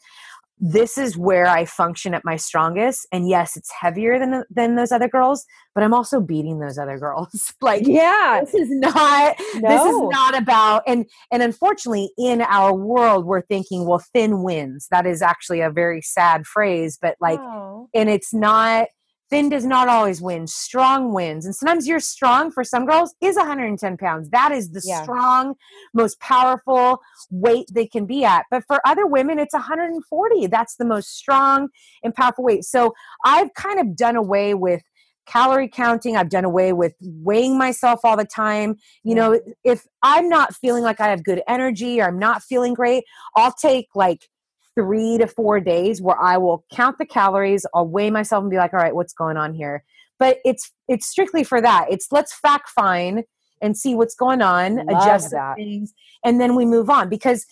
[0.63, 3.07] this is where I function at my strongest.
[3.11, 5.43] And yes, it's heavier than than those other girls,
[5.73, 7.51] but I'm also beating those other girls.
[7.61, 9.69] like yeah, this is not no.
[9.69, 14.87] this is not about and and unfortunately in our world we're thinking well thin wins.
[14.91, 17.89] That is actually a very sad phrase, but like oh.
[17.95, 18.87] and it's not
[19.31, 20.45] thin does not always win.
[20.45, 21.45] Strong wins.
[21.45, 24.29] And sometimes you're strong for some girls is 110 pounds.
[24.29, 25.01] That is the yeah.
[25.01, 25.55] strong
[25.93, 26.99] most powerful
[27.31, 28.45] weight they can be at.
[28.51, 31.69] But for other women it's 140 that's the most strong
[32.03, 32.65] and powerful weight.
[32.65, 32.93] So
[33.25, 34.83] i've kind of done away with
[35.27, 36.17] calorie counting.
[36.17, 38.75] I've done away with weighing myself all the time.
[39.03, 42.73] You know if i'm not feeling like i have good energy or i'm not feeling
[42.73, 43.03] great
[43.35, 44.27] i'll take like
[44.75, 48.57] three to four days where I will count the calories, I'll weigh myself and be
[48.57, 49.83] like, all right, what's going on here?
[50.19, 51.87] But it's it's strictly for that.
[51.89, 53.23] It's let's fact find
[53.61, 55.55] and see what's going on, Love adjust that.
[55.55, 55.93] things,
[56.23, 57.09] and then we move on.
[57.09, 57.45] Because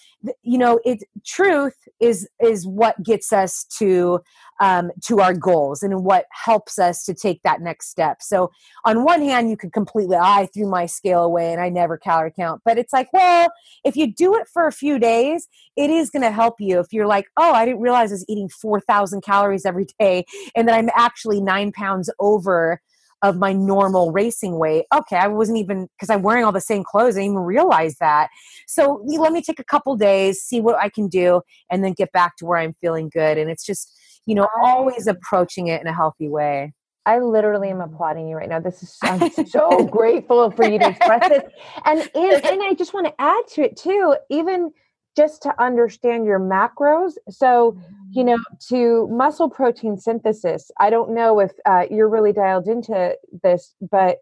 [0.44, 4.22] you know, it truth is is what gets us to
[4.60, 8.22] um, to our goals and what helps us to take that next step.
[8.22, 8.52] So
[8.86, 12.34] on one hand, you could completely I threw my scale away and I never calorie
[12.36, 13.50] count, but it's like, well,
[13.86, 16.80] if you do it for a few days, it is going to help you.
[16.80, 20.26] If you're like, oh, I didn't realize I was eating four thousand calories every day,
[20.56, 22.82] and that I'm actually nine pounds over
[23.22, 24.86] of my normal racing weight.
[24.94, 27.16] Okay, I wasn't even because I'm wearing all the same clothes.
[27.16, 28.30] I didn't even realize that.
[28.68, 32.12] So let me take a couple days, see what I can do, and then get
[32.12, 33.38] back to where I'm feeling good.
[33.38, 36.74] And it's just, you know, always approaching it in a healthy way.
[37.06, 38.60] I literally am applauding you right now.
[38.60, 41.44] This is I'm so grateful for you to express this.
[41.86, 44.72] And, and and I just want to add to it too, even
[45.16, 47.14] just to understand your macros.
[47.30, 47.78] So,
[48.12, 48.38] you know,
[48.70, 54.18] to muscle protein synthesis, I don't know if uh, you're really dialed into this, but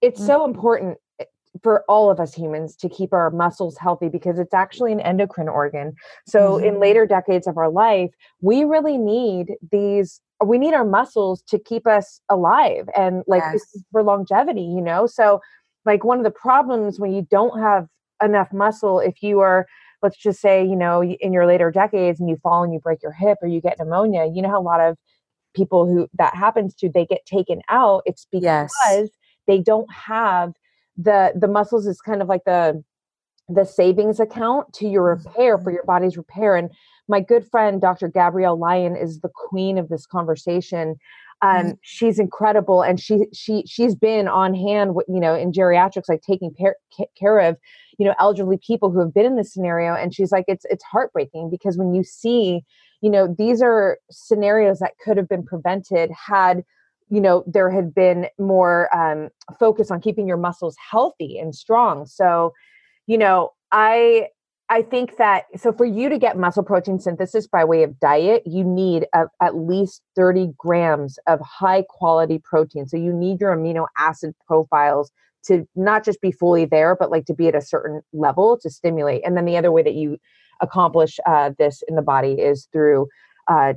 [0.00, 0.26] it's mm-hmm.
[0.26, 0.98] so important.
[1.62, 5.48] for all of us humans to keep our muscles healthy because it's actually an endocrine
[5.48, 5.94] organ.
[6.26, 6.66] So mm-hmm.
[6.66, 11.58] in later decades of our life, we really need these we need our muscles to
[11.58, 13.62] keep us alive and like yes.
[13.92, 15.06] for longevity, you know?
[15.06, 15.40] So
[15.84, 17.86] like one of the problems when you don't have
[18.22, 19.66] enough muscle if you are
[20.04, 23.02] let's just say, you know, in your later decades and you fall and you break
[23.02, 24.96] your hip or you get pneumonia, you know how a lot of
[25.54, 29.08] people who that happens to they get taken out it's because yes.
[29.46, 30.52] they don't have
[30.96, 32.82] the the muscles is kind of like the
[33.48, 35.74] the savings account to your repair for mm-hmm.
[35.74, 36.70] your body's repair and
[37.08, 40.96] my good friend dr gabrielle lyon is the queen of this conversation
[41.42, 41.70] um, mm-hmm.
[41.82, 46.52] she's incredible and she she she's been on hand you know in geriatrics like taking
[46.54, 46.76] care,
[47.18, 47.56] care of
[47.98, 50.84] you know elderly people who have been in this scenario and she's like it's it's
[50.84, 52.62] heartbreaking because when you see
[53.00, 56.64] you know these are scenarios that could have been prevented had
[57.10, 59.28] you know there had been more um,
[59.58, 62.52] focus on keeping your muscles healthy and strong so
[63.06, 64.28] you know i
[64.68, 68.42] i think that so for you to get muscle protein synthesis by way of diet
[68.46, 73.54] you need a, at least 30 grams of high quality protein so you need your
[73.54, 75.10] amino acid profiles
[75.44, 78.70] to not just be fully there but like to be at a certain level to
[78.70, 80.18] stimulate and then the other way that you
[80.60, 83.08] accomplish uh, this in the body is through
[83.48, 83.74] uh,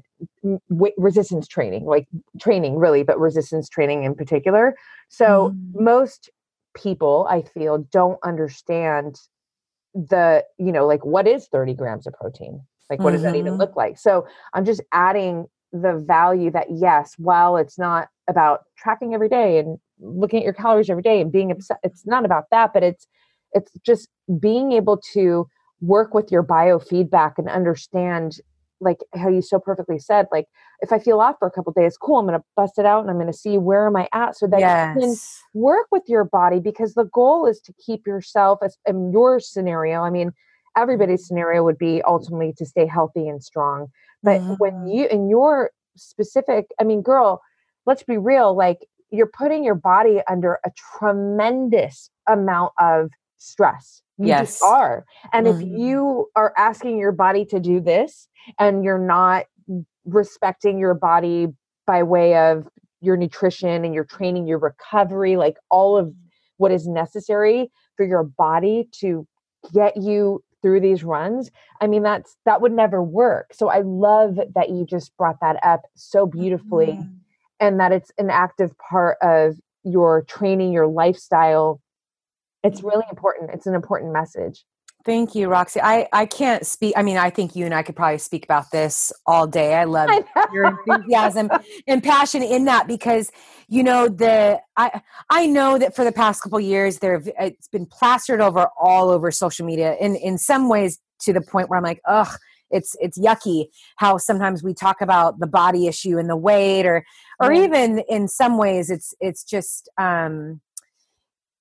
[0.70, 2.08] w- resistance training, like
[2.40, 4.76] training really, but resistance training in particular.
[5.10, 5.82] So mm.
[5.82, 6.30] most
[6.76, 9.20] people, I feel, don't understand
[10.10, 12.62] the, you know, like what is 30 grams of protein?
[12.90, 13.16] Like, what mm-hmm.
[13.16, 13.62] does that even mm-hmm.
[13.62, 13.98] look like?
[13.98, 19.60] So I'm just adding the value that, yes, while it's not about tracking every day
[19.60, 22.84] and looking at your calories every day and being upset, it's not about that, but
[22.84, 23.08] it's,
[23.54, 24.08] it's just
[24.40, 25.48] being able to
[25.82, 28.40] work with your biofeedback and understand
[28.80, 30.46] like how you so perfectly said like
[30.82, 33.02] if i feel off for a couple days cool i'm going to bust it out
[33.02, 34.96] and i'm going to see where am i at so that yes.
[34.96, 35.16] you can
[35.54, 40.02] work with your body because the goal is to keep yourself as in your scenario
[40.02, 40.32] i mean
[40.76, 43.88] everybody's scenario would be ultimately to stay healthy and strong
[44.24, 44.54] but mm-hmm.
[44.54, 47.42] when you in your specific i mean girl
[47.86, 54.28] let's be real like you're putting your body under a tremendous amount of stress you
[54.28, 54.54] yes.
[54.54, 55.06] just are.
[55.34, 55.62] And mm-hmm.
[55.62, 58.28] if you are asking your body to do this
[58.60, 59.46] and you're not
[60.06, 61.48] respecting your body
[61.86, 62.68] by way of
[63.02, 66.14] your nutrition and your training, your recovery, like all of
[66.58, 69.28] what is necessary for your body to
[69.74, 74.40] get you through these runs i mean that's that would never work so i love
[74.56, 77.14] that you just brought that up so beautifully mm-hmm.
[77.60, 81.80] and that it's an active part of your training your lifestyle
[82.64, 84.64] it's really important it's an important message
[85.08, 85.80] Thank you, Roxy.
[85.82, 86.94] I, I can't speak.
[86.98, 89.74] I mean, I think you and I could probably speak about this all day.
[89.74, 91.50] I love I your enthusiasm
[91.88, 93.32] and passion in that because,
[93.70, 97.86] you know, the I I know that for the past couple years there it's been
[97.86, 101.86] plastered over all over social media in in some ways to the point where I'm
[101.86, 102.38] like, ugh,
[102.70, 107.06] it's it's yucky how sometimes we talk about the body issue and the weight or
[107.40, 110.60] or even in some ways it's it's just um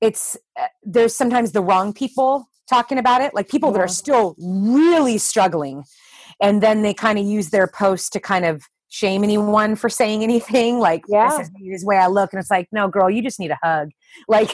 [0.00, 3.74] it's uh, there's sometimes the wrong people talking about it like people yeah.
[3.74, 5.84] that are still really struggling
[6.40, 10.22] and then they kind of use their post to kind of shame anyone for saying
[10.22, 11.28] anything like yeah.
[11.28, 13.58] this is this way i look and it's like no girl you just need a
[13.62, 13.90] hug
[14.28, 14.52] like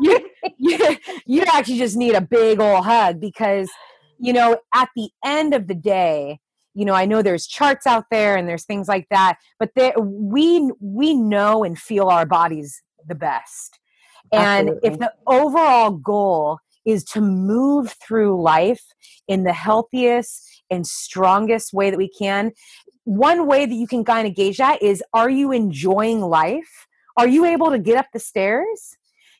[0.00, 0.96] you, you,
[1.26, 3.70] you actually just need a big old hug because
[4.18, 6.38] you know at the end of the day
[6.74, 9.92] you know i know there's charts out there and there's things like that but there,
[9.98, 13.78] we we know and feel our bodies the best
[14.32, 14.88] and Absolutely.
[14.88, 18.82] if the overall goal is to move through life
[19.28, 22.52] in the healthiest and strongest way that we can,
[23.04, 26.86] one way that you can kind of gauge that is are you enjoying life?
[27.16, 28.96] Are you able to get up the stairs?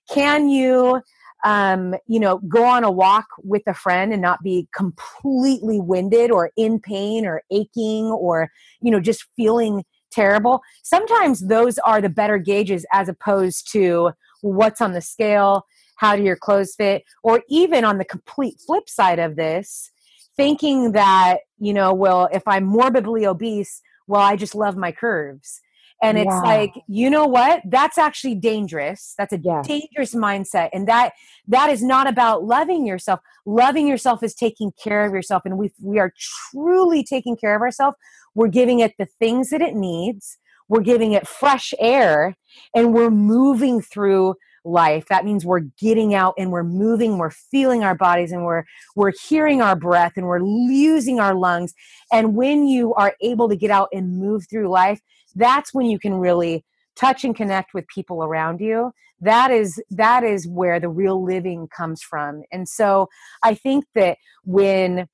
[0.08, 1.00] Can you
[1.44, 6.30] um, you know, go on a walk with a friend and not be completely winded
[6.30, 8.48] or in pain or aching or,
[8.80, 10.62] you know, just feeling terrible.
[10.82, 14.12] Sometimes those are the better gauges as opposed to
[14.52, 15.66] what's on the scale,
[15.96, 19.90] how do your clothes fit, or even on the complete flip side of this,
[20.36, 25.60] thinking that, you know, well, if I'm morbidly obese, well, I just love my curves.
[26.02, 27.62] And it's like, you know what?
[27.64, 29.14] That's actually dangerous.
[29.16, 29.66] That's a yes.
[29.66, 30.68] dangerous mindset.
[30.74, 31.14] And that
[31.48, 33.20] that is not about loving yourself.
[33.46, 35.42] Loving yourself is taking care of yourself.
[35.46, 36.12] And we we are
[36.50, 37.96] truly taking care of ourselves.
[38.34, 40.36] We're giving it the things that it needs
[40.68, 42.36] we're giving it fresh air
[42.74, 44.34] and we're moving through
[44.64, 45.06] life.
[45.08, 48.64] That means we're getting out and we're moving we're feeling our bodies and we're
[48.96, 51.74] we're hearing our breath and we're using our lungs.
[52.12, 55.00] And when you are able to get out and move through life
[55.34, 56.64] that's when you can really
[56.96, 58.92] touch and connect with people around you.
[59.20, 62.42] That is that is where the real living comes from.
[62.52, 63.08] And so
[63.42, 65.08] i think that when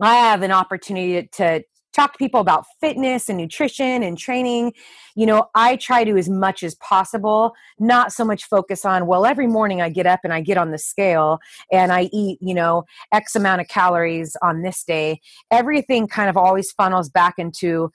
[0.00, 1.62] i have an opportunity to
[1.92, 4.72] talk to people about fitness and nutrition and training.
[5.16, 9.26] You know i try to as much as possible not so much focus on well
[9.26, 11.40] every morning i get up and i get on the scale
[11.72, 15.20] and i eat you know x amount of calories on this day.
[15.50, 17.92] Everything kind of always funnels back into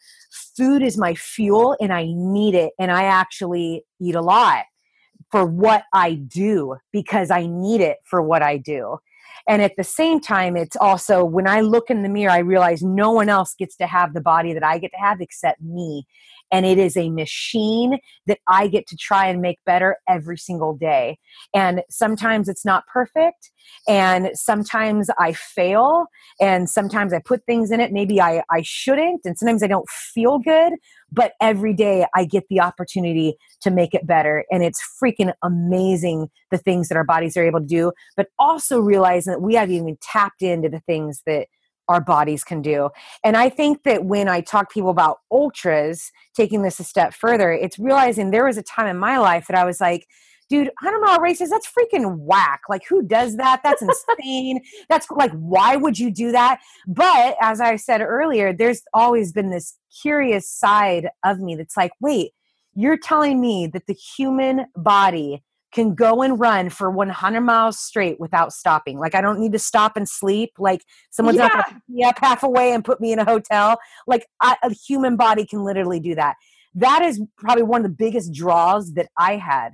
[0.55, 4.65] food is my fuel and i need it and i actually eat a lot
[5.31, 8.97] for what i do because i need it for what i do
[9.47, 12.81] and at the same time, it's also when I look in the mirror, I realize
[12.81, 16.07] no one else gets to have the body that I get to have except me.
[16.51, 17.97] And it is a machine
[18.27, 21.17] that I get to try and make better every single day.
[21.53, 23.51] And sometimes it's not perfect.
[23.87, 26.05] And sometimes I fail.
[26.39, 27.91] And sometimes I put things in it.
[27.91, 29.21] Maybe I, I shouldn't.
[29.25, 30.73] And sometimes I don't feel good
[31.15, 34.45] but every day I get the opportunity to make it better.
[34.51, 38.79] And it's freaking amazing the things that our bodies are able to do, but also
[38.79, 41.47] realizing that we haven't even tapped into the things that
[41.87, 42.89] our bodies can do.
[43.23, 47.51] And I think that when I talk people about ultras, taking this a step further,
[47.51, 50.05] it's realizing there was a time in my life that I was like,
[50.49, 52.61] dude, 100 mile races, that's freaking whack.
[52.69, 53.61] Like, who does that?
[53.63, 54.61] That's insane.
[54.89, 56.59] that's like, why would you do that?
[56.87, 61.91] But as I said earlier, there's always been this curious side of me that's like,
[61.99, 62.31] wait,
[62.75, 65.43] you're telling me that the human body
[65.73, 68.97] can go and run for 100 miles straight without stopping.
[68.97, 70.51] Like I don't need to stop and sleep.
[70.57, 71.47] Like someone's yeah.
[71.47, 73.77] not going to pick me up half away and put me in a hotel.
[74.07, 76.37] Like I, a human body can literally do that.
[76.75, 79.73] That is probably one of the biggest draws that I had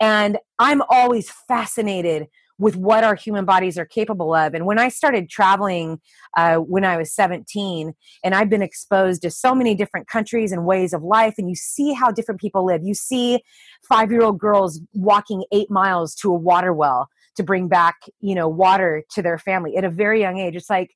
[0.00, 2.28] and I'm always fascinated
[2.58, 4.54] with what our human bodies are capable of.
[4.54, 6.00] And when I started traveling
[6.36, 7.92] uh, when I was 17,
[8.22, 11.56] and I've been exposed to so many different countries and ways of life, and you
[11.56, 12.82] see how different people live.
[12.84, 13.42] You see
[13.88, 18.34] five year old girls walking eight miles to a water well to bring back, you
[18.34, 20.54] know, water to their family at a very young age.
[20.54, 20.90] It's like,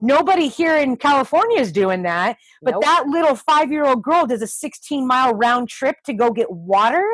[0.00, 2.36] nobody here in California is doing that.
[2.62, 2.82] But nope.
[2.82, 6.50] that little five year old girl does a 16 mile round trip to go get
[6.50, 7.04] water.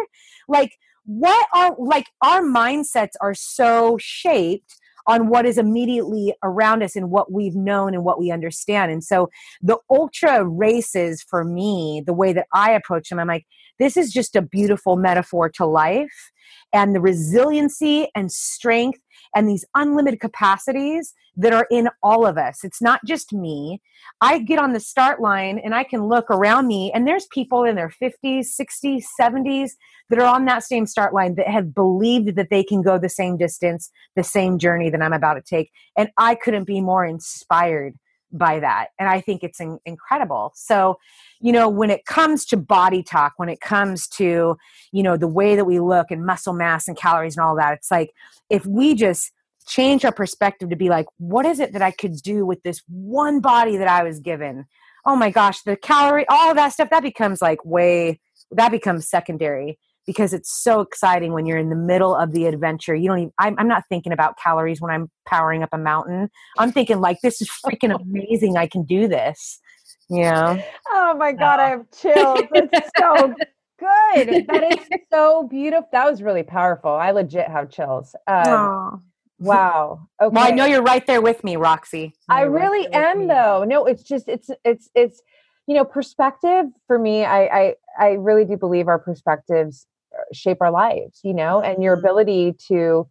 [0.49, 0.73] Like,
[1.09, 4.77] what are like our mindsets are so shaped
[5.07, 8.93] on what is immediately around us and what we've known and what we understand.
[8.93, 9.31] And so
[9.63, 13.47] the ultra races for me, the way that I approach them, I'm like,
[13.79, 16.33] this is just a beautiful metaphor to life
[16.73, 19.01] and the resiliency and strength
[19.35, 22.65] and these unlimited capacities that are in all of us.
[22.65, 23.81] It's not just me.
[24.21, 27.65] I get on the start line and I can look around me, and there's people
[27.65, 29.71] in their 50s, 60s, 70s
[30.11, 33.09] that are on that same start line that have believed that they can go the
[33.09, 35.71] same distance, the same journey that I'm about to take.
[35.97, 37.95] And I couldn't be more inspired
[38.33, 38.89] by that.
[38.99, 40.53] And I think it's in- incredible.
[40.55, 40.99] So,
[41.41, 44.57] you know, when it comes to body talk, when it comes to,
[44.93, 47.75] you know, the way that we look and muscle mass and calories and all that,
[47.75, 48.13] it's like
[48.51, 49.33] if we just
[49.67, 52.83] change our perspective to be like, what is it that I could do with this
[52.89, 54.67] one body that I was given?
[55.07, 59.09] Oh my gosh, the calorie, all of that stuff, that becomes like way, that becomes
[59.09, 62.95] secondary because it's so exciting when you're in the middle of the adventure.
[62.95, 66.31] You don't even, I'm, I'm, not thinking about calories when I'm powering up a mountain.
[66.57, 68.57] I'm thinking, like, this is freaking amazing.
[68.57, 69.61] I can do this.
[70.09, 70.63] Yeah.
[70.89, 72.41] Oh my God, I have chills.
[72.55, 73.35] It's so
[73.79, 74.47] good.
[74.49, 75.87] That is so beautiful.
[75.93, 76.91] That was really powerful.
[76.91, 78.17] I legit have chills.
[78.27, 79.03] Um,
[79.39, 80.09] wow.
[80.23, 80.35] Okay.
[80.35, 82.15] Well, I know you're right there with me, Roxy.
[82.31, 83.63] I really right am, though.
[83.69, 85.21] No, it's just, it's, it's, it's,
[85.67, 89.87] you know, perspective for me, I, I, I really do believe our perspectives
[90.33, 92.05] shape our lives you know and your mm-hmm.
[92.05, 93.09] ability to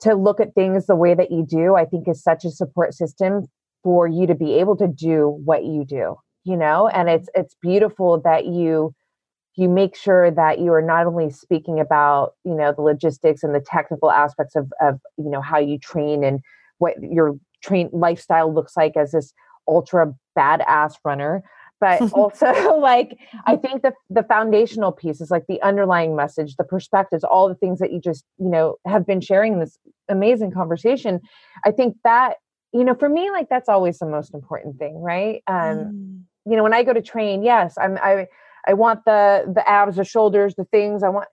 [0.00, 2.94] to look at things the way that you do i think is such a support
[2.94, 3.46] system
[3.82, 7.54] for you to be able to do what you do you know and it's it's
[7.60, 8.94] beautiful that you
[9.56, 13.54] you make sure that you are not only speaking about you know the logistics and
[13.54, 16.40] the technical aspects of of you know how you train and
[16.78, 19.32] what your train lifestyle looks like as this
[19.66, 21.42] ultra badass runner
[21.80, 22.46] but also
[22.78, 27.48] like i think the the foundational piece is like the underlying message the perspectives all
[27.48, 29.78] the things that you just you know have been sharing in this
[30.08, 31.20] amazing conversation.
[31.64, 32.34] I think that
[32.72, 35.42] you know for me like that's always the most important thing right?
[35.46, 36.22] Um mm.
[36.46, 38.26] you know when i go to train yes i'm i
[38.66, 41.28] i want the the abs the shoulders the things i want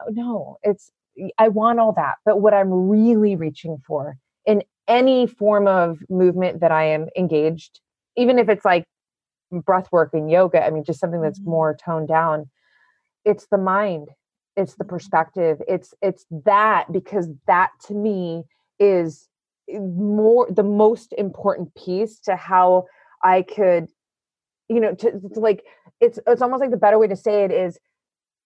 [0.00, 0.90] oh, no it's
[1.38, 2.14] i want all that.
[2.24, 4.16] But what i'm really reaching for
[4.46, 7.80] in any form of movement that i am engaged
[8.16, 8.84] even if it's like
[9.50, 11.50] breath work and yoga i mean just something that's mm-hmm.
[11.50, 12.48] more toned down
[13.24, 14.08] it's the mind
[14.56, 14.94] it's the mm-hmm.
[14.94, 18.44] perspective it's it's that because that to me
[18.78, 19.28] is
[19.70, 22.84] eh, more the most important piece to how
[23.22, 23.88] i could
[24.68, 25.64] you know to, to like
[26.00, 27.78] it's it's almost like the better way to say it is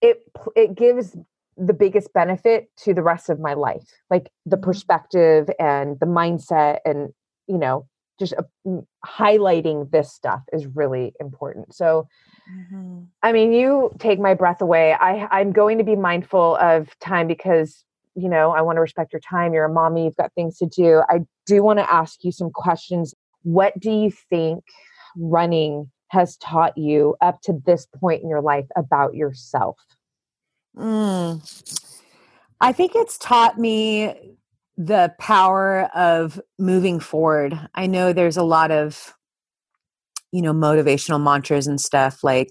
[0.01, 0.23] it
[0.57, 1.17] it gives
[1.57, 4.65] the biggest benefit to the rest of my life like the Mm-hmm.
[4.65, 7.13] perspective and the mindset and
[7.47, 7.87] you know
[8.19, 11.75] just uh, highlighting this stuff is really important.
[11.75, 12.09] So
[12.51, 13.03] Mm-hmm.
[13.23, 14.95] i mean you take my breath away.
[14.95, 17.85] I i'm going to be mindful of time because
[18.15, 19.55] you know i want to respect your time.
[19.55, 20.05] You're a mommy.
[20.05, 21.03] You've got things to do.
[21.09, 23.15] I do want to ask you some questions.
[23.43, 24.65] What do you think
[25.17, 29.79] running has taught you up to this point in your life about yourself?
[30.77, 31.41] Mm.
[32.61, 34.37] I think it's taught me
[34.77, 37.59] the power of moving forward.
[37.75, 39.15] I know there's a lot of,
[40.33, 42.51] you know, motivational mantras and stuff like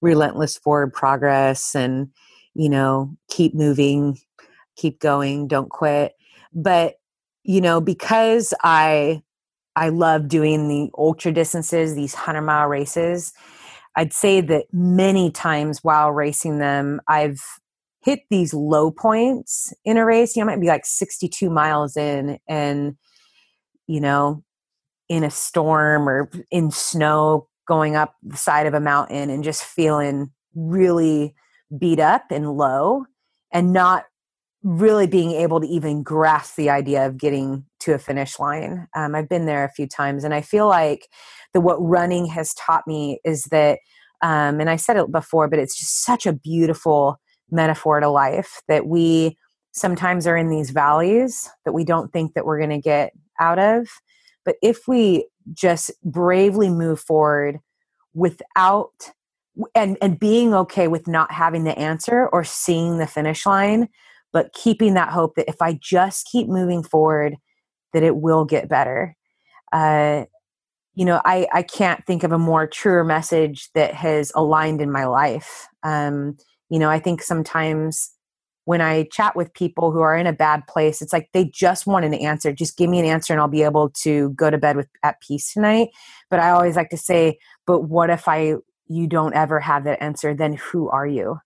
[0.00, 2.08] relentless forward progress and,
[2.54, 4.18] you know, keep moving,
[4.76, 6.12] keep going, don't quit.
[6.52, 6.94] But,
[7.42, 9.22] you know, because I
[9.76, 13.34] I love doing the ultra distances, these 100 mile races.
[13.94, 17.42] I'd say that many times while racing them, I've
[18.06, 20.36] hit these low points in a race.
[20.36, 22.96] You know, might be like 62 miles in and,
[23.88, 24.44] you know,
[25.08, 29.64] in a storm or in snow going up the side of a mountain and just
[29.64, 31.34] feeling really
[31.76, 33.04] beat up and low
[33.52, 34.04] and not
[34.62, 38.86] really being able to even grasp the idea of getting to a finish line.
[38.94, 41.08] Um, I've been there a few times, and I feel like
[41.54, 43.80] that what running has taught me is that,
[44.22, 47.20] um, and I said it before, but it's just such a beautiful
[47.50, 49.36] metaphor to life that we
[49.72, 53.58] sometimes are in these valleys that we don't think that we're going to get out
[53.58, 53.88] of.
[54.44, 57.58] But if we just bravely move forward
[58.14, 59.10] without
[59.74, 63.88] and and being okay with not having the answer or seeing the finish line
[64.36, 67.36] but keeping that hope that if I just keep moving forward,
[67.94, 69.16] that it will get better.
[69.72, 70.24] Uh,
[70.94, 74.92] you know, I, I can't think of a more truer message that has aligned in
[74.92, 75.66] my life.
[75.82, 76.36] Um,
[76.68, 78.10] you know, I think sometimes
[78.64, 81.86] when I chat with people who are in a bad place, it's like they just
[81.86, 82.52] want an answer.
[82.52, 85.20] Just give me an answer and I'll be able to go to bed with at
[85.20, 85.90] peace tonight.
[86.30, 88.54] But I always like to say, but what if I
[88.88, 90.34] you don't ever have that answer?
[90.34, 91.38] Then who are you?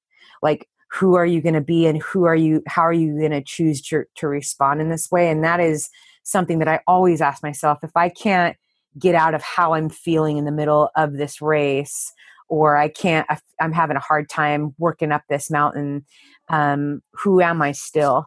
[0.42, 3.30] Like who are you going to be and who are you how are you going
[3.30, 5.88] to choose to, to respond in this way and that is
[6.22, 8.56] something that i always ask myself if i can't
[8.98, 12.12] get out of how i'm feeling in the middle of this race
[12.50, 13.26] or i can't
[13.60, 16.04] i'm having a hard time working up this mountain
[16.48, 18.26] um, who am i still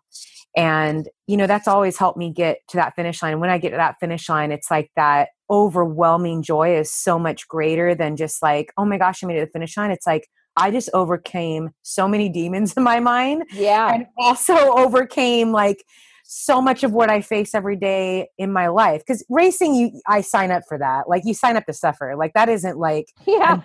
[0.56, 3.58] and you know that's always helped me get to that finish line and when i
[3.58, 8.16] get to that finish line it's like that overwhelming joy is so much greater than
[8.16, 10.72] just like oh my gosh i made it to the finish line it's like I
[10.72, 13.44] just overcame so many demons in my mind.
[13.52, 13.94] Yeah.
[13.94, 15.84] And also overcame like
[16.26, 19.02] so much of what I face every day in my life.
[19.06, 21.08] Because racing, you I sign up for that.
[21.08, 22.16] Like you sign up to suffer.
[22.18, 23.62] Like that isn't like Yeah.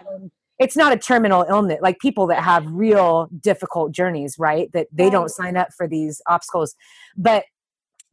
[0.59, 1.78] It's not a terminal illness.
[1.80, 4.70] Like people that have real difficult journeys, right?
[4.72, 6.74] That they don't sign up for these obstacles.
[7.16, 7.44] But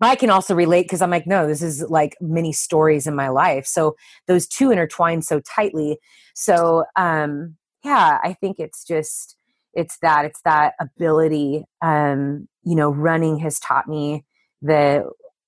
[0.02, 3.30] I can also relate because I'm like, no, this is like many stories in my
[3.30, 3.66] life.
[3.66, 3.96] So
[4.28, 5.98] those two intertwine so tightly.
[6.34, 7.56] So um
[7.86, 9.38] yeah i think it's just
[9.74, 14.26] it's that it's that ability um you know running has taught me
[14.62, 15.04] that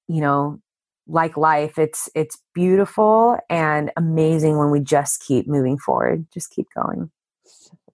[0.07, 0.59] you know
[1.07, 6.67] like life it's it's beautiful and amazing when we just keep moving forward just keep
[6.75, 7.11] going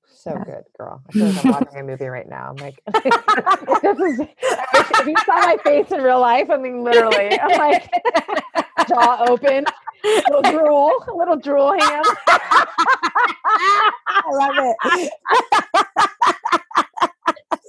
[0.05, 0.45] So Yeah.
[0.45, 1.01] good, girl.
[1.09, 2.49] I feel like I'm watching a movie right now.
[2.49, 2.81] I'm like,
[3.83, 4.21] this is,
[4.99, 7.89] if you saw my face in real life, I mean, literally, I'm like,
[8.87, 9.67] jaw open,
[10.27, 12.09] little drool, little drool hand.
[14.25, 14.77] i love it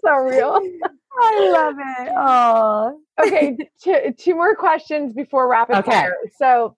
[0.04, 0.60] so real.
[1.20, 5.92] i love it oh Okay, two, two more questions before rapid Okay.
[5.92, 6.16] fire.
[6.36, 6.76] So,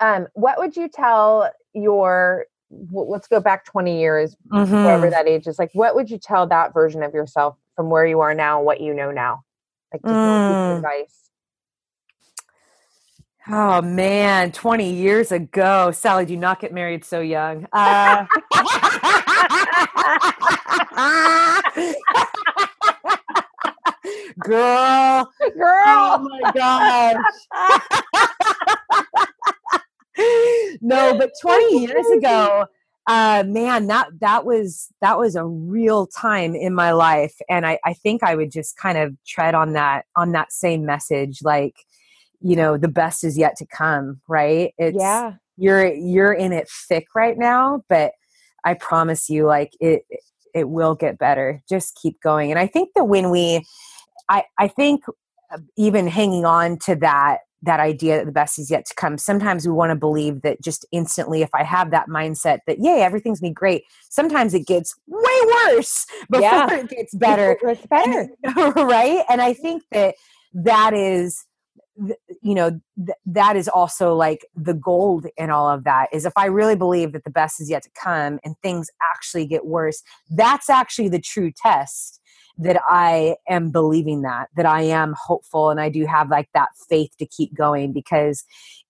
[0.00, 2.46] um, what would you tell your
[2.92, 5.10] let's go back 20 years, whatever Mhm.
[5.10, 8.20] that age is, like what would you tell that version of yourself from where you
[8.20, 9.42] are now and what you know now?
[9.92, 10.76] Like just Mm.
[10.78, 11.30] advice.
[13.48, 15.90] Oh man, 20 years ago.
[15.90, 17.66] Sally, do not get married so young.
[17.72, 18.26] Uh,
[24.40, 25.84] girl, Girl.
[25.86, 27.16] oh my gosh.
[30.80, 32.66] no, but 20 years ago,
[33.06, 37.34] uh man, that that was that was a real time in my life.
[37.48, 40.84] And I, I think I would just kind of tread on that on that same
[40.84, 41.76] message, like,
[42.40, 44.72] you know, the best is yet to come, right?
[44.78, 45.34] It's yeah.
[45.56, 48.12] you're you're in it thick right now, but
[48.64, 50.02] I promise you, like it
[50.54, 51.62] it will get better.
[51.68, 52.50] Just keep going.
[52.50, 53.64] And I think that when we
[54.28, 55.04] I I think
[55.52, 59.18] uh, even hanging on to that that idea that the best is yet to come
[59.18, 63.02] sometimes we want to believe that just instantly if i have that mindset that yay
[63.02, 66.74] everything's going to be great sometimes it gets way worse before yeah.
[66.74, 68.28] it gets better it's better
[68.82, 70.14] right and i think that
[70.54, 71.44] that is
[72.42, 76.32] you know th- that is also like the gold in all of that is if
[76.36, 80.02] i really believe that the best is yet to come and things actually get worse
[80.30, 82.20] that's actually the true test
[82.56, 86.68] that i am believing that that i am hopeful and i do have like that
[86.88, 88.44] faith to keep going because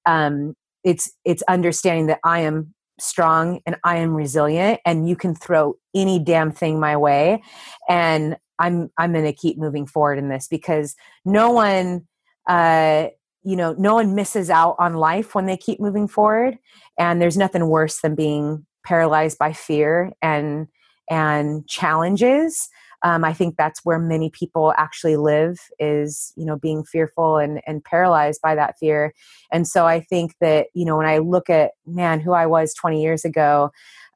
[0.07, 0.55] um
[0.85, 5.75] it's it's understanding that i am strong and i am resilient and you can throw
[5.95, 7.43] any damn thing my way
[7.89, 12.07] and i'm i'm going to keep moving forward in this because no one
[12.49, 13.09] uh,
[13.43, 16.59] you know, no one misses out on life when they keep moving forward.
[16.99, 20.67] And there's nothing worse than being paralyzed by fear and
[21.09, 22.69] and challenges.
[23.03, 27.61] Um, I think that's where many people actually live is, you know, being fearful and,
[27.67, 29.15] and paralyzed by that fear.
[29.51, 32.75] And so I think that, you know, when I look at, man, who I was
[32.75, 33.71] 20 years ago,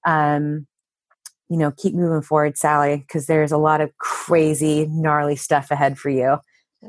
[0.07, 0.67] um,
[1.49, 5.99] you know, keep moving forward, Sally, because there's a lot of crazy, gnarly stuff ahead
[5.99, 6.39] for you.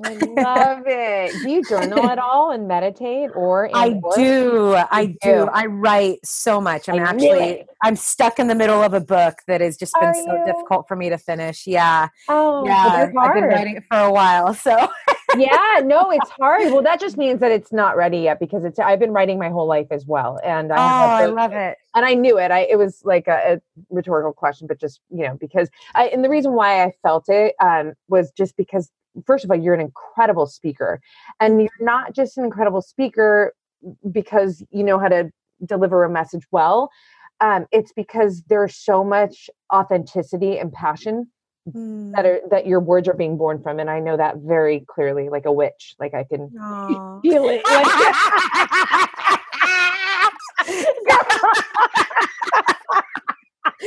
[0.04, 1.42] I love it.
[1.42, 4.76] Do you journal at all and meditate or I do.
[4.76, 5.18] I do.
[5.22, 5.50] do.
[5.52, 6.90] I write so much.
[6.90, 10.10] I'm I actually I'm stuck in the middle of a book that has just been
[10.10, 10.44] Are so you?
[10.46, 11.68] difficult for me to finish.
[11.68, 12.10] Yeah.
[12.28, 13.12] Oh, yeah.
[13.18, 14.54] I've been writing it for a while.
[14.66, 14.88] So
[15.38, 16.72] yeah, no, it's hard.
[16.72, 19.50] Well, that just means that it's not ready yet because it's I've been writing my
[19.50, 20.40] whole life as well.
[20.44, 21.78] And I Oh, I love it.
[21.96, 22.52] And I knew it.
[22.52, 26.24] I it was like a, a rhetorical question, but just, you know, because I and
[26.24, 28.92] the reason why I felt it um was just because
[29.26, 31.00] first of all, you're an incredible speaker.
[31.40, 33.54] And you're not just an incredible speaker
[34.12, 35.32] because you know how to
[35.66, 36.90] deliver a message well.
[37.42, 41.28] Um, it's because there's so much authenticity and passion
[41.70, 42.12] mm.
[42.14, 43.80] that are that your words are being born from.
[43.80, 45.96] And I know that very clearly, like a witch.
[46.00, 47.22] Like I can Aww.
[47.22, 47.62] feel it.
[47.66, 47.86] Like,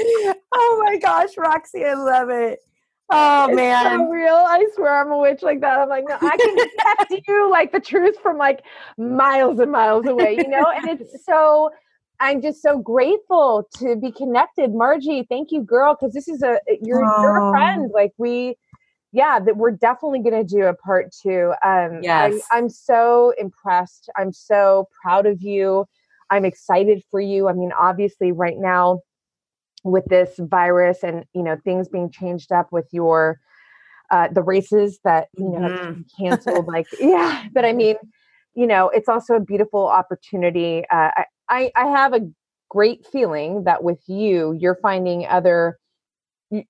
[0.53, 2.61] oh my gosh, Roxy, I love it.
[3.11, 4.35] Oh man, so real!
[4.35, 5.79] I swear I'm a witch like that.
[5.79, 8.63] I'm like, no, I can detect you like the truth from like
[8.99, 10.67] miles and miles away, you know.
[10.75, 11.71] And it's so.
[12.21, 15.25] I'm just so grateful to be connected, Margie.
[15.29, 17.23] Thank you, girl, because this is a you're oh.
[17.23, 17.91] you're a friend.
[17.95, 18.57] Like we,
[19.13, 21.53] yeah, that we're definitely going to do a part two.
[21.65, 24.11] Um, yes, I, I'm so impressed.
[24.17, 25.87] I'm so proud of you.
[26.31, 27.49] I'm excited for you.
[27.49, 29.03] I mean, obviously, right now
[29.85, 33.41] with this virus and you know things being changed up with your
[34.11, 36.01] uh, the races that you know mm-hmm.
[36.19, 37.97] canceled like yeah but i mean
[38.55, 42.21] you know it's also a beautiful opportunity uh, I, I I have a
[42.69, 45.79] great feeling that with you you're finding other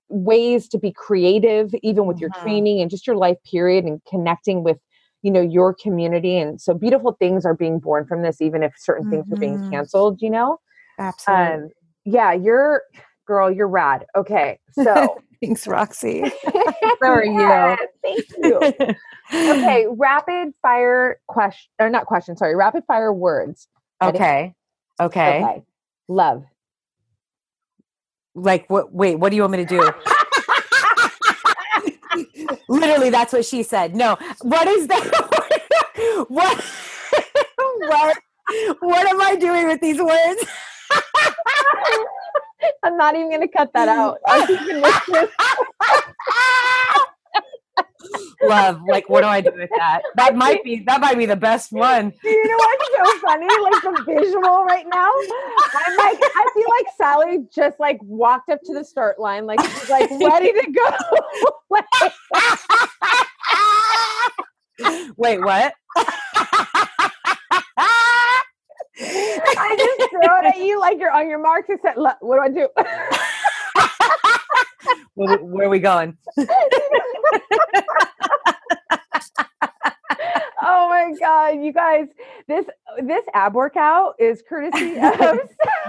[0.09, 2.43] ways to be creative even with your mm-hmm.
[2.43, 4.77] training and just your life period and connecting with
[5.21, 8.73] you know your community and so beautiful things are being born from this even if
[8.77, 9.11] certain mm-hmm.
[9.11, 9.71] things are being mm-hmm.
[9.71, 10.57] canceled you know
[10.99, 11.69] absolutely um,
[12.05, 12.83] yeah, you're
[13.27, 14.05] girl, you're rad.
[14.15, 14.59] Okay.
[14.71, 16.23] So thanks, Roxy.
[17.01, 17.77] are you.
[18.01, 18.59] Thank you.
[19.31, 23.67] okay, rapid fire question or not question, sorry, rapid fire words.
[24.01, 24.55] Okay.
[24.99, 25.43] Okay.
[25.43, 25.63] Okay.
[26.07, 26.43] Love.
[28.35, 29.91] Like what wait, what do you want me to do?
[32.69, 33.95] Literally, that's what she said.
[33.95, 34.17] No.
[34.41, 36.25] What is that?
[36.27, 36.63] what
[37.79, 38.17] what
[38.79, 40.45] what am I doing with these words?
[42.83, 44.17] I'm not even going to cut that out.
[48.43, 50.01] Love, like, what do I do with that?
[50.15, 52.13] That might be that might be the best one.
[52.23, 53.47] you know what's so funny?
[53.47, 55.09] Like the visual right now.
[55.09, 59.59] I'm like, I feel like Sally just like walked up to the start line, like
[59.61, 60.89] she's like ready to go.
[65.17, 65.73] Wait, what?
[69.01, 72.39] I just throw it at you like you're on your marks and said, what do
[72.39, 72.67] I do?
[75.15, 76.17] where, where are we going?
[80.61, 82.07] Oh my god you guys
[82.47, 82.65] this
[83.03, 85.39] this ab workout is courtesy of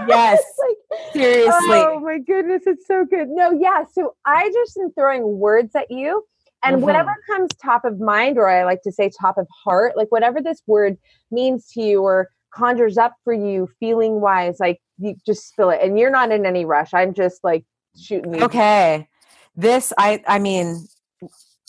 [0.07, 0.43] yes
[0.91, 1.53] like, seriously.
[1.71, 3.29] oh my goodness it's so good.
[3.29, 6.25] No yeah so i just am throwing words at you
[6.62, 6.85] and mm-hmm.
[6.85, 10.41] whatever comes top of mind or i like to say top of heart like whatever
[10.41, 10.97] this word
[11.31, 15.81] means to you or conjures up for you feeling wise like you just spill it
[15.83, 16.93] and you're not in any rush.
[16.95, 17.65] I'm just like
[17.99, 18.43] shooting you.
[18.43, 19.09] Okay.
[19.57, 20.87] This i i mean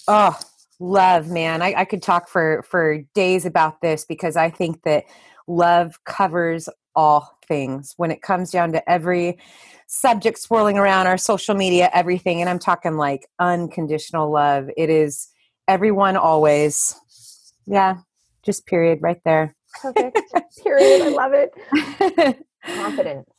[0.07, 0.37] oh
[0.79, 5.05] love man I, I could talk for for days about this because i think that
[5.47, 9.37] love covers all things when it comes down to every
[9.87, 15.29] subject swirling around our social media everything and i'm talking like unconditional love it is
[15.67, 16.95] everyone always
[17.67, 17.97] yeah
[18.43, 19.55] Just period right there.
[19.81, 20.19] Perfect.
[20.63, 21.01] period.
[21.01, 22.45] I love it.
[22.75, 23.29] Confidence.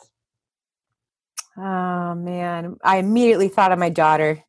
[1.56, 4.42] Oh man, I immediately thought of my daughter.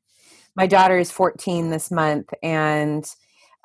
[0.56, 3.06] My daughter is 14 this month and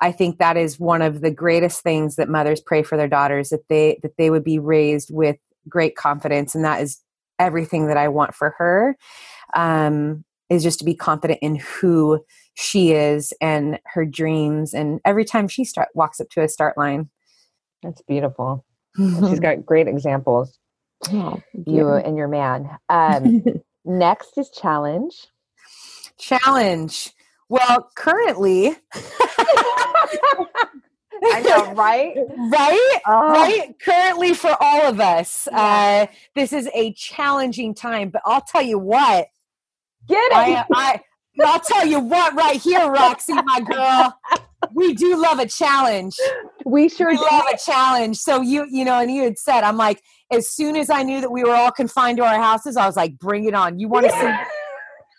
[0.01, 3.49] I think that is one of the greatest things that mothers pray for their daughters
[3.49, 5.37] that they that they would be raised with
[5.67, 7.01] great confidence and that is
[7.37, 8.97] everything that I want for her.
[9.55, 12.25] Um, is just to be confident in who
[12.55, 16.77] she is and her dreams and every time she start walks up to a start
[16.77, 17.09] line.
[17.83, 18.65] That's beautiful.
[18.97, 20.57] She's got great examples.
[21.13, 22.69] Oh, you and your man.
[22.89, 23.43] Um,
[23.85, 25.27] next is challenge.
[26.19, 27.13] Challenge.
[27.49, 28.75] Well, currently,
[31.23, 32.13] I know, right?
[32.15, 32.99] right?
[33.07, 33.31] Oh.
[33.31, 33.73] Right?
[33.79, 36.07] Currently, for all of us, yeah.
[36.09, 38.09] uh, this is a challenging time.
[38.09, 39.27] But I'll tell you what.
[40.07, 40.35] Get it.
[40.35, 41.01] I, I,
[41.43, 44.15] I'll tell you what, right here, Roxy, my girl.
[44.73, 46.15] we do love a challenge.
[46.65, 48.17] We sure we love a challenge.
[48.17, 50.01] So you, you know, and you had said, I'm like,
[50.31, 52.95] as soon as I knew that we were all confined to our houses, I was
[52.95, 53.79] like, bring it on.
[53.79, 54.43] You want to yeah.
[54.43, 54.51] see?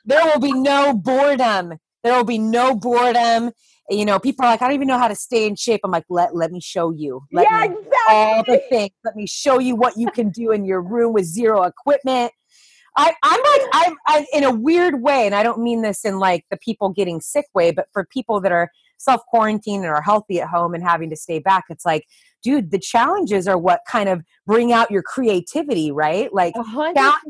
[0.05, 1.75] There will be no boredom.
[2.03, 3.53] There will be no boredom.
[3.89, 5.81] You know, people are like, I don't even know how to stay in shape.
[5.85, 7.23] I'm like, let let me show you.
[7.33, 7.91] Let yeah, me, exactly.
[8.09, 8.93] All the things.
[9.05, 12.33] Let me show you what you can do in your room with zero equipment.
[12.97, 16.19] I, I'm like, I'm, I'm in a weird way, and I don't mean this in
[16.19, 18.71] like the people getting sick way, but for people that are
[19.01, 22.07] self quarantine and are healthy at home and having to stay back, it's like,
[22.43, 26.33] dude, the challenges are what kind of bring out your creativity, right?
[26.33, 26.55] Like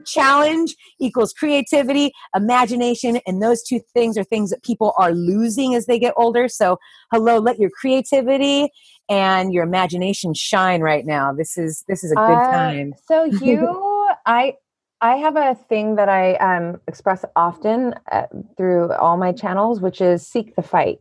[0.07, 5.87] challenge equals creativity, imagination, and those two things are things that people are losing as
[5.87, 6.49] they get older.
[6.49, 6.79] So,
[7.13, 8.71] hello, let your creativity
[9.09, 11.33] and your imagination shine right now.
[11.33, 12.95] This is this is a good uh, time.
[13.07, 14.55] So you, I.
[15.03, 18.27] I have a thing that I um, express often uh,
[18.59, 20.99] through all my channels, which is seek the fight.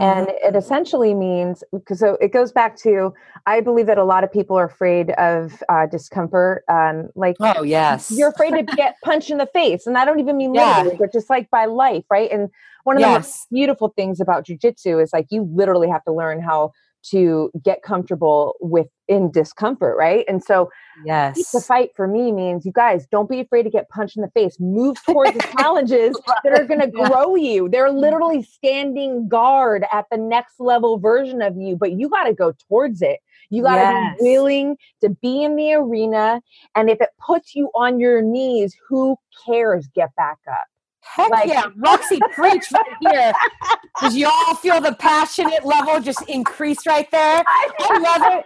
[0.00, 0.48] And mm-hmm.
[0.48, 3.14] it essentially means because so it goes back to
[3.46, 6.64] I believe that a lot of people are afraid of uh, discomfort.
[6.68, 10.18] Um, like oh yes, you're afraid to get punched in the face, and I don't
[10.18, 10.78] even mean yeah.
[10.78, 12.30] literally, but just like by life, right?
[12.32, 12.50] And
[12.82, 13.12] one of yes.
[13.12, 16.72] the most beautiful things about jujitsu is like you literally have to learn how
[17.10, 20.24] to get comfortable with in discomfort, right?
[20.28, 20.70] And so,
[21.04, 24.22] yes, the fight for me means you guys don't be afraid to get punched in
[24.22, 24.58] the face.
[24.58, 27.68] Move towards the challenges that are going to grow you.
[27.68, 27.98] They're mm-hmm.
[27.98, 32.54] literally standing guard at the next level version of you, but you got to go
[32.68, 33.20] towards it.
[33.50, 34.16] You got to yes.
[34.18, 36.40] be willing to be in the arena.
[36.74, 39.16] And if it puts you on your knees, who
[39.46, 39.86] cares?
[39.94, 40.66] Get back up.
[41.04, 43.32] Heck like, yeah, Roxy, preach right here.
[44.00, 47.44] Does y'all feel the passionate level just increase right there?
[47.46, 48.44] I love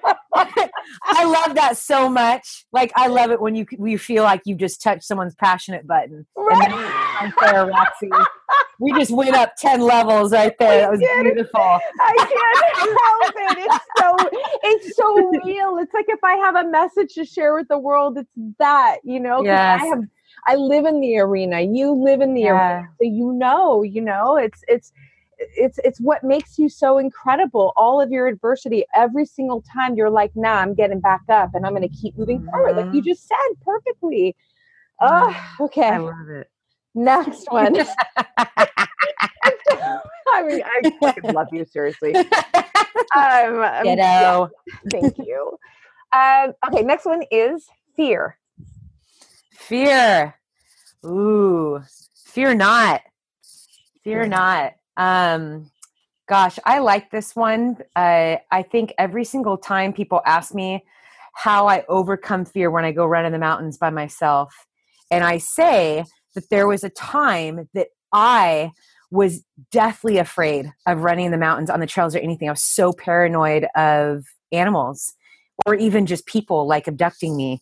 [0.54, 0.70] it.
[1.04, 2.66] I love that so much.
[2.72, 6.26] Like I love it when you you feel like you just touched someone's passionate button.
[6.36, 6.70] Right.
[7.22, 8.10] And there, Roxy.
[8.78, 10.80] We just went up ten levels right there.
[10.80, 11.60] That was beautiful.
[11.60, 13.66] I can't help it.
[13.66, 15.78] It's so it's so real.
[15.78, 19.20] It's like if I have a message to share with the world, it's that you
[19.20, 19.42] know.
[19.42, 19.80] Yes.
[19.82, 20.02] I have
[20.46, 21.60] I live in the arena.
[21.60, 22.76] You live in the yeah.
[22.76, 22.88] arena.
[22.98, 24.92] So you know, you know, it's it's
[25.38, 27.72] it's it's what makes you so incredible.
[27.76, 31.66] All of your adversity, every single time you're like, nah, I'm getting back up and
[31.66, 32.50] I'm gonna keep moving mm-hmm.
[32.50, 32.76] forward.
[32.76, 33.08] Like you mm-hmm.
[33.08, 34.36] just said perfectly.
[35.00, 35.88] Oh, okay.
[35.90, 36.50] I love it.
[36.94, 37.76] Next one.
[40.30, 42.14] I mean, I love you, seriously.
[42.14, 43.96] Um, um Ghetto.
[43.96, 44.46] Yeah,
[44.90, 45.58] thank you.
[46.12, 47.66] Um, okay, next one is
[47.96, 48.36] fear.
[49.68, 50.34] Fear.
[51.04, 51.82] Ooh,
[52.24, 53.02] fear not.
[54.02, 54.72] Fear not.
[54.96, 55.70] Um,
[56.26, 57.76] gosh, I like this one.
[57.94, 60.86] Uh, I think every single time people ask me
[61.34, 64.54] how I overcome fear when I go run in the mountains by myself,
[65.10, 68.70] and I say that there was a time that I
[69.10, 72.48] was deathly afraid of running in the mountains on the trails or anything.
[72.48, 75.12] I was so paranoid of animals
[75.66, 77.60] or even just people like abducting me.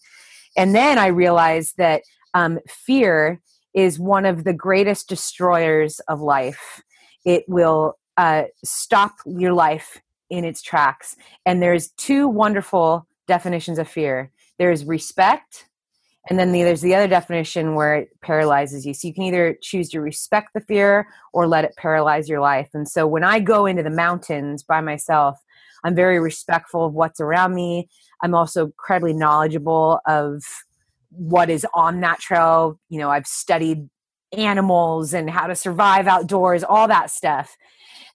[0.57, 2.03] And then I realized that
[2.35, 3.41] um, fear
[3.75, 6.83] is one of the greatest destroyers of life.
[7.25, 10.01] It will uh, stop your life
[10.31, 11.17] in its tracks.
[11.45, 15.67] And there's two wonderful definitions of fear there's respect,
[16.29, 18.95] and then the, there's the other definition where it paralyzes you.
[18.95, 22.71] So you can either choose to respect the fear or let it paralyze your life.
[22.75, 25.39] And so when I go into the mountains by myself,
[25.85, 27.89] I'm very respectful of what's around me.
[28.23, 30.43] I'm also incredibly knowledgeable of
[31.11, 32.79] what is on that trail.
[32.89, 33.89] You know, I've studied
[34.33, 37.57] animals and how to survive outdoors, all that stuff.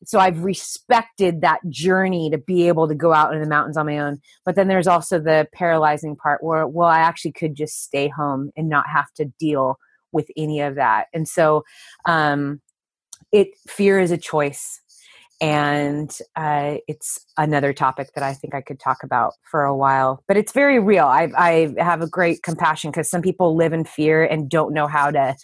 [0.03, 3.85] So I've respected that journey to be able to go out in the mountains on
[3.85, 4.19] my own.
[4.45, 8.51] But then there's also the paralyzing part where, well, I actually could just stay home
[8.57, 9.77] and not have to deal
[10.11, 11.05] with any of that.
[11.13, 11.63] And so
[12.05, 12.61] um,
[13.31, 14.80] it fear is a choice.
[15.41, 20.23] And uh, it's another topic that I think I could talk about for a while.
[20.27, 21.05] But it's very real.
[21.05, 24.85] I, I have a great compassion because some people live in fear and don't know
[24.85, 25.35] how to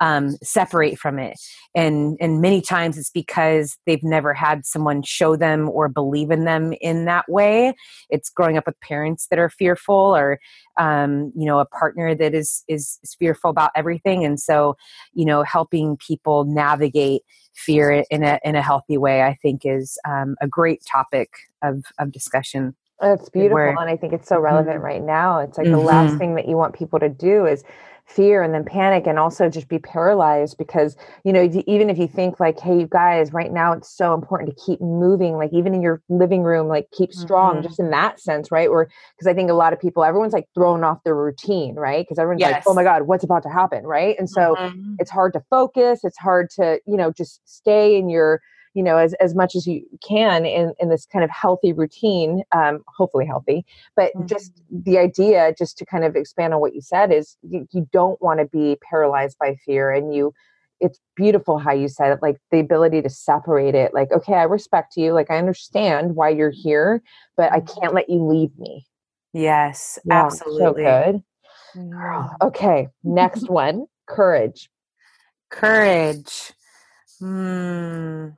[0.00, 1.36] um, separate from it
[1.74, 6.44] and and many times it's because they've never had someone show them or believe in
[6.44, 7.74] them in that way
[8.10, 10.38] it's growing up with parents that are fearful or
[10.78, 14.76] um, you know a partner that is, is is fearful about everything and so
[15.12, 17.22] you know helping people navigate
[17.54, 21.30] fear in a in a healthy way i think is um, a great topic
[21.62, 24.84] of of discussion it's beautiful Where, and i think it's so relevant mm-hmm.
[24.84, 25.76] right now it's like mm-hmm.
[25.76, 26.18] the last mm-hmm.
[26.18, 27.64] thing that you want people to do is
[28.06, 32.06] fear and then panic and also just be paralyzed because you know even if you
[32.06, 35.74] think like hey you guys right now it's so important to keep moving like even
[35.74, 37.66] in your living room like keep strong mm-hmm.
[37.66, 40.46] just in that sense right or because i think a lot of people everyone's like
[40.54, 42.52] thrown off their routine right because everyone's yes.
[42.52, 44.94] like oh my god what's about to happen right and so mm-hmm.
[45.00, 48.40] it's hard to focus it's hard to you know just stay in your
[48.76, 52.42] you know as, as much as you can in, in this kind of healthy routine
[52.52, 53.64] um, hopefully healthy
[53.96, 54.26] but mm-hmm.
[54.26, 57.88] just the idea just to kind of expand on what you said is you, you
[57.90, 60.32] don't want to be paralyzed by fear and you
[60.78, 64.42] it's beautiful how you said it like the ability to separate it like okay i
[64.42, 67.02] respect you like i understand why you're here
[67.36, 67.80] but i mm-hmm.
[67.80, 68.86] can't let you leave me.
[69.32, 70.84] Yes yeah, absolutely.
[70.84, 71.22] so good
[71.76, 72.46] mm-hmm.
[72.46, 74.68] okay next one courage.
[75.48, 76.52] Courage.
[77.18, 78.28] Hmm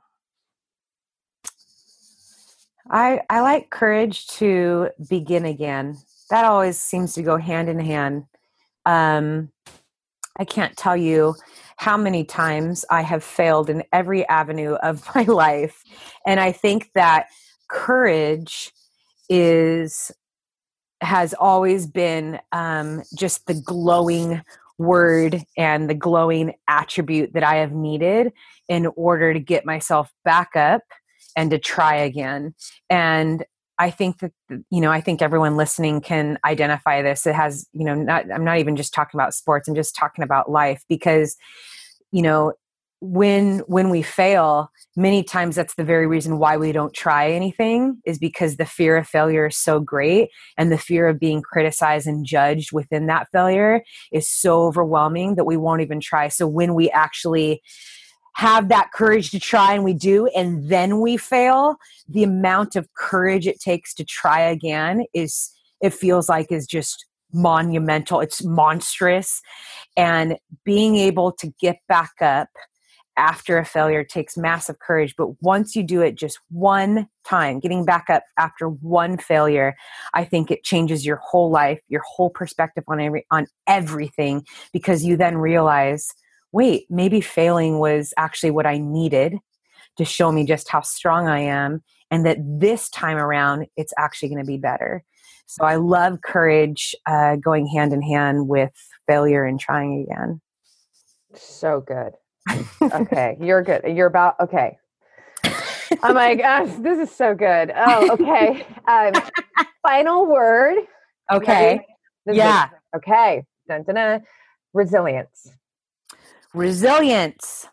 [2.90, 5.98] I, I like courage to begin again.
[6.30, 8.24] That always seems to go hand in hand.
[8.86, 9.50] Um,
[10.38, 11.34] I can't tell you
[11.76, 15.82] how many times I have failed in every avenue of my life.
[16.26, 17.26] And I think that
[17.68, 18.72] courage
[19.28, 20.10] is
[21.00, 24.42] has always been um, just the glowing
[24.78, 28.32] word and the glowing attribute that I have needed
[28.68, 30.82] in order to get myself back up
[31.38, 32.52] and to try again.
[32.90, 33.44] And
[33.78, 37.26] I think that you know, I think everyone listening can identify this.
[37.26, 40.24] It has, you know, not I'm not even just talking about sports, I'm just talking
[40.24, 41.36] about life because
[42.10, 42.54] you know,
[43.00, 47.98] when when we fail, many times that's the very reason why we don't try anything
[48.04, 52.08] is because the fear of failure is so great and the fear of being criticized
[52.08, 56.26] and judged within that failure is so overwhelming that we won't even try.
[56.26, 57.62] So when we actually
[58.34, 61.76] have that courage to try and we do and then we fail
[62.08, 65.50] the amount of courage it takes to try again is
[65.80, 68.20] it feels like is just monumental.
[68.20, 69.40] It's monstrous.
[69.96, 72.48] And being able to get back up
[73.16, 77.84] after a failure takes massive courage but once you do it just one time getting
[77.84, 79.74] back up after one failure
[80.14, 85.04] i think it changes your whole life your whole perspective on every on everything because
[85.04, 86.14] you then realize
[86.52, 89.38] wait, maybe failing was actually what I needed
[89.96, 94.28] to show me just how strong I am, and that this time around it's actually
[94.28, 95.04] going to be better.
[95.46, 98.70] So I love courage uh, going hand in hand with
[99.06, 100.40] failure and trying again.
[101.34, 102.12] So good.
[102.92, 103.82] okay, you're good.
[103.86, 104.78] You're about okay.
[106.02, 107.72] oh my gosh, this is so good.
[107.74, 108.66] Oh, okay.
[108.86, 109.12] Um,
[109.82, 110.76] final word.
[111.30, 111.84] Okay.
[112.26, 112.68] Yeah.
[112.96, 113.44] okay.
[113.68, 114.22] Dun, dun, dun.
[114.74, 115.50] Resilience.
[116.54, 117.66] Resilience.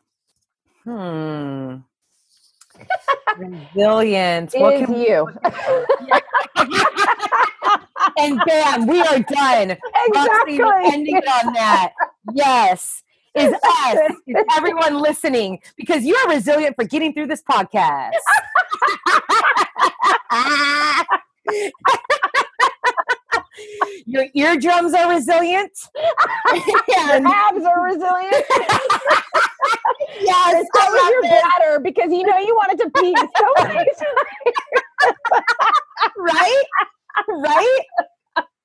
[0.83, 1.77] Hmm.
[3.37, 4.53] Resilience.
[4.53, 5.27] It what is can you?
[8.17, 9.77] and bam, we are done.
[10.07, 10.59] Exactly.
[10.59, 11.93] Roxy, ending on that.
[12.33, 13.01] Yes.
[13.33, 13.97] Is us,
[14.27, 18.11] is everyone listening, because you are resilient for getting through this podcast.
[24.05, 25.71] Your eardrums are resilient.
[26.87, 28.45] Your abs are resilient.
[30.21, 35.15] yes, so is your bladder because you know you wanted to pee so many times.
[36.17, 36.63] right?
[37.27, 37.79] Right?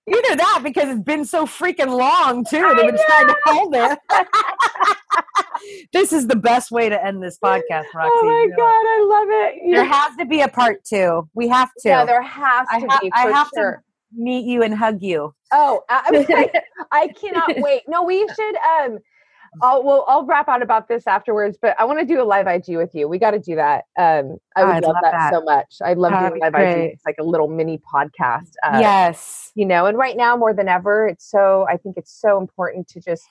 [0.08, 2.74] Either that because it's been so freaking long too.
[2.76, 3.98] They've been trying to hold it.
[5.92, 8.10] this is the best way to end this podcast, oh Roxy.
[8.14, 9.72] Oh my god, I love it.
[9.72, 11.28] There has to be a part two.
[11.34, 11.88] We have to.
[11.88, 13.12] Yeah, there has to I ha- be.
[13.14, 13.76] I have sure.
[13.76, 15.34] to meet you and hug you.
[15.52, 16.50] Oh, I,
[16.92, 17.82] I cannot wait.
[17.88, 18.56] No, we should.
[18.56, 18.98] Um,
[19.62, 21.58] I'll well, I'll wrap out about this afterwards.
[21.60, 23.08] But I want to do a live IG with you.
[23.08, 23.84] We got to do that.
[23.98, 25.76] Um, I would love, love that, that, so much.
[25.84, 26.84] I love doing live great.
[26.84, 26.92] IG.
[26.92, 28.52] It's like a little mini podcast.
[28.62, 31.66] Uh, yes, you know, and right now more than ever, it's so.
[31.68, 33.24] I think it's so important to just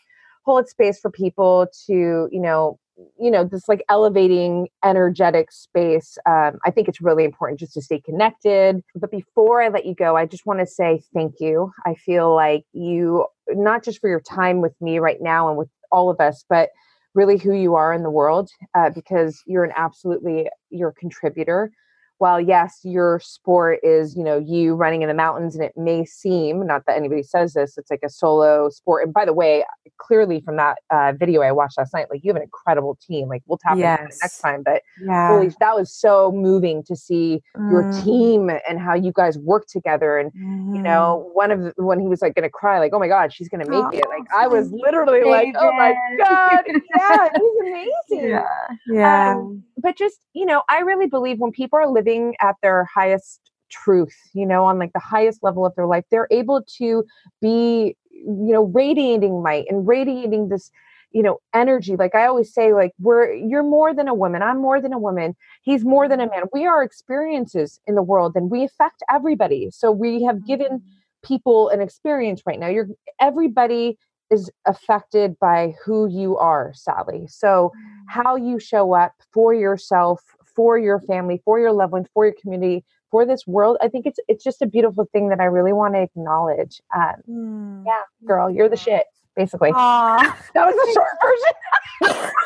[0.43, 2.79] hold space for people to, you know,
[3.19, 7.81] you know this like elevating energetic space um, i think it's really important just to
[7.81, 8.81] stay connected.
[8.95, 11.71] But before i let you go i just want to say thank you.
[11.85, 15.69] I feel like you not just for your time with me right now and with
[15.91, 16.69] all of us but
[17.15, 21.71] really who you are in the world uh, because you're an absolutely you're a contributor
[22.19, 26.05] while yes your sport is you know you running in the mountains and it may
[26.05, 29.63] seem not that anybody says this it's like a solo sport and by the way
[29.97, 33.27] clearly from that uh, video i watched last night like you have an incredible team
[33.29, 33.99] like we'll tap yes.
[33.99, 35.29] into it next time but yeah.
[35.29, 37.71] holy that was so moving to see mm.
[37.71, 40.75] your team and how you guys work together and mm.
[40.75, 41.35] you know mm-hmm.
[41.35, 43.67] one of the, when he was like gonna cry like oh my god she's gonna
[43.67, 48.29] make oh, it like i was literally like oh my god yeah it was amazing
[48.29, 52.35] yeah yeah um, but just you know i really believe when people are living living
[52.39, 56.27] at their highest truth, you know, on like the highest level of their life, they're
[56.31, 57.03] able to
[57.41, 60.71] be, you know, radiating light and radiating this,
[61.11, 61.95] you know, energy.
[61.95, 64.41] Like I always say, like, we're, you're more than a woman.
[64.41, 65.35] I'm more than a woman.
[65.61, 66.43] He's more than a man.
[66.51, 69.69] We are experiences in the world and we affect everybody.
[69.71, 71.27] So we have given mm-hmm.
[71.27, 72.67] people an experience right now.
[72.67, 73.97] You're, everybody
[74.31, 77.25] is affected by who you are, Sally.
[77.27, 78.03] So, mm.
[78.07, 80.21] how you show up for yourself,
[80.55, 83.77] for your family, for your loved ones, for your community, for this world.
[83.81, 86.81] I think it's it's just a beautiful thing that I really want to acknowledge.
[86.95, 87.83] Um, mm.
[87.85, 89.05] Yeah, girl, you're the shit.
[89.35, 92.31] Basically, that was the short version.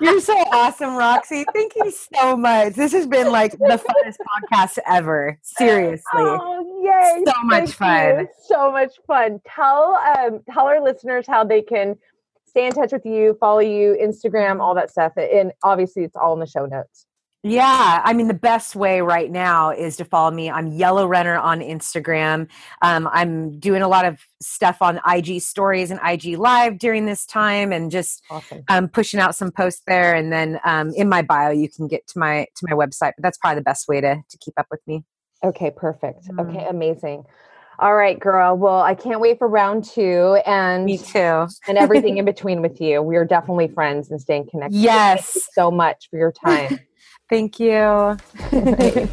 [0.00, 1.44] You're so awesome, Roxy.
[1.52, 2.74] Thank you so much.
[2.74, 5.38] This has been like the funnest podcast ever.
[5.42, 6.04] Seriously.
[6.14, 7.24] Oh, yay.
[7.26, 8.20] So much fun.
[8.20, 8.28] You.
[8.46, 9.40] So much fun.
[9.46, 11.96] Tell um tell our listeners how they can
[12.56, 15.12] stay in touch with you, follow you, Instagram, all that stuff.
[15.16, 17.06] And obviously, it's all in the show notes.
[17.42, 20.50] Yeah, I mean, the best way right now is to follow me.
[20.50, 22.48] I'm Yellow Runner on Instagram.
[22.82, 27.26] Um, I'm doing a lot of stuff on IG stories and IG Live during this
[27.26, 28.64] time, and just awesome.
[28.68, 30.14] um, pushing out some posts there.
[30.14, 33.12] And then um, in my bio, you can get to my to my website.
[33.16, 35.04] But that's probably the best way to to keep up with me.
[35.44, 36.26] Okay, perfect.
[36.28, 36.48] Mm.
[36.48, 37.26] Okay, amazing.
[37.78, 38.56] All right, girl.
[38.56, 41.46] Well, I can't wait for round two and me too.
[41.68, 43.02] and everything in between with you.
[43.02, 44.78] We are definitely friends and staying connected.
[44.78, 45.38] Yes.
[45.52, 46.80] so much for your time.
[47.28, 48.16] Thank you.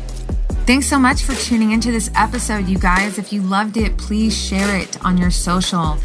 [0.66, 3.18] Thanks so much for tuning into this episode, you guys.
[3.20, 5.96] If you loved it, please share it on your social.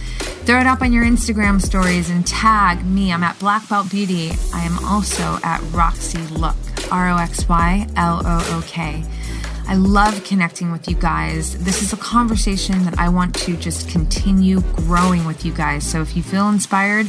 [0.48, 3.12] Throw it up on your Instagram stories and tag me.
[3.12, 4.32] I'm at Black Belt Beauty.
[4.52, 6.56] I am also at Roxy Look,
[6.90, 9.04] R O X Y L O O K.
[9.68, 11.62] I love connecting with you guys.
[11.62, 15.86] This is a conversation that I want to just continue growing with you guys.
[15.86, 17.08] So if you feel inspired,